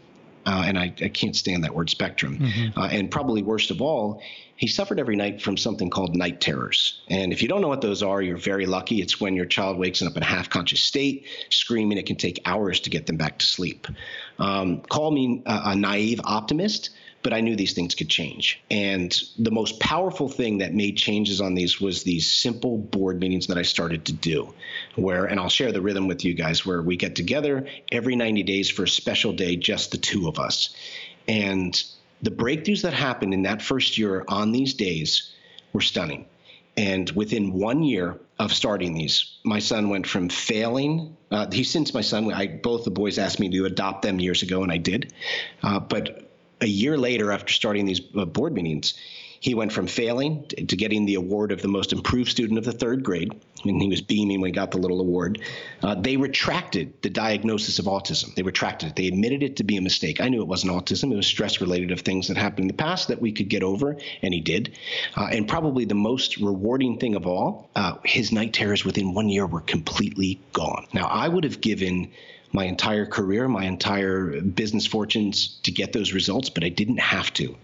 Uh, 0.45 0.63
and 0.65 0.77
I, 0.77 0.85
I, 1.01 1.09
can't 1.09 1.35
stand 1.35 1.63
that 1.65 1.75
word 1.75 1.91
spectrum. 1.91 2.39
Mm-hmm. 2.39 2.79
Uh, 2.79 2.87
and 2.87 3.11
probably 3.11 3.43
worst 3.43 3.69
of 3.69 3.79
all, 3.79 4.23
he 4.55 4.65
suffered 4.65 4.99
every 4.99 5.15
night 5.15 5.39
from 5.39 5.55
something 5.55 5.91
called 5.91 6.15
night 6.15 6.41
terrors. 6.41 7.01
And 7.09 7.31
if 7.31 7.43
you 7.43 7.47
don't 7.47 7.61
know 7.61 7.67
what 7.67 7.81
those 7.81 8.01
are, 8.01 8.23
you're 8.23 8.37
very 8.37 8.65
lucky. 8.65 9.01
It's 9.01 9.21
when 9.21 9.35
your 9.35 9.45
child 9.45 9.77
wakes 9.77 10.01
up 10.01 10.17
in 10.17 10.23
a 10.23 10.25
half 10.25 10.49
conscious 10.49 10.81
state, 10.81 11.25
screaming. 11.49 11.99
It 11.99 12.07
can 12.07 12.15
take 12.15 12.41
hours 12.45 12.79
to 12.81 12.89
get 12.89 13.05
them 13.05 13.17
back 13.17 13.37
to 13.37 13.45
sleep. 13.45 13.87
Um, 14.39 14.81
call 14.81 15.11
me 15.11 15.43
a, 15.45 15.61
a 15.65 15.75
naive 15.75 16.21
optimist, 16.23 16.89
but 17.23 17.33
I 17.33 17.41
knew 17.41 17.55
these 17.55 17.73
things 17.73 17.95
could 17.95 18.09
change. 18.09 18.61
And 18.69 19.17
the 19.37 19.51
most 19.51 19.79
powerful 19.79 20.27
thing 20.27 20.59
that 20.59 20.73
made 20.73 20.97
changes 20.97 21.41
on 21.41 21.53
these 21.53 21.79
was 21.79 22.03
these 22.03 22.31
simple 22.31 22.77
board 22.77 23.19
meetings 23.19 23.47
that 23.47 23.57
I 23.57 23.61
started 23.61 24.05
to 24.05 24.13
do, 24.13 24.53
where, 24.95 25.25
and 25.25 25.39
I'll 25.39 25.49
share 25.49 25.71
the 25.71 25.81
rhythm 25.81 26.07
with 26.07 26.25
you 26.25 26.33
guys, 26.33 26.65
where 26.65 26.81
we 26.81 26.97
get 26.97 27.15
together 27.15 27.67
every 27.91 28.15
90 28.15 28.43
days 28.43 28.69
for 28.69 28.83
a 28.83 28.87
special 28.87 29.33
day, 29.33 29.55
just 29.55 29.91
the 29.91 29.97
two 29.97 30.27
of 30.27 30.39
us. 30.39 30.75
And 31.27 31.81
the 32.21 32.31
breakthroughs 32.31 32.81
that 32.83 32.93
happened 32.93 33.33
in 33.33 33.43
that 33.43 33.61
first 33.61 33.97
year 33.97 34.23
on 34.27 34.51
these 34.51 34.73
days 34.73 35.31
were 35.73 35.81
stunning. 35.81 36.25
And 36.77 37.09
within 37.11 37.53
one 37.53 37.83
year 37.83 38.17
of 38.39 38.53
starting 38.53 38.93
these, 38.93 39.37
my 39.43 39.59
son 39.59 39.89
went 39.89 40.07
from 40.07 40.29
failing. 40.29 41.15
Uh, 41.29 41.49
he 41.51 41.63
since 41.63 41.93
my 41.93 42.01
son, 42.01 42.31
I, 42.31 42.47
both 42.47 42.85
the 42.85 42.91
boys 42.91 43.17
asked 43.17 43.39
me 43.39 43.49
to 43.49 43.65
adopt 43.65 44.03
them 44.03 44.19
years 44.19 44.41
ago, 44.41 44.63
and 44.63 44.71
I 44.71 44.77
did. 44.77 45.13
Uh, 45.61 45.79
but 45.79 46.30
a 46.61 46.67
year 46.67 46.97
later, 46.97 47.31
after 47.31 47.51
starting 47.51 47.85
these 47.85 48.01
uh, 48.15 48.25
board 48.25 48.53
meetings, 48.53 48.93
he 49.41 49.55
went 49.55 49.73
from 49.73 49.87
failing 49.87 50.45
to 50.45 50.77
getting 50.77 51.05
the 51.05 51.15
award 51.15 51.51
of 51.51 51.63
the 51.63 51.67
most 51.67 51.91
improved 51.91 52.29
student 52.29 52.59
of 52.59 52.63
the 52.63 52.71
third 52.71 53.03
grade, 53.03 53.33
and 53.63 53.81
he 53.81 53.89
was 53.89 53.99
beaming 53.99 54.39
when 54.39 54.49
he 54.49 54.51
got 54.51 54.69
the 54.69 54.77
little 54.77 55.01
award. 55.01 55.41
Uh, 55.81 55.95
they 55.95 56.15
retracted 56.15 56.93
the 57.01 57.09
diagnosis 57.09 57.79
of 57.79 57.85
autism. 57.85 58.35
They 58.35 58.43
retracted 58.43 58.89
it. 58.89 58.95
They 58.95 59.07
admitted 59.07 59.41
it 59.41 59.55
to 59.55 59.63
be 59.63 59.77
a 59.77 59.81
mistake. 59.81 60.21
I 60.21 60.29
knew 60.29 60.41
it 60.43 60.47
wasn't 60.47 60.73
autism. 60.73 61.11
It 61.11 61.15
was 61.15 61.25
stress 61.25 61.59
related 61.59 61.89
of 61.89 62.01
things 62.01 62.27
that 62.27 62.37
happened 62.37 62.65
in 62.65 62.67
the 62.67 62.75
past 62.75 63.07
that 63.07 63.19
we 63.19 63.31
could 63.31 63.49
get 63.49 63.63
over, 63.63 63.97
and 64.21 64.31
he 64.31 64.41
did. 64.41 64.77
Uh, 65.17 65.29
and 65.31 65.47
probably 65.47 65.85
the 65.85 65.95
most 65.95 66.37
rewarding 66.37 66.99
thing 66.99 67.15
of 67.15 67.25
all, 67.25 67.71
uh, 67.75 67.95
his 68.05 68.31
night 68.31 68.53
terrors 68.53 68.85
within 68.85 69.15
one 69.15 69.27
year 69.27 69.47
were 69.47 69.61
completely 69.61 70.39
gone. 70.53 70.85
Now, 70.93 71.07
I 71.07 71.27
would 71.27 71.45
have 71.45 71.61
given 71.61 72.11
my 72.53 72.65
entire 72.65 73.05
career, 73.05 73.47
my 73.47 73.65
entire 73.65 74.41
business 74.41 74.85
fortunes 74.85 75.59
to 75.63 75.71
get 75.71 75.93
those 75.93 76.13
results, 76.13 76.49
but 76.49 76.63
I 76.63 76.69
didn't 76.69 76.99
have 76.99 77.33
to. 77.33 77.55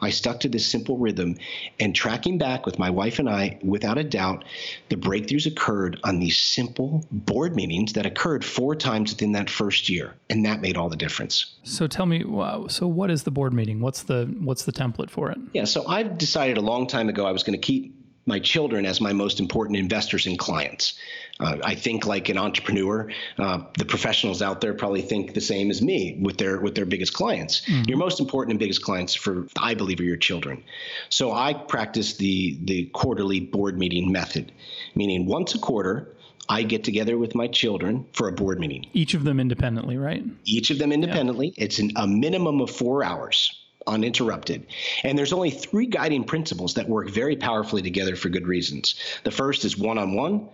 I 0.00 0.10
stuck 0.10 0.40
to 0.40 0.48
this 0.48 0.66
simple 0.66 0.98
rhythm 0.98 1.38
and 1.80 1.94
tracking 1.94 2.38
back 2.38 2.66
with 2.66 2.78
my 2.78 2.90
wife 2.90 3.18
and 3.18 3.28
I, 3.28 3.58
without 3.62 3.98
a 3.98 4.04
doubt, 4.04 4.44
the 4.90 4.96
breakthroughs 4.96 5.46
occurred 5.46 5.98
on 6.04 6.18
these 6.18 6.38
simple 6.38 7.04
board 7.10 7.56
meetings 7.56 7.94
that 7.94 8.04
occurred 8.04 8.44
four 8.44 8.76
times 8.76 9.12
within 9.12 9.32
that 9.32 9.48
first 9.48 9.88
year. 9.88 10.14
And 10.28 10.44
that 10.44 10.60
made 10.60 10.76
all 10.76 10.88
the 10.88 10.96
difference. 10.96 11.54
So 11.62 11.86
tell 11.86 12.06
me, 12.06 12.22
so 12.68 12.86
what 12.86 13.10
is 13.10 13.22
the 13.22 13.30
board 13.30 13.54
meeting? 13.54 13.80
What's 13.80 14.02
the, 14.02 14.26
what's 14.40 14.64
the 14.64 14.72
template 14.72 15.10
for 15.10 15.30
it? 15.30 15.38
Yeah. 15.54 15.64
So 15.64 15.86
I've 15.86 16.18
decided 16.18 16.58
a 16.58 16.62
long 16.62 16.86
time 16.86 17.08
ago 17.08 17.26
I 17.26 17.32
was 17.32 17.42
going 17.42 17.58
to 17.58 17.64
keep 17.64 17.94
my 18.26 18.40
children 18.40 18.84
as 18.84 19.00
my 19.00 19.12
most 19.12 19.38
important 19.40 19.78
investors 19.78 20.26
and 20.26 20.38
clients. 20.38 20.98
Uh, 21.38 21.58
I 21.62 21.74
think 21.76 22.06
like 22.06 22.28
an 22.28 22.38
entrepreneur, 22.38 23.10
uh, 23.38 23.60
the 23.78 23.84
professionals 23.84 24.42
out 24.42 24.60
there 24.60 24.74
probably 24.74 25.02
think 25.02 25.32
the 25.32 25.40
same 25.40 25.70
as 25.70 25.80
me 25.80 26.18
with 26.20 26.36
their 26.36 26.60
with 26.60 26.74
their 26.74 26.86
biggest 26.86 27.14
clients. 27.14 27.60
Mm-hmm. 27.60 27.84
Your 27.88 27.98
most 27.98 28.20
important 28.20 28.52
and 28.52 28.58
biggest 28.58 28.82
clients, 28.82 29.14
for 29.14 29.46
I 29.58 29.74
believe, 29.74 30.00
are 30.00 30.04
your 30.04 30.16
children. 30.16 30.64
So 31.08 31.32
I 31.32 31.54
practice 31.54 32.16
the 32.16 32.58
the 32.62 32.86
quarterly 32.86 33.40
board 33.40 33.78
meeting 33.78 34.10
method, 34.10 34.52
meaning 34.94 35.26
once 35.26 35.54
a 35.54 35.58
quarter. 35.58 36.12
I 36.48 36.62
get 36.62 36.84
together 36.84 37.18
with 37.18 37.34
my 37.34 37.48
children 37.48 38.06
for 38.12 38.28
a 38.28 38.32
board 38.32 38.60
meeting. 38.60 38.86
Each 38.92 39.14
of 39.14 39.24
them 39.24 39.40
independently, 39.40 39.96
right? 39.96 40.22
Each 40.44 40.70
of 40.70 40.78
them 40.78 40.92
independently. 40.92 41.52
Yeah. 41.56 41.64
It's 41.64 41.80
an, 41.80 41.90
a 41.96 42.06
minimum 42.06 42.60
of 42.60 42.70
four 42.70 43.02
hours 43.02 43.65
uninterrupted. 43.86 44.66
And 45.04 45.18
there's 45.18 45.32
only 45.32 45.50
three 45.50 45.86
guiding 45.86 46.24
principles 46.24 46.74
that 46.74 46.88
work 46.88 47.10
very 47.10 47.36
powerfully 47.36 47.82
together 47.82 48.16
for 48.16 48.28
good 48.28 48.46
reasons. 48.46 48.96
The 49.24 49.30
first 49.30 49.64
is 49.64 49.78
one 49.78 49.98
on 49.98 50.14
one, 50.14 50.48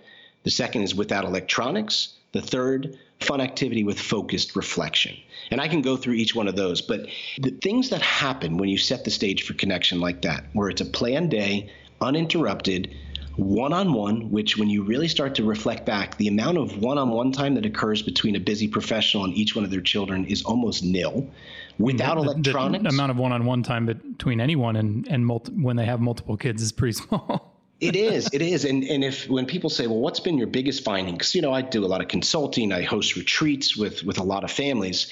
the 0.44 0.50
second 0.50 0.82
is 0.82 0.94
without 0.94 1.24
electronics, 1.24 2.14
the 2.32 2.42
third, 2.42 2.98
fun 3.20 3.40
activity 3.40 3.84
with 3.84 4.00
focused 4.00 4.56
reflection. 4.56 5.16
And 5.50 5.60
I 5.60 5.68
can 5.68 5.82
go 5.82 5.96
through 5.96 6.14
each 6.14 6.34
one 6.34 6.48
of 6.48 6.56
those, 6.56 6.80
but 6.80 7.06
the 7.38 7.50
things 7.50 7.90
that 7.90 8.02
happen 8.02 8.56
when 8.56 8.68
you 8.68 8.78
set 8.78 9.04
the 9.04 9.10
stage 9.10 9.44
for 9.44 9.54
connection 9.54 10.00
like 10.00 10.22
that, 10.22 10.44
where 10.52 10.68
it's 10.68 10.80
a 10.80 10.86
planned 10.86 11.30
day, 11.30 11.70
uninterrupted, 12.00 12.94
one 13.36 13.72
on 13.72 13.92
one, 13.94 14.30
which 14.30 14.58
when 14.58 14.68
you 14.68 14.82
really 14.82 15.08
start 15.08 15.34
to 15.36 15.44
reflect 15.44 15.86
back, 15.86 16.16
the 16.16 16.28
amount 16.28 16.58
of 16.58 16.78
one 16.82 16.98
on 16.98 17.10
one 17.10 17.32
time 17.32 17.54
that 17.54 17.64
occurs 17.64 18.02
between 18.02 18.36
a 18.36 18.40
busy 18.40 18.68
professional 18.68 19.24
and 19.24 19.34
each 19.34 19.54
one 19.54 19.64
of 19.64 19.70
their 19.70 19.80
children 19.80 20.26
is 20.26 20.42
almost 20.42 20.84
nil 20.84 21.30
without 21.78 22.16
the, 22.16 22.22
electronics. 22.22 22.82
The 22.82 22.88
amount 22.90 23.10
of 23.10 23.16
one 23.16 23.32
on 23.32 23.44
one 23.44 23.62
time 23.62 23.86
between 23.86 24.40
anyone 24.40 24.76
and, 24.76 25.06
and 25.08 25.26
multi, 25.26 25.52
when 25.52 25.76
they 25.76 25.86
have 25.86 26.00
multiple 26.00 26.36
kids 26.36 26.62
is 26.62 26.72
pretty 26.72 26.92
small. 27.02 27.56
it 27.80 27.96
is 27.96 28.30
it 28.32 28.42
is 28.42 28.64
and 28.64 28.84
and 28.84 29.02
if 29.02 29.28
when 29.28 29.44
people 29.44 29.68
say 29.68 29.88
well 29.88 29.98
what's 29.98 30.20
been 30.20 30.38
your 30.38 30.46
biggest 30.46 30.84
finding 30.84 31.14
because 31.14 31.34
you 31.34 31.42
know 31.42 31.52
i 31.52 31.60
do 31.60 31.84
a 31.84 31.88
lot 31.88 32.00
of 32.00 32.06
consulting 32.06 32.72
i 32.72 32.80
host 32.80 33.16
retreats 33.16 33.76
with 33.76 34.04
with 34.04 34.18
a 34.18 34.22
lot 34.22 34.44
of 34.44 34.52
families 34.52 35.10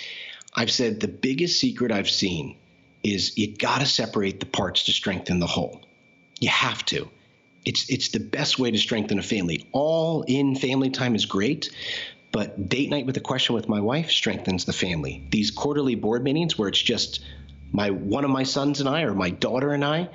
i've 0.55 0.71
said 0.71 1.01
the 1.01 1.09
biggest 1.09 1.59
secret 1.59 1.91
i've 1.91 2.09
seen 2.09 2.57
is 3.03 3.37
you 3.37 3.57
got 3.57 3.81
to 3.81 3.87
separate 3.87 4.39
the 4.39 4.47
parts 4.47 4.85
to 4.85 4.93
strengthen 4.93 5.41
the 5.41 5.49
whole 5.49 5.81
you 6.39 6.49
have 6.49 6.85
to 6.85 7.11
it's 7.65 7.89
it's 7.91 8.09
the 8.09 8.21
best 8.21 8.59
way 8.59 8.71
to 8.71 8.79
strengthen 8.79 9.19
a 9.19 9.23
family. 9.23 9.69
All 9.73 10.23
in 10.27 10.57
family 10.57 10.91
time 10.91 11.15
is 11.15 11.27
great, 11.27 11.71
but 12.33 12.69
date 12.69 12.91
night 12.91 13.07
with 13.07 13.17
a 13.17 13.21
question 13.21 13.55
with 13.55 13.69
my 13.69 13.81
wife 13.81 14.11
strengthens 14.11 14.65
the 14.65 14.73
family. 14.73 15.27
These 15.31 15.51
quarterly 15.51 15.95
board 15.95 16.23
meetings 16.23 16.57
where 16.57 16.69
it's 16.69 16.81
just 16.81 17.25
my 17.73 17.91
one 17.91 18.25
of 18.25 18.31
my 18.31 18.43
sons 18.43 18.81
and 18.81 18.89
I 18.89 19.03
or 19.03 19.15
my 19.15 19.31
daughter 19.31 19.73
and 19.73 19.85
I 19.85 20.09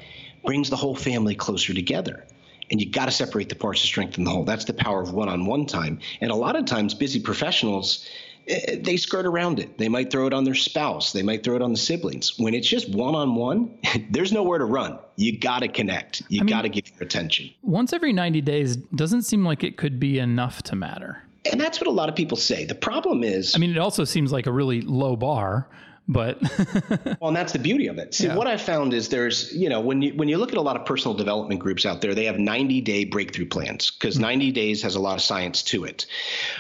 brings 0.46 0.70
the 0.70 0.76
whole 0.76 0.96
family 0.96 1.36
closer 1.36 1.74
together. 1.74 2.26
And 2.72 2.82
you 2.82 2.90
got 2.90 3.06
to 3.06 3.12
separate 3.12 3.50
the 3.50 3.56
parts 3.56 3.82
to 3.82 3.88
strengthen 3.88 4.24
the 4.24 4.32
whole. 4.32 4.44
That's 4.44 4.66
the 4.66 4.74
power 4.74 5.02
of 5.02 5.14
one-on-one 5.14 5.68
time. 5.68 6.00
And 6.20 6.32
a 6.32 6.36
lot 6.36 6.56
of 6.56 6.66
times 6.66 6.96
busy 6.96 7.20
professionals 7.20 8.10
Eh, 8.48 8.78
they 8.80 8.98
skirt 8.98 9.26
around 9.26 9.60
it. 9.60 9.78
They 9.78 9.90
might 9.90 10.12
throw 10.12 10.28
it 10.28 10.34
on 10.34 10.44
their 10.44 10.56
spouse. 10.56 11.12
They 11.12 11.24
might 11.24 11.44
throw 11.44 11.56
it 11.56 11.62
on 11.62 11.72
the 11.72 11.78
siblings. 11.78 12.38
When 12.38 12.54
it's 12.54 12.68
just 12.68 12.90
one 12.94 13.16
on 13.16 13.36
one, 13.36 13.78
there's 14.10 14.32
nowhere 14.32 14.60
to 14.60 14.66
run. 14.66 15.00
You 15.16 15.38
got 15.38 15.60
to 15.60 15.68
connect. 15.68 16.24
You 16.30 16.46
got 16.46 16.64
to 16.64 16.70
give 16.70 16.88
your 16.88 17.04
attention. 17.04 17.52
Once 17.62 17.94
every 17.94 18.14
90 18.14 18.42
days 18.42 18.76
doesn't 18.76 19.24
seem 19.24 19.46
like 19.46 19.64
it 19.64 19.78
could 19.78 20.00
be 20.00 20.20
enough 20.20 20.62
to 20.64 20.76
matter. 20.76 21.24
And 21.52 21.60
that's 21.60 21.80
what 21.80 21.88
a 21.88 21.92
lot 21.92 22.10
of 22.10 22.16
people 22.16 22.38
say. 22.38 22.66
The 22.66 22.76
problem 22.76 23.24
is 23.24 23.56
I 23.56 23.60
mean, 23.60 23.72
it 23.72 23.78
also 23.78 24.04
seems 24.04 24.32
like 24.32 24.48
a 24.48 24.52
really 24.52 24.82
low 24.82 25.16
bar 25.16 25.68
but 26.08 26.40
well 27.20 27.30
and 27.30 27.36
that's 27.36 27.54
the 27.54 27.60
beauty 27.60 27.88
of 27.88 27.98
it. 27.98 28.14
See 28.14 28.28
yeah. 28.28 28.36
what 28.36 28.48
i 28.48 28.58
found 28.58 28.94
is 28.94 29.10
there's 29.10 29.54
you 29.54 29.70
know 29.70 29.80
when 29.80 30.02
you 30.02 30.14
when 30.14 30.28
you 30.28 30.38
look 30.38 30.52
at 30.52 30.58
a 30.58 30.62
lot 30.62 30.76
of 30.76 30.86
personal 30.86 31.16
development 31.16 31.60
groups 31.60 31.86
out 31.86 32.02
there 32.02 32.14
they 32.14 32.26
have 32.26 32.38
90 32.38 32.82
day 32.82 33.06
breakthrough 33.06 33.48
plans 33.48 33.92
because 33.92 34.16
mm-hmm. 34.16 34.24
90 34.24 34.52
days 34.52 34.82
has 34.84 34.96
a 34.96 35.00
lot 35.00 35.16
of 35.16 35.22
science 35.22 35.64
to 35.64 35.86
it. 35.86 36.06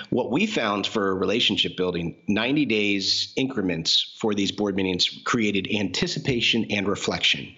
What 0.10 0.31
we 0.31 0.47
found 0.47 0.88
for 0.88 1.15
relationship 1.15 1.77
building 1.77 2.15
90 2.27 2.65
days 2.65 3.34
increments 3.36 4.15
for 4.19 4.34
these 4.34 4.51
board 4.51 4.75
meetings 4.75 5.21
created 5.25 5.67
anticipation 5.71 6.65
and 6.71 6.88
reflection. 6.88 7.53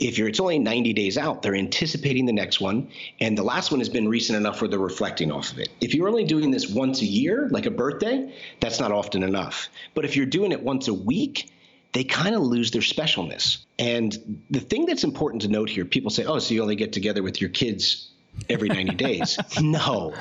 If 0.00 0.16
you're 0.16 0.28
it's 0.28 0.40
only 0.40 0.58
90 0.58 0.94
days 0.94 1.18
out 1.18 1.42
they're 1.42 1.54
anticipating 1.54 2.24
the 2.24 2.32
next 2.32 2.60
one 2.60 2.88
and 3.20 3.36
the 3.36 3.42
last 3.42 3.70
one 3.70 3.80
has 3.80 3.90
been 3.90 4.08
recent 4.08 4.38
enough 4.38 4.62
where 4.62 4.68
they're 4.68 4.78
reflecting 4.78 5.30
off 5.30 5.52
of 5.52 5.58
it. 5.58 5.68
If 5.82 5.94
you're 5.94 6.08
only 6.08 6.24
doing 6.24 6.50
this 6.50 6.68
once 6.68 7.02
a 7.02 7.06
year 7.06 7.48
like 7.50 7.66
a 7.66 7.70
birthday 7.70 8.34
that's 8.60 8.80
not 8.80 8.92
often 8.92 9.22
enough. 9.22 9.68
But 9.94 10.06
if 10.06 10.16
you're 10.16 10.26
doing 10.26 10.52
it 10.52 10.62
once 10.62 10.88
a 10.88 10.94
week 10.94 11.17
week, 11.18 11.50
they 11.92 12.04
kind 12.04 12.34
of 12.34 12.42
lose 12.42 12.70
their 12.70 12.82
specialness. 12.82 13.58
And 13.78 14.42
the 14.50 14.60
thing 14.60 14.86
that's 14.86 15.04
important 15.04 15.42
to 15.42 15.48
note 15.48 15.68
here, 15.70 15.84
people 15.84 16.10
say, 16.10 16.24
oh, 16.24 16.38
so 16.38 16.54
you 16.54 16.62
only 16.62 16.76
get 16.76 16.92
together 16.92 17.22
with 17.22 17.40
your 17.40 17.50
kids 17.50 18.10
every 18.48 18.68
90 18.68 18.94
days. 19.06 19.38
no. 19.60 20.14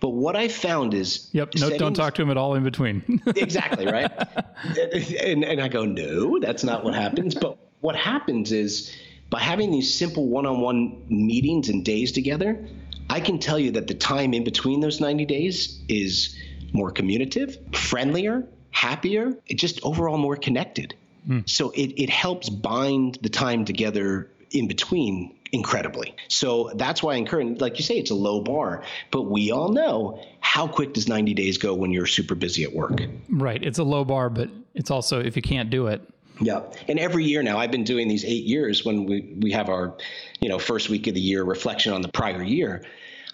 But 0.00 0.10
what 0.10 0.36
I 0.36 0.48
found 0.48 0.94
is. 0.94 1.28
Yep. 1.32 1.54
No, 1.56 1.70
don't 1.78 1.94
talk 1.94 2.14
to 2.14 2.22
them 2.22 2.30
at 2.30 2.36
all 2.36 2.54
in 2.54 2.64
between. 2.64 3.22
exactly. 3.26 3.86
Right. 3.86 4.10
and, 5.22 5.44
and 5.44 5.60
I 5.60 5.68
go, 5.68 5.84
no, 5.84 6.38
that's 6.40 6.64
not 6.64 6.84
what 6.84 6.94
happens. 6.94 7.34
But 7.34 7.58
what 7.80 7.96
happens 7.96 8.52
is 8.52 8.94
by 9.30 9.40
having 9.40 9.70
these 9.70 9.94
simple 9.94 10.28
one 10.28 10.46
on 10.46 10.60
one 10.60 11.04
meetings 11.08 11.68
and 11.68 11.84
days 11.84 12.12
together, 12.12 12.66
I 13.08 13.20
can 13.20 13.38
tell 13.38 13.58
you 13.58 13.72
that 13.72 13.86
the 13.86 13.94
time 13.94 14.34
in 14.34 14.44
between 14.44 14.80
those 14.80 15.00
90 15.00 15.24
days 15.26 15.80
is 15.88 16.36
more 16.72 16.90
communicative, 16.90 17.58
friendlier, 17.72 18.46
happier, 18.74 19.32
it 19.46 19.54
just 19.54 19.80
overall 19.82 20.18
more 20.18 20.36
connected. 20.36 20.94
Mm. 21.28 21.48
So 21.48 21.70
it, 21.70 22.02
it 22.02 22.10
helps 22.10 22.50
bind 22.50 23.18
the 23.22 23.30
time 23.30 23.64
together 23.64 24.28
in 24.50 24.68
between 24.68 25.34
incredibly. 25.52 26.14
So 26.28 26.72
that's 26.74 27.02
why 27.02 27.14
I 27.14 27.16
encourage, 27.16 27.60
like 27.60 27.78
you 27.78 27.84
say, 27.84 27.96
it's 27.96 28.10
a 28.10 28.14
low 28.14 28.40
bar, 28.40 28.82
but 29.10 29.22
we 29.22 29.52
all 29.52 29.68
know 29.68 30.22
how 30.40 30.66
quick 30.66 30.92
does 30.92 31.08
90 31.08 31.32
days 31.34 31.58
go 31.58 31.74
when 31.74 31.92
you're 31.92 32.06
super 32.06 32.34
busy 32.34 32.64
at 32.64 32.74
work? 32.74 33.00
Right. 33.30 33.62
It's 33.62 33.78
a 33.78 33.84
low 33.84 34.04
bar, 34.04 34.28
but 34.28 34.50
it's 34.74 34.90
also, 34.90 35.20
if 35.20 35.36
you 35.36 35.42
can't 35.42 35.70
do 35.70 35.86
it, 35.86 36.02
yeah. 36.40 36.62
And 36.88 36.98
every 36.98 37.24
year 37.24 37.44
now, 37.44 37.58
I've 37.58 37.70
been 37.70 37.84
doing 37.84 38.08
these 38.08 38.24
eight 38.24 38.42
years 38.42 38.84
when 38.84 39.06
we, 39.06 39.36
we 39.38 39.52
have 39.52 39.68
our, 39.68 39.96
you 40.40 40.48
know, 40.48 40.58
first 40.58 40.90
week 40.90 41.06
of 41.06 41.14
the 41.14 41.20
year 41.20 41.44
reflection 41.44 41.92
on 41.92 42.02
the 42.02 42.08
prior 42.08 42.42
year. 42.42 42.84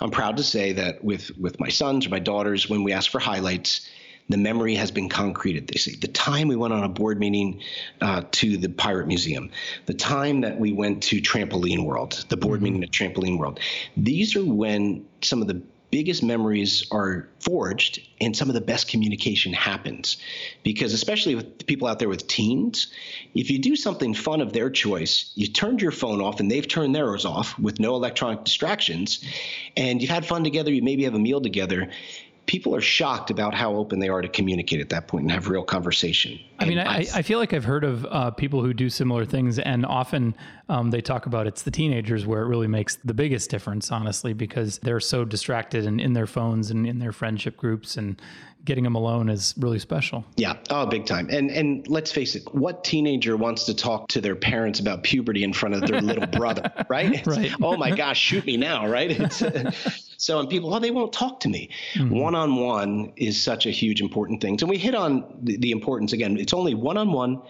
I'm 0.01 0.11
proud 0.11 0.37
to 0.37 0.43
say 0.43 0.73
that 0.73 1.03
with 1.03 1.37
with 1.39 1.59
my 1.61 1.69
sons 1.69 2.07
or 2.07 2.11
my 2.11 2.19
daughters, 2.19 2.69
when 2.69 2.85
we 2.85 2.93
ask 2.93 3.11
for 3.11 3.19
highlights, 3.19 3.89
the 4.31 4.37
memory 4.37 4.75
has 4.77 4.91
been 4.91 5.09
concreted. 5.09 5.69
They 5.69 5.79
say 5.79 5.95
the 5.95 6.09
time 6.09 6.49
we 6.49 6.57
went 6.57 6.73
on 6.73 6.85
a 6.85 6.89
board 6.89 7.19
meeting 7.19 7.61
uh, 8.01 8.23
to 8.33 8.57
the 8.57 8.69
Pirate 8.69 9.07
Museum, 9.07 9.51
the 9.87 9.95
time 9.95 10.43
that 10.43 10.59
we 10.59 10.73
went 10.73 11.03
to 11.05 11.21
Trampoline 11.21 11.85
World, 11.85 12.25
the 12.29 12.37
board 12.37 12.59
mm-hmm. 12.59 12.65
meeting 12.65 12.85
at 12.85 12.91
Trampoline 12.91 13.39
World. 13.39 13.61
These 13.97 14.37
are 14.37 14.45
when 14.45 15.07
some 15.23 15.43
of 15.43 15.49
the 15.49 15.63
biggest 15.91 16.23
memories 16.23 16.87
are 16.93 17.29
forged 17.41 18.01
and 18.21 18.37
some 18.37 18.49
of 18.49 18.55
the 18.55 18.61
best 18.61 18.89
communication 18.89 19.53
happens 19.53 20.19
because 20.63 20.93
especially 20.93 21.35
with 21.35 21.67
people 21.67 21.89
out 21.89 21.99
there 21.99 22.09
with 22.09 22.27
teens 22.29 22.93
if 23.35 23.51
you 23.51 23.59
do 23.59 23.75
something 23.75 24.15
fun 24.15 24.41
of 24.41 24.53
their 24.53 24.71
choice 24.71 25.33
you 25.35 25.49
turned 25.49 25.83
your 25.83 25.91
phone 25.91 26.21
off 26.21 26.39
and 26.39 26.51
they've 26.51 26.69
turned 26.69 26.95
theirs 26.95 27.25
off 27.25 27.59
with 27.59 27.81
no 27.81 27.95
electronic 27.97 28.45
distractions 28.45 29.25
and 29.77 30.01
you've 30.01 30.11
had 30.11 30.25
fun 30.25 30.45
together 30.45 30.73
you 30.73 30.83
maybe 30.83 31.05
have 31.05 31.15
a 31.15 31.19
meal 31.19 31.41
together 31.41 31.91
people 32.51 32.75
are 32.75 32.81
shocked 32.81 33.31
about 33.31 33.55
how 33.55 33.77
open 33.77 34.01
they 34.01 34.09
are 34.09 34.21
to 34.21 34.29
communicate 34.29 34.81
at 34.81 34.89
that 34.89 35.07
point 35.07 35.23
and 35.23 35.31
have 35.31 35.47
real 35.49 35.63
conversation. 35.63 36.37
I 36.59 36.65
mean, 36.65 36.81
I, 36.81 37.07
I, 37.15 37.23
feel 37.23 37.39
like 37.39 37.55
I've 37.55 37.65
heard 37.65 37.85
of 37.85 38.05
uh, 38.07 38.33
people 38.33 38.61
who 38.61 38.75
do 38.75 38.91
similar 38.91 39.25
things, 39.25 39.61
and 39.61 39.87
often 39.87 40.35
um, 40.69 40.91
they 40.91 41.01
talk 41.01 41.27
about 41.27 41.47
it's 41.47 41.63
the 41.63 41.71
teenagers 41.71 42.27
where 42.27 42.43
it 42.43 42.47
really 42.47 42.67
makes 42.67 42.97
the 43.05 43.15
biggest 43.15 43.51
difference, 43.51 43.93
honestly, 43.93 44.33
because 44.33 44.79
they're 44.79 44.99
so 44.99 45.25
distracted 45.25 45.87
and 45.87 46.01
in 46.01 46.13
their 46.13 46.27
phones 46.27 46.73
and 46.73 46.89
in 46.89 46.99
their 46.99 47.13
friendship 47.13 47.57
groups 47.57 47.97
and 47.97 48.21
getting 48.65 48.85
them 48.85 48.95
alone 48.95 49.29
is 49.29 49.55
really 49.59 49.79
special. 49.79 50.25
Yeah, 50.37 50.57
oh, 50.71 50.87
big 50.87 51.07
time. 51.07 51.29
And 51.31 51.51
and 51.51 51.87
let's 51.89 52.13
face 52.13 52.35
it, 52.35 52.43
what 52.55 52.85
teenager 52.85 53.37
wants 53.37 53.65
to 53.67 53.75
talk 53.75 54.09
to 54.09 54.21
their 54.21 54.37
parents 54.37 54.81
about 54.81 55.03
puberty 55.03 55.45
in 55.45 55.53
front 55.53 55.75
of 55.75 55.83
their 55.83 56.01
little 56.01 56.27
brother, 56.39 56.71
right? 56.89 57.13
It's, 57.15 57.27
right. 57.27 57.53
Oh 57.63 57.77
my 57.77 57.91
gosh, 57.91 58.19
shoot 58.19 58.45
me 58.47 58.57
now, 58.57 58.87
right? 58.87 59.11
It's, 59.11 59.43
so 60.17 60.39
and 60.39 60.49
people, 60.49 60.75
oh, 60.75 60.79
they 60.79 60.91
won't 60.91 61.13
talk 61.13 61.41
to 61.41 61.49
me. 61.49 61.71
One 61.99 62.35
on 62.35 62.57
one 62.57 63.13
is 63.17 63.41
such 63.41 63.67
a 63.67 63.71
huge 63.71 64.01
important 64.01 64.41
thing. 64.41 64.59
So 64.59 64.67
we 64.67 64.79
hit 64.79 64.95
on 64.95 65.25
the, 65.43 65.57
the 65.57 65.71
importance 65.71 66.13
again. 66.13 66.37
It's 66.37 66.53
only 66.53 66.75
one 66.75 66.97
on 66.97 67.13
one 67.13 67.43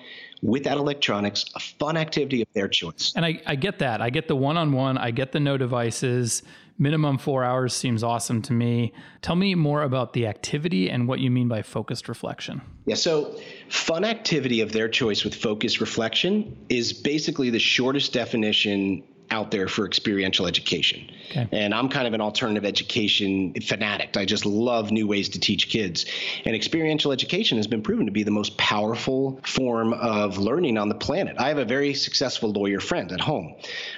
without 0.42 0.78
electronics, 0.78 1.44
a 1.54 1.60
fun 1.60 1.96
activity 1.96 2.42
of 2.42 2.48
their 2.54 2.68
choice. 2.68 3.12
And 3.14 3.24
I, 3.24 3.40
I 3.46 3.56
get 3.56 3.78
that. 3.80 4.00
I 4.00 4.10
get 4.10 4.28
the 4.28 4.36
one 4.36 4.56
on 4.56 4.72
one. 4.72 4.96
I 4.96 5.10
get 5.10 5.32
the 5.32 5.40
no 5.40 5.58
devices 5.58 6.42
minimum 6.80 7.18
four 7.18 7.44
hours 7.44 7.74
seems 7.74 8.02
awesome 8.02 8.42
to 8.42 8.52
me. 8.52 8.92
Tell 9.22 9.36
me 9.36 9.54
more 9.54 9.82
about 9.82 10.14
the 10.14 10.26
activity 10.26 10.90
and 10.90 11.06
what 11.06 11.20
you 11.20 11.30
mean 11.30 11.46
by 11.46 11.62
focused 11.62 12.08
reflection. 12.08 12.62
Yeah, 12.86 12.96
so 12.96 13.38
fun 13.68 14.04
activity 14.04 14.62
of 14.62 14.72
their 14.72 14.88
choice 14.88 15.22
with 15.22 15.34
focused 15.34 15.80
reflection 15.80 16.56
is 16.68 16.92
basically 16.92 17.50
the 17.50 17.58
shortest 17.58 18.12
definition 18.12 19.04
out 19.30 19.50
there 19.50 19.68
for 19.68 19.86
experiential 19.86 20.46
education. 20.46 21.10
Okay. 21.30 21.48
And 21.52 21.74
I'm 21.74 21.88
kind 21.88 22.06
of 22.06 22.14
an 22.14 22.20
alternative 22.20 22.64
education 22.64 23.54
fanatic. 23.60 24.16
I 24.16 24.24
just 24.24 24.44
love 24.44 24.90
new 24.90 25.06
ways 25.06 25.28
to 25.30 25.40
teach 25.40 25.68
kids. 25.68 26.06
And 26.44 26.56
experiential 26.56 27.12
education 27.12 27.56
has 27.58 27.66
been 27.66 27.82
proven 27.82 28.06
to 28.06 28.12
be 28.12 28.22
the 28.22 28.30
most 28.30 28.56
powerful 28.56 29.40
form 29.44 29.92
of 29.92 30.38
learning 30.38 30.78
on 30.78 30.88
the 30.88 30.94
planet. 30.94 31.36
I 31.38 31.48
have 31.48 31.58
a 31.58 31.64
very 31.64 31.94
successful 31.94 32.50
lawyer 32.50 32.80
friend 32.80 33.12
at 33.12 33.20
home. 33.20 33.54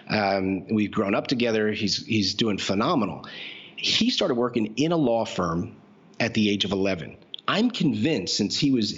Um, 0.09 0.66
we've 0.68 0.93
grown 0.93 1.14
up 1.14 1.26
together. 1.26 1.72
He's 1.72 2.05
he's 2.05 2.35
doing 2.35 2.59
phenomenal. 2.59 3.26
He 3.76 4.11
started 4.11 4.35
working 4.35 4.74
in 4.76 4.93
a 4.93 4.97
law 4.97 5.24
firm 5.24 5.74
at 6.20 6.35
the 6.35 6.51
age 6.51 6.64
of 6.64 6.72
11. 6.72 7.16
I'm 7.49 7.70
convinced 7.70 8.37
since 8.37 8.57
he 8.57 8.70
was 8.70 8.93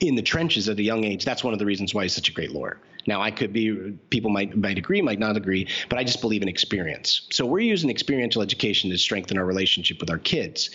in 0.00 0.16
the 0.16 0.22
trenches 0.22 0.68
at 0.68 0.78
a 0.78 0.82
young 0.82 1.04
age, 1.04 1.24
that's 1.24 1.44
one 1.44 1.52
of 1.52 1.58
the 1.58 1.66
reasons 1.66 1.94
why 1.94 2.02
he's 2.02 2.14
such 2.14 2.28
a 2.28 2.32
great 2.32 2.50
lawyer. 2.50 2.78
Now, 3.06 3.20
I 3.20 3.30
could 3.30 3.52
be, 3.52 3.96
people 4.10 4.30
might, 4.30 4.56
might 4.56 4.78
agree, 4.78 5.02
might 5.02 5.18
not 5.18 5.36
agree, 5.36 5.68
but 5.88 5.98
I 5.98 6.04
just 6.04 6.20
believe 6.20 6.42
in 6.42 6.48
experience. 6.48 7.22
So 7.30 7.44
we're 7.44 7.60
using 7.60 7.90
experiential 7.90 8.42
education 8.42 8.90
to 8.90 8.98
strengthen 8.98 9.38
our 9.38 9.44
relationship 9.44 10.00
with 10.00 10.10
our 10.10 10.18
kids. 10.18 10.70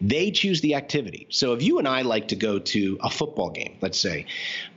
They 0.00 0.30
choose 0.30 0.60
the 0.60 0.74
activity. 0.74 1.26
So 1.30 1.54
if 1.54 1.62
you 1.62 1.78
and 1.78 1.88
I 1.88 2.02
like 2.02 2.28
to 2.28 2.36
go 2.36 2.58
to 2.58 2.98
a 3.02 3.10
football 3.10 3.50
game, 3.50 3.78
let's 3.80 3.98
say, 3.98 4.26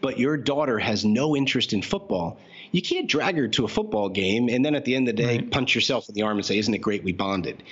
but 0.01 0.18
your 0.18 0.38
daughter 0.38 0.80
has 0.80 1.06
no 1.06 1.36
interest 1.36 1.74
in 1.74 1.82
football, 1.82 2.39
you 2.72 2.82
can't 2.82 3.07
drag 3.07 3.38
her 3.38 3.47
to 3.47 3.66
a 3.66 3.68
football 3.68 4.09
game 4.09 4.49
and 4.49 4.63
then 4.63 4.76
at 4.76 4.86
the 4.86 4.95
end 4.95 5.07
of 5.07 5.16
the 5.16 5.22
day 5.22 5.38
right. 5.38 5.51
punch 5.51 5.76
yourself 5.76 6.07
in 6.09 6.16
the 6.16 6.22
arm 6.22 6.38
and 6.38 6.45
say, 6.45 6.57
Isn't 6.57 6.74
it 6.74 6.80
great 6.80 7.03
we 7.03 7.11
bonded? 7.11 7.63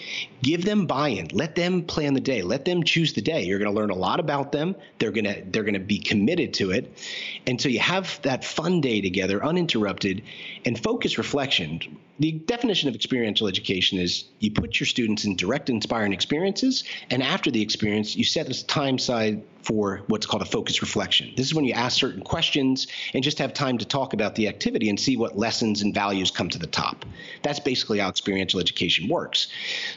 Give 0.42 0.64
them 0.64 0.86
buy-in. 0.86 1.30
Let 1.34 1.56
them 1.56 1.84
plan 1.84 2.14
the 2.14 2.22
day. 2.22 2.42
Let 2.42 2.66
them 2.66 2.84
choose 2.84 3.14
the 3.14 3.22
day. 3.22 3.44
You're 3.44 3.60
gonna 3.60 3.72
learn 3.72 3.90
a 3.90 3.96
lot 3.96 4.20
about 4.20 4.52
them. 4.52 4.76
They're 5.00 5.12
gonna 5.12 5.38
they're 5.46 5.64
gonna 5.64 5.80
be 5.80 6.00
committed 6.00 6.54
to 6.56 6.72
it. 6.72 6.98
And 7.48 7.60
so 7.60 7.70
you 7.70 7.80
have 7.80 8.22
that 8.24 8.44
fun 8.44 8.82
day 8.82 9.02
together, 9.02 9.44
uninterrupted, 9.44 10.24
and 10.66 10.82
focus 10.82 11.18
reflection. 11.18 11.82
The 12.20 12.32
definition 12.32 12.90
of 12.90 12.96
experiential 12.96 13.48
education 13.48 13.98
is 13.98 14.26
you 14.40 14.52
put 14.52 14.80
your 14.80 14.86
students 14.86 15.26
in 15.26 15.36
direct, 15.36 15.70
inspiring 15.70 16.14
experiences, 16.14 16.84
and 17.10 17.24
after 17.24 17.50
the 17.50 17.62
experience, 17.62 18.16
you 18.16 18.24
set 18.24 18.48
a 18.50 18.68
time 18.68 19.00
side 19.00 19.44
for 19.64 20.02
what's 20.08 20.26
called 20.26 20.44
a 20.44 20.46
focus 20.46 20.82
reflection. 20.82 21.32
This 21.36 21.48
is 21.48 21.56
when 21.56 21.66
you 21.66 21.74
ask 21.74 21.98
certain 21.98 22.22
questions 22.22 22.88
and 23.14 23.24
just 23.24 23.40
have 23.40 23.54
time 23.54 23.80
to 23.80 23.86
talk 23.86 24.14
about 24.14 24.36
the 24.36 24.48
activity 24.48 24.90
and 24.90 25.00
see 25.00 25.18
what 25.18 25.38
lessons 25.38 25.82
and 25.82 25.94
values 25.94 26.30
come 26.30 26.50
to 26.50 26.60
the 26.60 26.68
top. 26.68 27.06
That's 27.42 27.60
basically 27.60 28.00
how 28.00 28.10
experiential 28.10 28.60
education 28.60 29.08
works. 29.08 29.48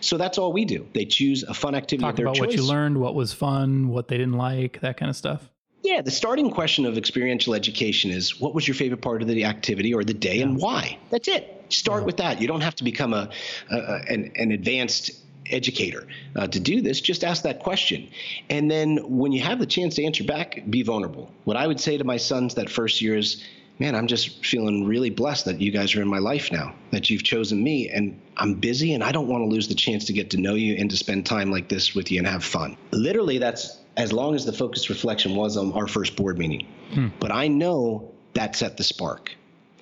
So 0.00 0.16
that's 0.16 0.38
all 0.38 0.52
we 0.52 0.64
do. 0.64 0.88
They 0.94 1.04
choose 1.04 1.42
a 1.42 1.52
fun 1.52 1.74
activity 1.74 2.04
Talk 2.04 2.18
about 2.18 2.36
choice. 2.36 2.48
what 2.48 2.56
you 2.56 2.66
learned, 2.66 2.98
what 2.98 3.14
was 3.14 3.32
fun, 3.34 3.88
what 3.88 4.08
they 4.08 4.16
didn't 4.16 4.38
like, 4.38 4.80
that 4.80 4.96
kind 4.96 5.10
of 5.10 5.16
stuff. 5.16 5.50
Yeah, 5.82 6.00
the 6.00 6.10
starting 6.10 6.50
question 6.50 6.84
of 6.86 6.96
experiential 6.96 7.54
education 7.54 8.10
is 8.10 8.40
what 8.40 8.54
was 8.54 8.66
your 8.66 8.74
favorite 8.74 9.02
part 9.02 9.22
of 9.22 9.28
the 9.28 9.44
activity 9.44 9.94
or 9.94 10.02
the 10.02 10.14
day 10.14 10.40
and 10.40 10.58
why? 10.58 10.98
That's 11.10 11.28
it. 11.28 11.55
Start 11.68 12.04
with 12.04 12.18
that. 12.18 12.40
You 12.40 12.48
don't 12.48 12.62
have 12.62 12.76
to 12.76 12.84
become 12.84 13.12
a, 13.12 13.30
a 13.70 13.76
an, 14.08 14.32
an 14.36 14.52
advanced 14.52 15.10
educator 15.50 16.06
uh, 16.34 16.46
to 16.48 16.60
do 16.60 16.80
this, 16.80 17.00
just 17.00 17.24
ask 17.24 17.42
that 17.42 17.60
question. 17.60 18.08
And 18.50 18.70
then 18.70 18.98
when 19.16 19.32
you 19.32 19.42
have 19.42 19.58
the 19.58 19.66
chance 19.66 19.94
to 19.96 20.04
answer 20.04 20.24
back, 20.24 20.62
be 20.68 20.82
vulnerable. 20.82 21.30
What 21.44 21.56
I 21.56 21.66
would 21.66 21.80
say 21.80 21.96
to 21.98 22.04
my 22.04 22.16
sons 22.16 22.54
that 22.54 22.70
first 22.70 23.00
year 23.00 23.16
is, 23.16 23.44
man, 23.78 23.94
I'm 23.94 24.06
just 24.06 24.44
feeling 24.44 24.86
really 24.86 25.10
blessed 25.10 25.44
that 25.44 25.60
you 25.60 25.70
guys 25.70 25.94
are 25.94 26.02
in 26.02 26.08
my 26.08 26.18
life 26.18 26.50
now, 26.50 26.74
that 26.92 27.10
you've 27.10 27.22
chosen 27.22 27.62
me, 27.62 27.88
and 27.90 28.18
I'm 28.36 28.54
busy 28.54 28.94
and 28.94 29.04
I 29.04 29.12
don't 29.12 29.28
want 29.28 29.42
to 29.42 29.48
lose 29.48 29.68
the 29.68 29.74
chance 29.74 30.06
to 30.06 30.12
get 30.12 30.30
to 30.30 30.36
know 30.36 30.54
you 30.54 30.74
and 30.76 30.90
to 30.90 30.96
spend 30.96 31.26
time 31.26 31.50
like 31.50 31.68
this 31.68 31.94
with 31.94 32.10
you 32.10 32.18
and 32.18 32.26
have 32.26 32.44
fun. 32.44 32.76
Literally, 32.92 33.38
that's 33.38 33.78
as 33.96 34.12
long 34.12 34.34
as 34.34 34.44
the 34.44 34.52
focused 34.52 34.88
reflection 34.88 35.34
was 35.34 35.56
on 35.56 35.72
our 35.72 35.86
first 35.86 36.16
board 36.16 36.38
meeting. 36.38 36.66
Hmm. 36.92 37.08
But 37.18 37.32
I 37.32 37.48
know 37.48 38.12
that 38.34 38.56
set 38.56 38.76
the 38.76 38.84
spark. 38.84 39.34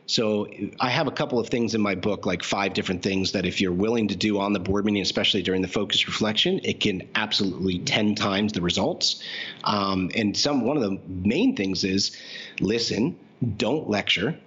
So 0.07 0.48
I 0.80 0.90
have 0.90 1.07
a 1.07 1.11
couple 1.11 1.38
of 1.38 1.48
things 1.48 1.74
in 1.74 1.80
my 1.80 1.94
book, 1.94 2.26
like 2.26 2.42
five 2.42 2.74
different 2.74 3.02
things 3.02 3.32
that 3.32 3.46
if 3.46 3.61
you're 3.61 3.72
willing 3.72 4.09
to 4.09 4.16
do 4.16 4.38
on 4.38 4.52
the 4.52 4.61
board 4.61 4.84
meeting, 4.84 5.00
especially 5.00 5.42
during 5.42 5.62
the 5.62 5.68
focus 5.68 6.07
reflection, 6.07 6.61
it 6.62 6.80
can 6.80 7.09
absolutely 7.14 7.78
10 7.78 8.14
times 8.14 8.52
the 8.52 8.61
results. 8.61 9.22
Um, 9.64 10.11
and 10.14 10.36
some 10.36 10.64
one 10.66 10.76
of 10.76 10.82
the 10.82 11.00
main 11.09 11.57
things 11.57 11.84
is 11.84 12.16
listen, 12.61 13.18
don't 13.57 13.88
lecture, 13.88 14.38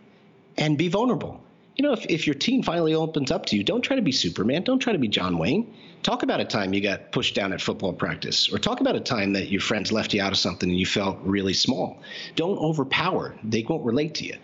and 0.58 0.78
be 0.78 0.90
vulnerable 0.90 1.42
you 1.78 1.84
know, 1.84 1.94
if, 1.94 2.06
if 2.10 2.26
your 2.26 2.34
team 2.34 2.64
finally 2.64 2.96
opens 2.96 3.32
up 3.32 3.46
to 3.48 3.56
you, 3.56 3.64
don't 3.64 3.82
try 3.82 3.96
to 3.96 4.02
be 4.02 4.12
Superman. 4.12 4.64
Don't 4.64 4.80
try 4.80 4.94
to 4.94 5.00
be 5.00 5.08
John 5.08 5.38
Wayne. 5.38 5.74
Talk 6.04 6.24
about 6.24 6.40
a 6.40 6.46
time 6.46 6.74
you 6.74 6.82
got 6.82 7.12
pushed 7.12 7.36
down 7.36 7.52
at 7.54 7.62
football 7.62 7.94
practice, 7.94 8.52
or 8.52 8.58
talk 8.58 8.80
about 8.80 8.96
a 8.96 9.00
time 9.00 9.34
that 9.34 9.50
your 9.50 9.62
friends 9.62 9.92
left 9.92 10.14
you 10.14 10.22
out 10.22 10.32
of 10.32 10.38
something 10.38 10.70
and 10.70 10.80
you 10.80 10.86
felt 10.86 11.18
really 11.22 11.54
small. 11.54 12.02
Don't 12.36 12.58
overpower. 12.60 13.36
They 13.44 13.64
won't 13.68 13.84
relate 13.84 14.16
to 14.16 14.26
you. 14.26 14.36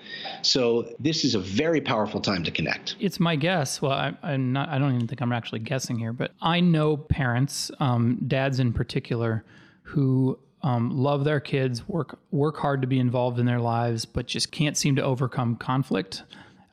So 0.41 0.93
this 0.99 1.23
is 1.23 1.35
a 1.35 1.39
very 1.39 1.81
powerful 1.81 2.19
time 2.19 2.43
to 2.43 2.51
connect. 2.51 2.95
It's 2.99 3.19
my 3.19 3.35
guess. 3.35 3.81
Well, 3.81 3.91
I, 3.91 4.13
am 4.23 4.51
not. 4.51 4.69
I 4.69 4.77
don't 4.77 4.95
even 4.95 5.07
think 5.07 5.21
I'm 5.21 5.31
actually 5.31 5.59
guessing 5.59 5.97
here, 5.97 6.13
but 6.13 6.31
I 6.41 6.59
know 6.59 6.97
parents, 6.97 7.71
um, 7.79 8.19
dads 8.27 8.59
in 8.59 8.73
particular, 8.73 9.43
who 9.83 10.37
um, 10.63 10.89
love 10.91 11.23
their 11.23 11.39
kids, 11.39 11.87
work 11.87 12.19
work 12.31 12.57
hard 12.57 12.81
to 12.81 12.87
be 12.87 12.99
involved 12.99 13.39
in 13.39 13.45
their 13.45 13.59
lives, 13.59 14.05
but 14.05 14.27
just 14.27 14.51
can't 14.51 14.77
seem 14.77 14.95
to 14.95 15.03
overcome 15.03 15.55
conflict 15.55 16.23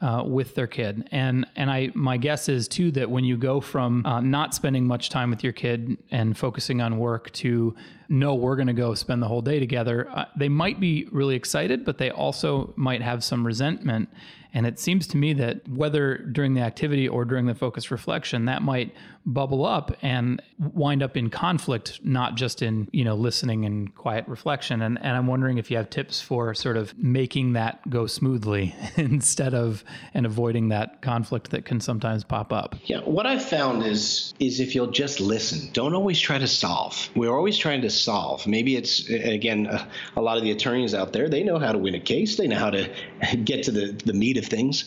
uh, 0.00 0.22
with 0.24 0.54
their 0.54 0.66
kid. 0.66 1.08
And 1.12 1.46
and 1.56 1.70
I 1.70 1.90
my 1.94 2.16
guess 2.16 2.48
is 2.48 2.68
too 2.68 2.90
that 2.92 3.10
when 3.10 3.24
you 3.24 3.36
go 3.36 3.60
from 3.60 4.04
uh, 4.06 4.20
not 4.20 4.54
spending 4.54 4.86
much 4.86 5.10
time 5.10 5.30
with 5.30 5.44
your 5.44 5.52
kid 5.52 5.98
and 6.10 6.36
focusing 6.36 6.80
on 6.80 6.98
work 6.98 7.30
to 7.32 7.74
no, 8.08 8.34
we're 8.34 8.56
going 8.56 8.66
to 8.66 8.72
go 8.72 8.94
spend 8.94 9.22
the 9.22 9.28
whole 9.28 9.42
day 9.42 9.60
together, 9.60 10.08
uh, 10.10 10.24
they 10.36 10.48
might 10.48 10.80
be 10.80 11.06
really 11.12 11.36
excited, 11.36 11.84
but 11.84 11.98
they 11.98 12.10
also 12.10 12.72
might 12.76 13.02
have 13.02 13.22
some 13.22 13.46
resentment. 13.46 14.08
And 14.52 14.66
it 14.66 14.78
seems 14.78 15.06
to 15.08 15.16
me 15.16 15.32
that 15.34 15.68
whether 15.68 16.18
during 16.18 16.54
the 16.54 16.60
activity 16.60 17.08
or 17.08 17.24
during 17.24 17.46
the 17.46 17.54
focus 17.54 17.90
reflection, 17.90 18.46
that 18.46 18.62
might 18.62 18.92
bubble 19.26 19.66
up 19.66 19.94
and 20.02 20.42
wind 20.58 21.02
up 21.02 21.16
in 21.16 21.28
conflict, 21.28 22.00
not 22.02 22.36
just 22.36 22.62
in, 22.62 22.88
you 22.92 23.04
know, 23.04 23.14
listening 23.14 23.64
and 23.64 23.94
quiet 23.94 24.26
reflection. 24.26 24.80
And, 24.80 24.98
and 25.02 25.16
I'm 25.16 25.26
wondering 25.26 25.58
if 25.58 25.70
you 25.70 25.76
have 25.76 25.90
tips 25.90 26.20
for 26.20 26.54
sort 26.54 26.76
of 26.76 26.96
making 26.96 27.52
that 27.52 27.88
go 27.90 28.06
smoothly 28.06 28.74
instead 28.96 29.54
of 29.54 29.84
and 30.14 30.24
avoiding 30.24 30.70
that 30.70 31.02
conflict 31.02 31.50
that 31.50 31.64
can 31.64 31.80
sometimes 31.80 32.24
pop 32.24 32.52
up. 32.52 32.76
Yeah, 32.84 33.00
what 33.00 33.26
I've 33.26 33.44
found 33.44 33.84
is 33.84 34.34
is 34.38 34.60
if 34.60 34.74
you'll 34.74 34.90
just 34.90 35.20
listen, 35.20 35.70
don't 35.72 35.94
always 35.94 36.18
try 36.18 36.38
to 36.38 36.46
solve. 36.46 37.10
We're 37.14 37.34
always 37.34 37.58
trying 37.58 37.82
to 37.82 37.90
solve. 37.90 38.46
Maybe 38.46 38.76
it's 38.76 39.08
again 39.08 39.66
a, 39.66 39.86
a 40.16 40.22
lot 40.22 40.38
of 40.38 40.42
the 40.42 40.50
attorneys 40.50 40.94
out 40.94 41.12
there, 41.12 41.28
they 41.28 41.42
know 41.42 41.58
how 41.58 41.72
to 41.72 41.78
win 41.78 41.94
a 41.94 42.00
case, 42.00 42.36
they 42.36 42.48
know 42.48 42.58
how 42.58 42.70
to 42.70 42.90
get 43.44 43.64
to 43.64 43.70
the, 43.70 43.92
the 44.04 44.12
meat 44.12 44.38
things. 44.46 44.84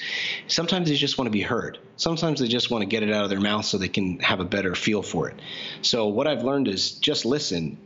Sometimes 0.48 0.90
they 0.90 0.96
just 0.96 1.18
want 1.18 1.28
to 1.28 1.32
be 1.32 1.42
heard. 1.42 1.80
Sometimes 1.98 2.40
they 2.40 2.48
just 2.48 2.70
want 2.72 2.82
to 2.82 2.86
get 2.86 3.04
it 3.04 3.12
out 3.12 3.24
of 3.24 3.30
their 3.30 3.40
mouth 3.40 3.66
so 3.66 3.78
they 3.78 3.88
can 3.88 4.20
have 4.20 4.40
a 4.40 4.46
better 4.46 4.76
feel 4.76 5.02
for 5.02 5.30
it. 5.30 5.40
So 5.82 6.08
what 6.08 6.28
I've 6.28 6.44
learned 6.44 6.68
is 6.68 6.92
just 6.92 7.26
listen 7.26 7.78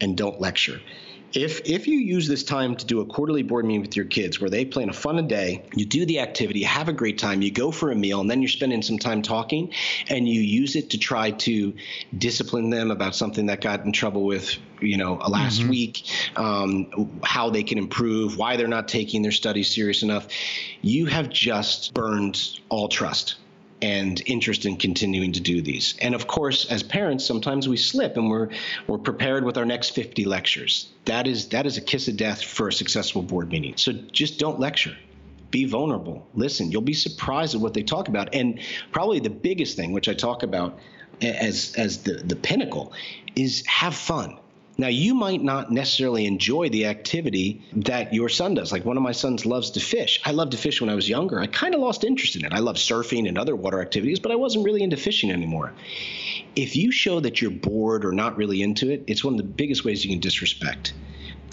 and 0.00 0.16
don't 0.16 0.40
lecture. 0.40 0.80
If 1.34 1.62
if 1.64 1.88
you 1.88 1.98
use 1.98 2.28
this 2.28 2.44
time 2.44 2.76
to 2.76 2.86
do 2.86 3.00
a 3.00 3.06
quarterly 3.06 3.42
board 3.42 3.64
meeting 3.64 3.80
with 3.80 3.96
your 3.96 4.04
kids 4.04 4.40
where 4.40 4.50
they 4.50 4.64
plan 4.64 4.88
a 4.88 4.92
fun 4.92 5.26
day, 5.26 5.64
you 5.74 5.84
do 5.84 6.06
the 6.06 6.20
activity, 6.20 6.62
have 6.62 6.88
a 6.88 6.92
great 6.92 7.18
time, 7.18 7.42
you 7.42 7.50
go 7.50 7.70
for 7.70 7.90
a 7.90 7.94
meal, 7.94 8.20
and 8.20 8.30
then 8.30 8.40
you're 8.40 8.48
spending 8.48 8.82
some 8.82 8.98
time 8.98 9.22
talking, 9.22 9.72
and 10.08 10.28
you 10.28 10.40
use 10.40 10.76
it 10.76 10.90
to 10.90 10.98
try 10.98 11.32
to 11.32 11.74
discipline 12.16 12.70
them 12.70 12.90
about 12.90 13.14
something 13.14 13.46
that 13.46 13.60
got 13.60 13.84
in 13.84 13.92
trouble 13.92 14.24
with 14.24 14.56
you 14.80 14.96
know 14.96 15.14
last 15.14 15.60
mm-hmm. 15.60 15.70
week, 15.70 16.04
um, 16.36 17.20
how 17.24 17.50
they 17.50 17.62
can 17.62 17.78
improve, 17.78 18.36
why 18.36 18.56
they're 18.56 18.68
not 18.68 18.86
taking 18.86 19.22
their 19.22 19.32
studies 19.32 19.74
serious 19.74 20.02
enough. 20.02 20.28
You 20.82 21.06
have 21.06 21.30
just 21.30 21.94
burned 21.94 22.60
all 22.68 22.88
trust 22.88 23.36
and 23.84 24.22
interest 24.24 24.64
in 24.64 24.78
continuing 24.78 25.30
to 25.30 25.40
do 25.40 25.60
these. 25.60 25.94
And 26.00 26.14
of 26.14 26.26
course, 26.26 26.64
as 26.70 26.82
parents, 26.82 27.22
sometimes 27.22 27.68
we 27.68 27.76
slip 27.76 28.16
and 28.16 28.30
we're 28.30 28.48
we're 28.86 28.96
prepared 28.96 29.44
with 29.44 29.58
our 29.58 29.66
next 29.66 29.90
50 29.90 30.24
lectures. 30.24 30.88
That 31.04 31.26
is 31.26 31.48
that 31.48 31.66
is 31.66 31.76
a 31.76 31.82
kiss 31.82 32.08
of 32.08 32.16
death 32.16 32.42
for 32.42 32.68
a 32.68 32.72
successful 32.72 33.20
board 33.20 33.50
meeting. 33.50 33.76
So 33.76 33.92
just 33.92 34.38
don't 34.38 34.58
lecture. 34.58 34.96
Be 35.50 35.66
vulnerable. 35.66 36.26
Listen, 36.34 36.72
you'll 36.72 36.80
be 36.80 36.94
surprised 36.94 37.54
at 37.54 37.60
what 37.60 37.74
they 37.74 37.82
talk 37.82 38.08
about. 38.08 38.34
And 38.34 38.58
probably 38.90 39.20
the 39.20 39.28
biggest 39.28 39.76
thing, 39.76 39.92
which 39.92 40.08
I 40.08 40.14
talk 40.14 40.42
about 40.42 40.78
as 41.20 41.74
as 41.76 42.04
the, 42.04 42.14
the 42.14 42.36
pinnacle, 42.36 42.94
is 43.36 43.66
have 43.66 43.94
fun 43.94 44.38
now, 44.76 44.88
you 44.88 45.14
might 45.14 45.42
not 45.42 45.70
necessarily 45.70 46.26
enjoy 46.26 46.68
the 46.68 46.86
activity 46.86 47.62
that 47.76 48.12
your 48.12 48.28
son 48.28 48.54
does. 48.54 48.72
Like 48.72 48.84
one 48.84 48.96
of 48.96 49.04
my 49.04 49.12
sons 49.12 49.46
loves 49.46 49.70
to 49.72 49.80
fish. 49.80 50.20
I 50.24 50.32
loved 50.32 50.50
to 50.50 50.58
fish 50.58 50.80
when 50.80 50.90
I 50.90 50.96
was 50.96 51.08
younger. 51.08 51.38
I 51.38 51.46
kind 51.46 51.74
of 51.74 51.80
lost 51.80 52.02
interest 52.02 52.34
in 52.34 52.44
it. 52.44 52.52
I 52.52 52.58
love 52.58 52.76
surfing 52.76 53.28
and 53.28 53.38
other 53.38 53.54
water 53.54 53.80
activities, 53.80 54.18
but 54.18 54.32
I 54.32 54.36
wasn't 54.36 54.64
really 54.64 54.82
into 54.82 54.96
fishing 54.96 55.30
anymore. 55.30 55.72
If 56.56 56.74
you 56.74 56.90
show 56.90 57.20
that 57.20 57.40
you're 57.40 57.52
bored 57.52 58.04
or 58.04 58.12
not 58.12 58.36
really 58.36 58.62
into 58.62 58.90
it, 58.90 59.04
it's 59.06 59.22
one 59.22 59.34
of 59.34 59.38
the 59.38 59.44
biggest 59.44 59.84
ways 59.84 60.04
you 60.04 60.10
can 60.10 60.20
disrespect 60.20 60.92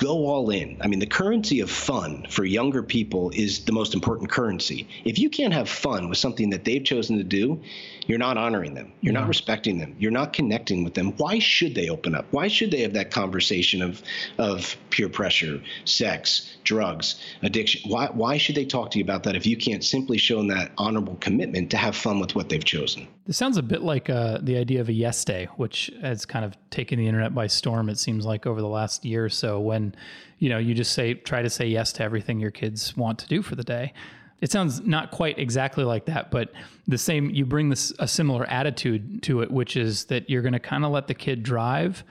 go 0.02 0.26
all 0.26 0.50
in. 0.50 0.78
I 0.82 0.88
mean, 0.88 0.98
the 0.98 1.06
currency 1.06 1.60
of 1.60 1.70
fun 1.70 2.26
for 2.28 2.44
younger 2.44 2.82
people 2.82 3.30
is 3.36 3.66
the 3.66 3.72
most 3.72 3.94
important 3.94 4.32
currency. 4.32 4.88
If 5.06 5.20
you 5.20 5.30
can't 5.30 5.54
have 5.54 5.70
fun 5.70 6.10
with 6.10 6.18
something 6.18 6.50
that 6.50 6.66
they've 6.66 6.84
chosen 6.84 7.18
to 7.20 7.24
do, 7.24 7.62
you're 8.08 8.18
not 8.18 8.38
honoring 8.38 8.74
them. 8.74 8.92
You're 9.02 9.14
yeah. 9.14 9.20
not 9.20 9.28
respecting 9.28 9.78
them. 9.78 9.96
You're 10.00 10.12
not 10.12 10.34
connecting 10.34 10.84
with 10.84 10.96
them. 10.96 11.14
Why 11.18 11.40
should 11.40 11.76
they 11.76 11.90
open 11.90 12.16
up? 12.16 12.26
Why 12.32 12.48
should 12.48 12.72
they 12.72 12.82
have 12.82 12.94
that 12.94 13.12
conversation 13.12 13.82
of 13.82 14.02
of 14.38 14.76
peer 14.90 15.10
pressure, 15.10 15.62
sex, 15.86 16.58
drugs, 16.64 17.24
addiction? 17.42 17.90
Why 17.90 18.08
why 18.08 18.38
should 18.38 18.56
they 18.56 18.66
talk 18.66 18.92
to 18.92 18.98
you 18.98 19.04
about 19.04 19.24
that 19.24 19.36
if 19.36 19.46
you 19.46 19.56
can't 19.56 19.84
simply 19.84 20.18
show 20.18 20.38
them 20.38 20.48
that 20.48 20.72
honorable 20.78 21.16
commitment 21.16 21.70
to 21.72 21.78
have 21.78 21.96
fun 21.96 22.20
with 22.20 22.36
what 22.36 22.50
they've 22.50 22.64
chosen? 22.64 23.08
This 23.28 23.38
sounds 23.38 23.58
a 23.58 23.64
bit 23.64 23.84
like 23.84 24.10
uh, 24.10 24.40
the 24.42 24.58
idea 24.58 24.82
of 24.82 24.90
a 24.90 24.94
yes 24.94 25.24
day, 25.24 25.48
which 25.56 25.92
has 26.02 26.26
kind 26.26 26.44
of 26.44 26.58
taken 26.70 26.98
the 26.98 27.08
internet 27.08 27.36
by 27.36 27.48
storm. 27.48 27.88
It 27.88 28.00
seems 28.00 28.26
like 28.26 28.46
over 28.46 28.62
the 28.62 28.68
last 28.68 29.06
year 29.06 29.24
or 29.24 29.30
so, 29.30 29.60
when 29.60 29.96
you 30.40 30.50
know 30.50 30.58
you 30.58 30.74
just 30.74 30.94
say 30.94 31.14
try 31.14 31.42
to 31.42 31.50
say 31.50 31.68
yes 31.68 31.94
to 31.94 32.04
everything 32.04 32.40
your 32.40 32.52
kids 32.52 32.98
want 32.98 33.20
to 33.20 33.28
do 33.28 33.42
for 33.42 33.56
the 33.56 33.64
day 33.64 33.94
it 34.42 34.52
sounds 34.52 34.82
not 34.82 35.12
quite 35.12 35.38
exactly 35.38 35.84
like 35.84 36.06
that, 36.06 36.32
but 36.32 36.52
the 36.88 36.98
same. 36.98 37.30
You 37.30 37.46
bring 37.46 37.70
this 37.70 37.94
a 38.00 38.08
similar 38.08 38.44
attitude 38.46 39.22
to 39.24 39.42
it, 39.42 39.52
which 39.52 39.78
is 39.78 40.06
that 40.06 40.30
you're 40.30 40.42
going 40.42 40.54
to 40.54 40.60
kind 40.60 40.84
of 40.84 40.92
let 40.92 41.08
the 41.08 41.14
kid 41.14 41.44
drive, 41.44 42.04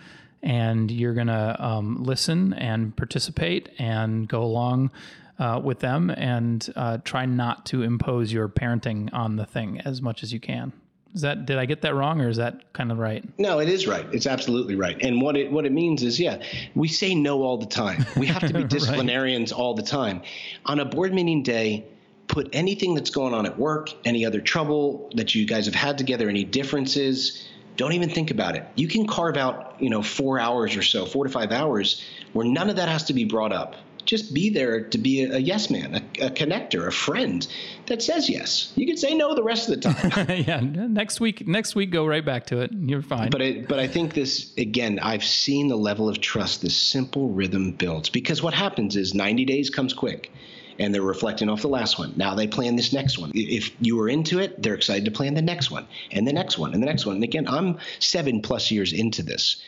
and 0.43 0.91
you're 0.91 1.15
going 1.15 1.27
to 1.27 1.57
um, 1.63 2.03
listen 2.03 2.53
and 2.55 2.97
participate 2.97 3.69
and 3.79 4.29
go 4.29 4.43
along 4.43 4.93
uh, 5.41 5.61
with 5.63 5.81
them, 5.81 6.11
and 6.11 6.73
uh, 6.77 6.99
try 6.99 7.27
not 7.27 7.67
to 7.67 7.83
impose 7.83 8.33
your 8.33 8.49
parenting 8.49 9.13
on 9.13 9.35
the 9.35 9.45
thing 9.45 9.81
as 9.81 10.01
much 10.01 10.23
as 10.23 10.33
you 10.33 10.39
can. 10.39 10.73
Is 11.13 11.23
that 11.23 11.45
did 11.45 11.59
I 11.59 11.67
get 11.67 11.83
that 11.83 11.97
wrong 11.97 12.21
or 12.21 12.29
is 12.29 12.37
that 12.37 12.73
kind 12.73 12.93
of 12.93 12.99
right? 12.99 13.25
No, 13.37 13.59
it 13.59 13.69
is 13.69 13.89
right. 13.89 14.07
It's 14.13 14.29
absolutely 14.29 14.77
right. 14.77 14.97
And 15.03 15.21
what 15.21 15.37
it 15.37 15.51
what 15.51 15.67
it 15.67 15.73
means 15.73 16.05
is, 16.05 16.21
yeah, 16.21 16.41
we 16.77 16.87
say 16.87 17.17
no 17.17 17.43
all 17.43 17.59
the 17.59 17.67
time. 17.67 18.07
We 18.17 18.29
have 18.29 18.47
to 18.47 18.55
be 18.55 18.63
disciplinarians 18.79 19.51
right. 19.51 19.59
all 19.59 19.75
the 19.75 19.83
time. 19.83 20.23
On 20.67 20.79
a 20.79 20.85
board 20.85 21.13
meeting 21.13 21.43
day, 21.43 21.85
put 22.31 22.49
anything 22.53 22.95
that's 22.95 23.11
going 23.11 23.35
on 23.35 23.45
at 23.45 23.59
work, 23.59 23.91
any 24.05 24.25
other 24.25 24.41
trouble 24.41 25.11
that 25.17 25.35
you 25.35 25.45
guys 25.47 25.67
have 25.67 25.75
had 25.75 25.99
together, 25.99 26.29
any 26.29 26.45
differences, 26.45 27.45
don't 27.77 27.93
even 27.93 28.09
think 28.09 28.31
about 28.31 28.55
it. 28.55 28.65
You 28.77 28.87
can 28.87 29.07
carve 29.07 29.37
out, 29.37 29.77
you 29.81 29.91
know, 29.91 30.01
four 30.01 30.39
hours 30.39 30.77
or 30.77 30.83
so, 30.83 31.07
four 31.07 31.25
to 31.25 31.31
five 31.31 31.51
hours, 31.51 32.05
where 32.33 32.47
none 32.47 32.71
of 32.71 32.77
that 32.77 32.89
has 32.89 33.05
to 33.05 33.15
be 33.15 33.25
brought 33.25 33.53
up. 33.53 33.75
Just 34.05 34.33
be 34.33 34.51
there 34.51 34.85
to 34.85 34.99
be 34.99 35.25
a, 35.25 35.37
a 35.37 35.39
yes 35.39 35.71
man, 35.71 35.95
a, 35.95 36.27
a, 36.27 36.31
connector, 36.31 36.87
a 36.87 36.93
friend 36.93 37.47
that 37.87 38.01
says 38.01 38.29
yes. 38.29 38.73
You 38.77 38.87
can 38.87 38.97
say 38.97 39.15
no 39.15 39.35
the 39.35 39.43
rest 39.43 39.69
of 39.69 39.81
the 39.81 39.93
time. 39.93 40.27
yeah, 40.47 40.61
next 40.61 41.21
week, 41.21 41.47
next 41.49 41.75
week, 41.75 41.91
go 41.91 42.07
right 42.07 42.25
back 42.25 42.47
to 42.47 42.61
it. 42.61 42.71
You're 42.73 43.03
fine. 43.03 43.31
But 43.31 43.43
it, 43.43 43.69
but 43.69 43.79
I 43.79 43.89
think 43.89 44.15
this 44.15 44.53
again. 44.57 45.01
I've 45.01 45.25
seen 45.25 45.69
the 45.69 45.77
level 45.77 46.09
of 46.09 46.21
trust 46.21 46.63
this 46.63 46.77
simple 46.77 47.29
rhythm 47.31 47.73
builds 47.73 48.09
because 48.09 48.43
what 48.43 48.55
happens 48.55 48.97
is 48.97 49.15
90 49.15 49.45
days 49.45 49.69
comes 49.69 49.93
quick 49.93 50.33
and 50.81 50.95
they're 50.95 51.03
reflecting 51.03 51.49
off 51.49 51.61
the 51.61 51.69
last 51.69 51.99
one. 51.99 52.13
Now 52.17 52.35
they 52.35 52.49
plan 52.49 52.75
this 52.75 52.93
next 52.93 53.19
one. 53.19 53.31
If 53.35 53.71
you 53.81 53.97
were 53.97 54.09
into 54.09 54.41
it, 54.41 54.61
they're 54.61 54.75
excited 54.75 55.05
to 55.05 55.11
plan 55.11 55.35
the 55.35 55.43
next 55.43 55.71
one 55.71 55.87
and 56.11 56.27
the 56.27 56.33
next 56.33 56.59
one 56.59 56.73
and 56.73 56.83
the 56.83 56.87
next 56.87 57.07
one. 57.07 57.17
And 57.17 57.25
again, 57.25 57.47
I'm 57.47 57.79
seven 57.99 58.41
plus 58.41 58.71
years 58.71 58.93
into 58.93 59.23
this. 59.23 59.63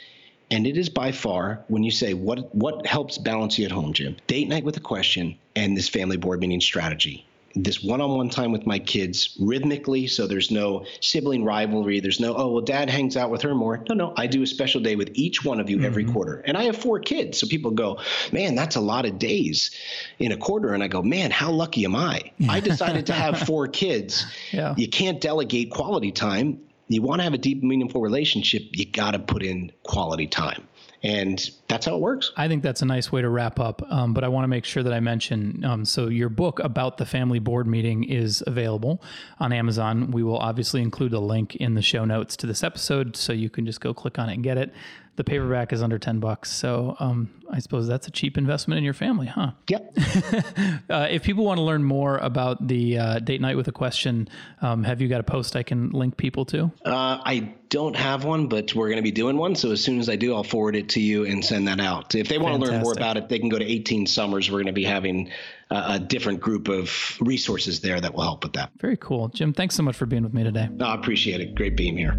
And 0.50 0.66
it 0.66 0.76
is 0.76 0.88
by 0.88 1.12
far 1.12 1.62
when 1.68 1.82
you 1.82 1.90
say 1.90 2.14
what 2.14 2.54
what 2.54 2.86
helps 2.86 3.18
balance 3.18 3.58
you 3.58 3.64
at 3.64 3.70
home, 3.70 3.92
Jim. 3.92 4.16
Date 4.26 4.48
night 4.48 4.64
with 4.64 4.76
a 4.76 4.80
question 4.80 5.38
and 5.54 5.76
this 5.76 5.88
family 5.88 6.16
board 6.16 6.40
meeting 6.40 6.60
strategy 6.60 7.26
this 7.54 7.82
one-on-one 7.82 8.28
time 8.28 8.52
with 8.52 8.66
my 8.66 8.78
kids 8.78 9.36
rhythmically 9.40 10.06
so 10.06 10.26
there's 10.26 10.50
no 10.50 10.84
sibling 11.00 11.44
rivalry 11.44 12.00
there's 12.00 12.20
no 12.20 12.34
oh 12.34 12.50
well 12.50 12.62
dad 12.62 12.88
hangs 12.88 13.16
out 13.16 13.30
with 13.30 13.42
her 13.42 13.54
more 13.54 13.84
no 13.88 13.94
no 13.94 14.12
i 14.16 14.26
do 14.26 14.42
a 14.42 14.46
special 14.46 14.80
day 14.80 14.96
with 14.96 15.10
each 15.14 15.44
one 15.44 15.60
of 15.60 15.68
you 15.68 15.76
mm-hmm. 15.76 15.86
every 15.86 16.04
quarter 16.04 16.42
and 16.46 16.56
i 16.56 16.64
have 16.64 16.76
four 16.76 16.98
kids 16.98 17.38
so 17.38 17.46
people 17.46 17.70
go 17.70 17.98
man 18.32 18.54
that's 18.54 18.76
a 18.76 18.80
lot 18.80 19.04
of 19.04 19.18
days 19.18 19.70
in 20.18 20.32
a 20.32 20.36
quarter 20.36 20.72
and 20.72 20.82
i 20.82 20.88
go 20.88 21.02
man 21.02 21.30
how 21.30 21.50
lucky 21.50 21.84
am 21.84 21.94
i 21.94 22.20
i 22.48 22.60
decided 22.60 23.06
to 23.06 23.12
have 23.12 23.38
four 23.46 23.68
kids 23.68 24.26
yeah. 24.52 24.74
you 24.76 24.88
can't 24.88 25.20
delegate 25.20 25.70
quality 25.70 26.12
time 26.12 26.58
you 26.92 27.02
want 27.02 27.20
to 27.20 27.24
have 27.24 27.34
a 27.34 27.38
deep 27.38 27.62
meaningful 27.62 28.00
relationship 28.00 28.62
you 28.72 28.86
got 28.86 29.12
to 29.12 29.18
put 29.18 29.42
in 29.42 29.72
quality 29.82 30.26
time 30.26 30.66
and 31.02 31.50
that's 31.66 31.86
how 31.86 31.96
it 31.96 32.00
works. 32.00 32.30
I 32.36 32.46
think 32.46 32.62
that's 32.62 32.80
a 32.80 32.84
nice 32.84 33.10
way 33.10 33.22
to 33.22 33.28
wrap 33.28 33.58
up. 33.58 33.82
Um, 33.90 34.14
but 34.14 34.22
I 34.22 34.28
want 34.28 34.44
to 34.44 34.48
make 34.48 34.64
sure 34.64 34.82
that 34.84 34.92
I 34.92 35.00
mention 35.00 35.64
um, 35.64 35.84
so 35.84 36.06
your 36.06 36.28
book 36.28 36.60
about 36.60 36.96
the 36.96 37.06
family 37.06 37.40
board 37.40 37.66
meeting 37.66 38.04
is 38.04 38.42
available 38.46 39.02
on 39.40 39.52
Amazon. 39.52 40.12
We 40.12 40.22
will 40.22 40.38
obviously 40.38 40.80
include 40.80 41.12
a 41.12 41.18
link 41.18 41.56
in 41.56 41.74
the 41.74 41.82
show 41.82 42.04
notes 42.04 42.36
to 42.36 42.46
this 42.46 42.62
episode, 42.62 43.16
so 43.16 43.32
you 43.32 43.50
can 43.50 43.66
just 43.66 43.80
go 43.80 43.92
click 43.92 44.18
on 44.18 44.28
it 44.28 44.34
and 44.34 44.44
get 44.44 44.58
it. 44.58 44.72
The 45.16 45.24
paperback 45.24 45.72
is 45.72 45.82
under 45.82 45.98
10 45.98 46.20
bucks. 46.20 46.50
So 46.50 46.96
um, 46.98 47.30
I 47.50 47.58
suppose 47.58 47.86
that's 47.86 48.08
a 48.08 48.10
cheap 48.10 48.38
investment 48.38 48.78
in 48.78 48.84
your 48.84 48.94
family, 48.94 49.26
huh? 49.26 49.52
Yep. 49.68 49.94
uh, 50.90 51.08
if 51.10 51.22
people 51.22 51.44
want 51.44 51.58
to 51.58 51.62
learn 51.62 51.84
more 51.84 52.16
about 52.18 52.66
the 52.66 52.98
uh, 52.98 53.18
date 53.18 53.40
night 53.42 53.56
with 53.56 53.68
a 53.68 53.72
question, 53.72 54.28
um, 54.62 54.84
have 54.84 55.02
you 55.02 55.08
got 55.08 55.20
a 55.20 55.24
post 55.24 55.54
I 55.54 55.62
can 55.62 55.90
link 55.90 56.16
people 56.16 56.46
to? 56.46 56.72
Uh, 56.84 57.20
I 57.24 57.54
don't 57.68 57.94
have 57.94 58.24
one, 58.24 58.46
but 58.46 58.74
we're 58.74 58.88
going 58.88 58.96
to 58.96 59.02
be 59.02 59.10
doing 59.10 59.36
one. 59.36 59.54
So 59.54 59.70
as 59.70 59.84
soon 59.84 60.00
as 60.00 60.08
I 60.08 60.16
do, 60.16 60.34
I'll 60.34 60.44
forward 60.44 60.76
it 60.76 60.90
to 60.90 61.00
you 61.00 61.26
and 61.26 61.44
send 61.44 61.68
that 61.68 61.80
out. 61.80 62.14
If 62.14 62.28
they 62.28 62.38
want 62.38 62.62
to 62.62 62.70
learn 62.70 62.82
more 62.82 62.92
about 62.92 63.18
it, 63.18 63.28
they 63.28 63.38
can 63.38 63.50
go 63.50 63.58
to 63.58 63.64
18 63.64 64.06
Summers. 64.06 64.50
We're 64.50 64.58
going 64.58 64.66
to 64.66 64.72
be 64.72 64.84
having 64.84 65.30
a 65.70 65.98
different 65.98 66.40
group 66.40 66.68
of 66.68 67.16
resources 67.20 67.80
there 67.80 68.00
that 68.00 68.14
will 68.14 68.22
help 68.22 68.44
with 68.44 68.54
that. 68.54 68.70
Very 68.80 68.96
cool. 68.96 69.28
Jim, 69.28 69.52
thanks 69.52 69.74
so 69.74 69.82
much 69.82 69.96
for 69.96 70.06
being 70.06 70.22
with 70.22 70.34
me 70.34 70.44
today. 70.44 70.68
I 70.80 70.94
appreciate 70.94 71.40
it. 71.40 71.54
Great 71.54 71.76
being 71.76 71.96
here. 71.96 72.18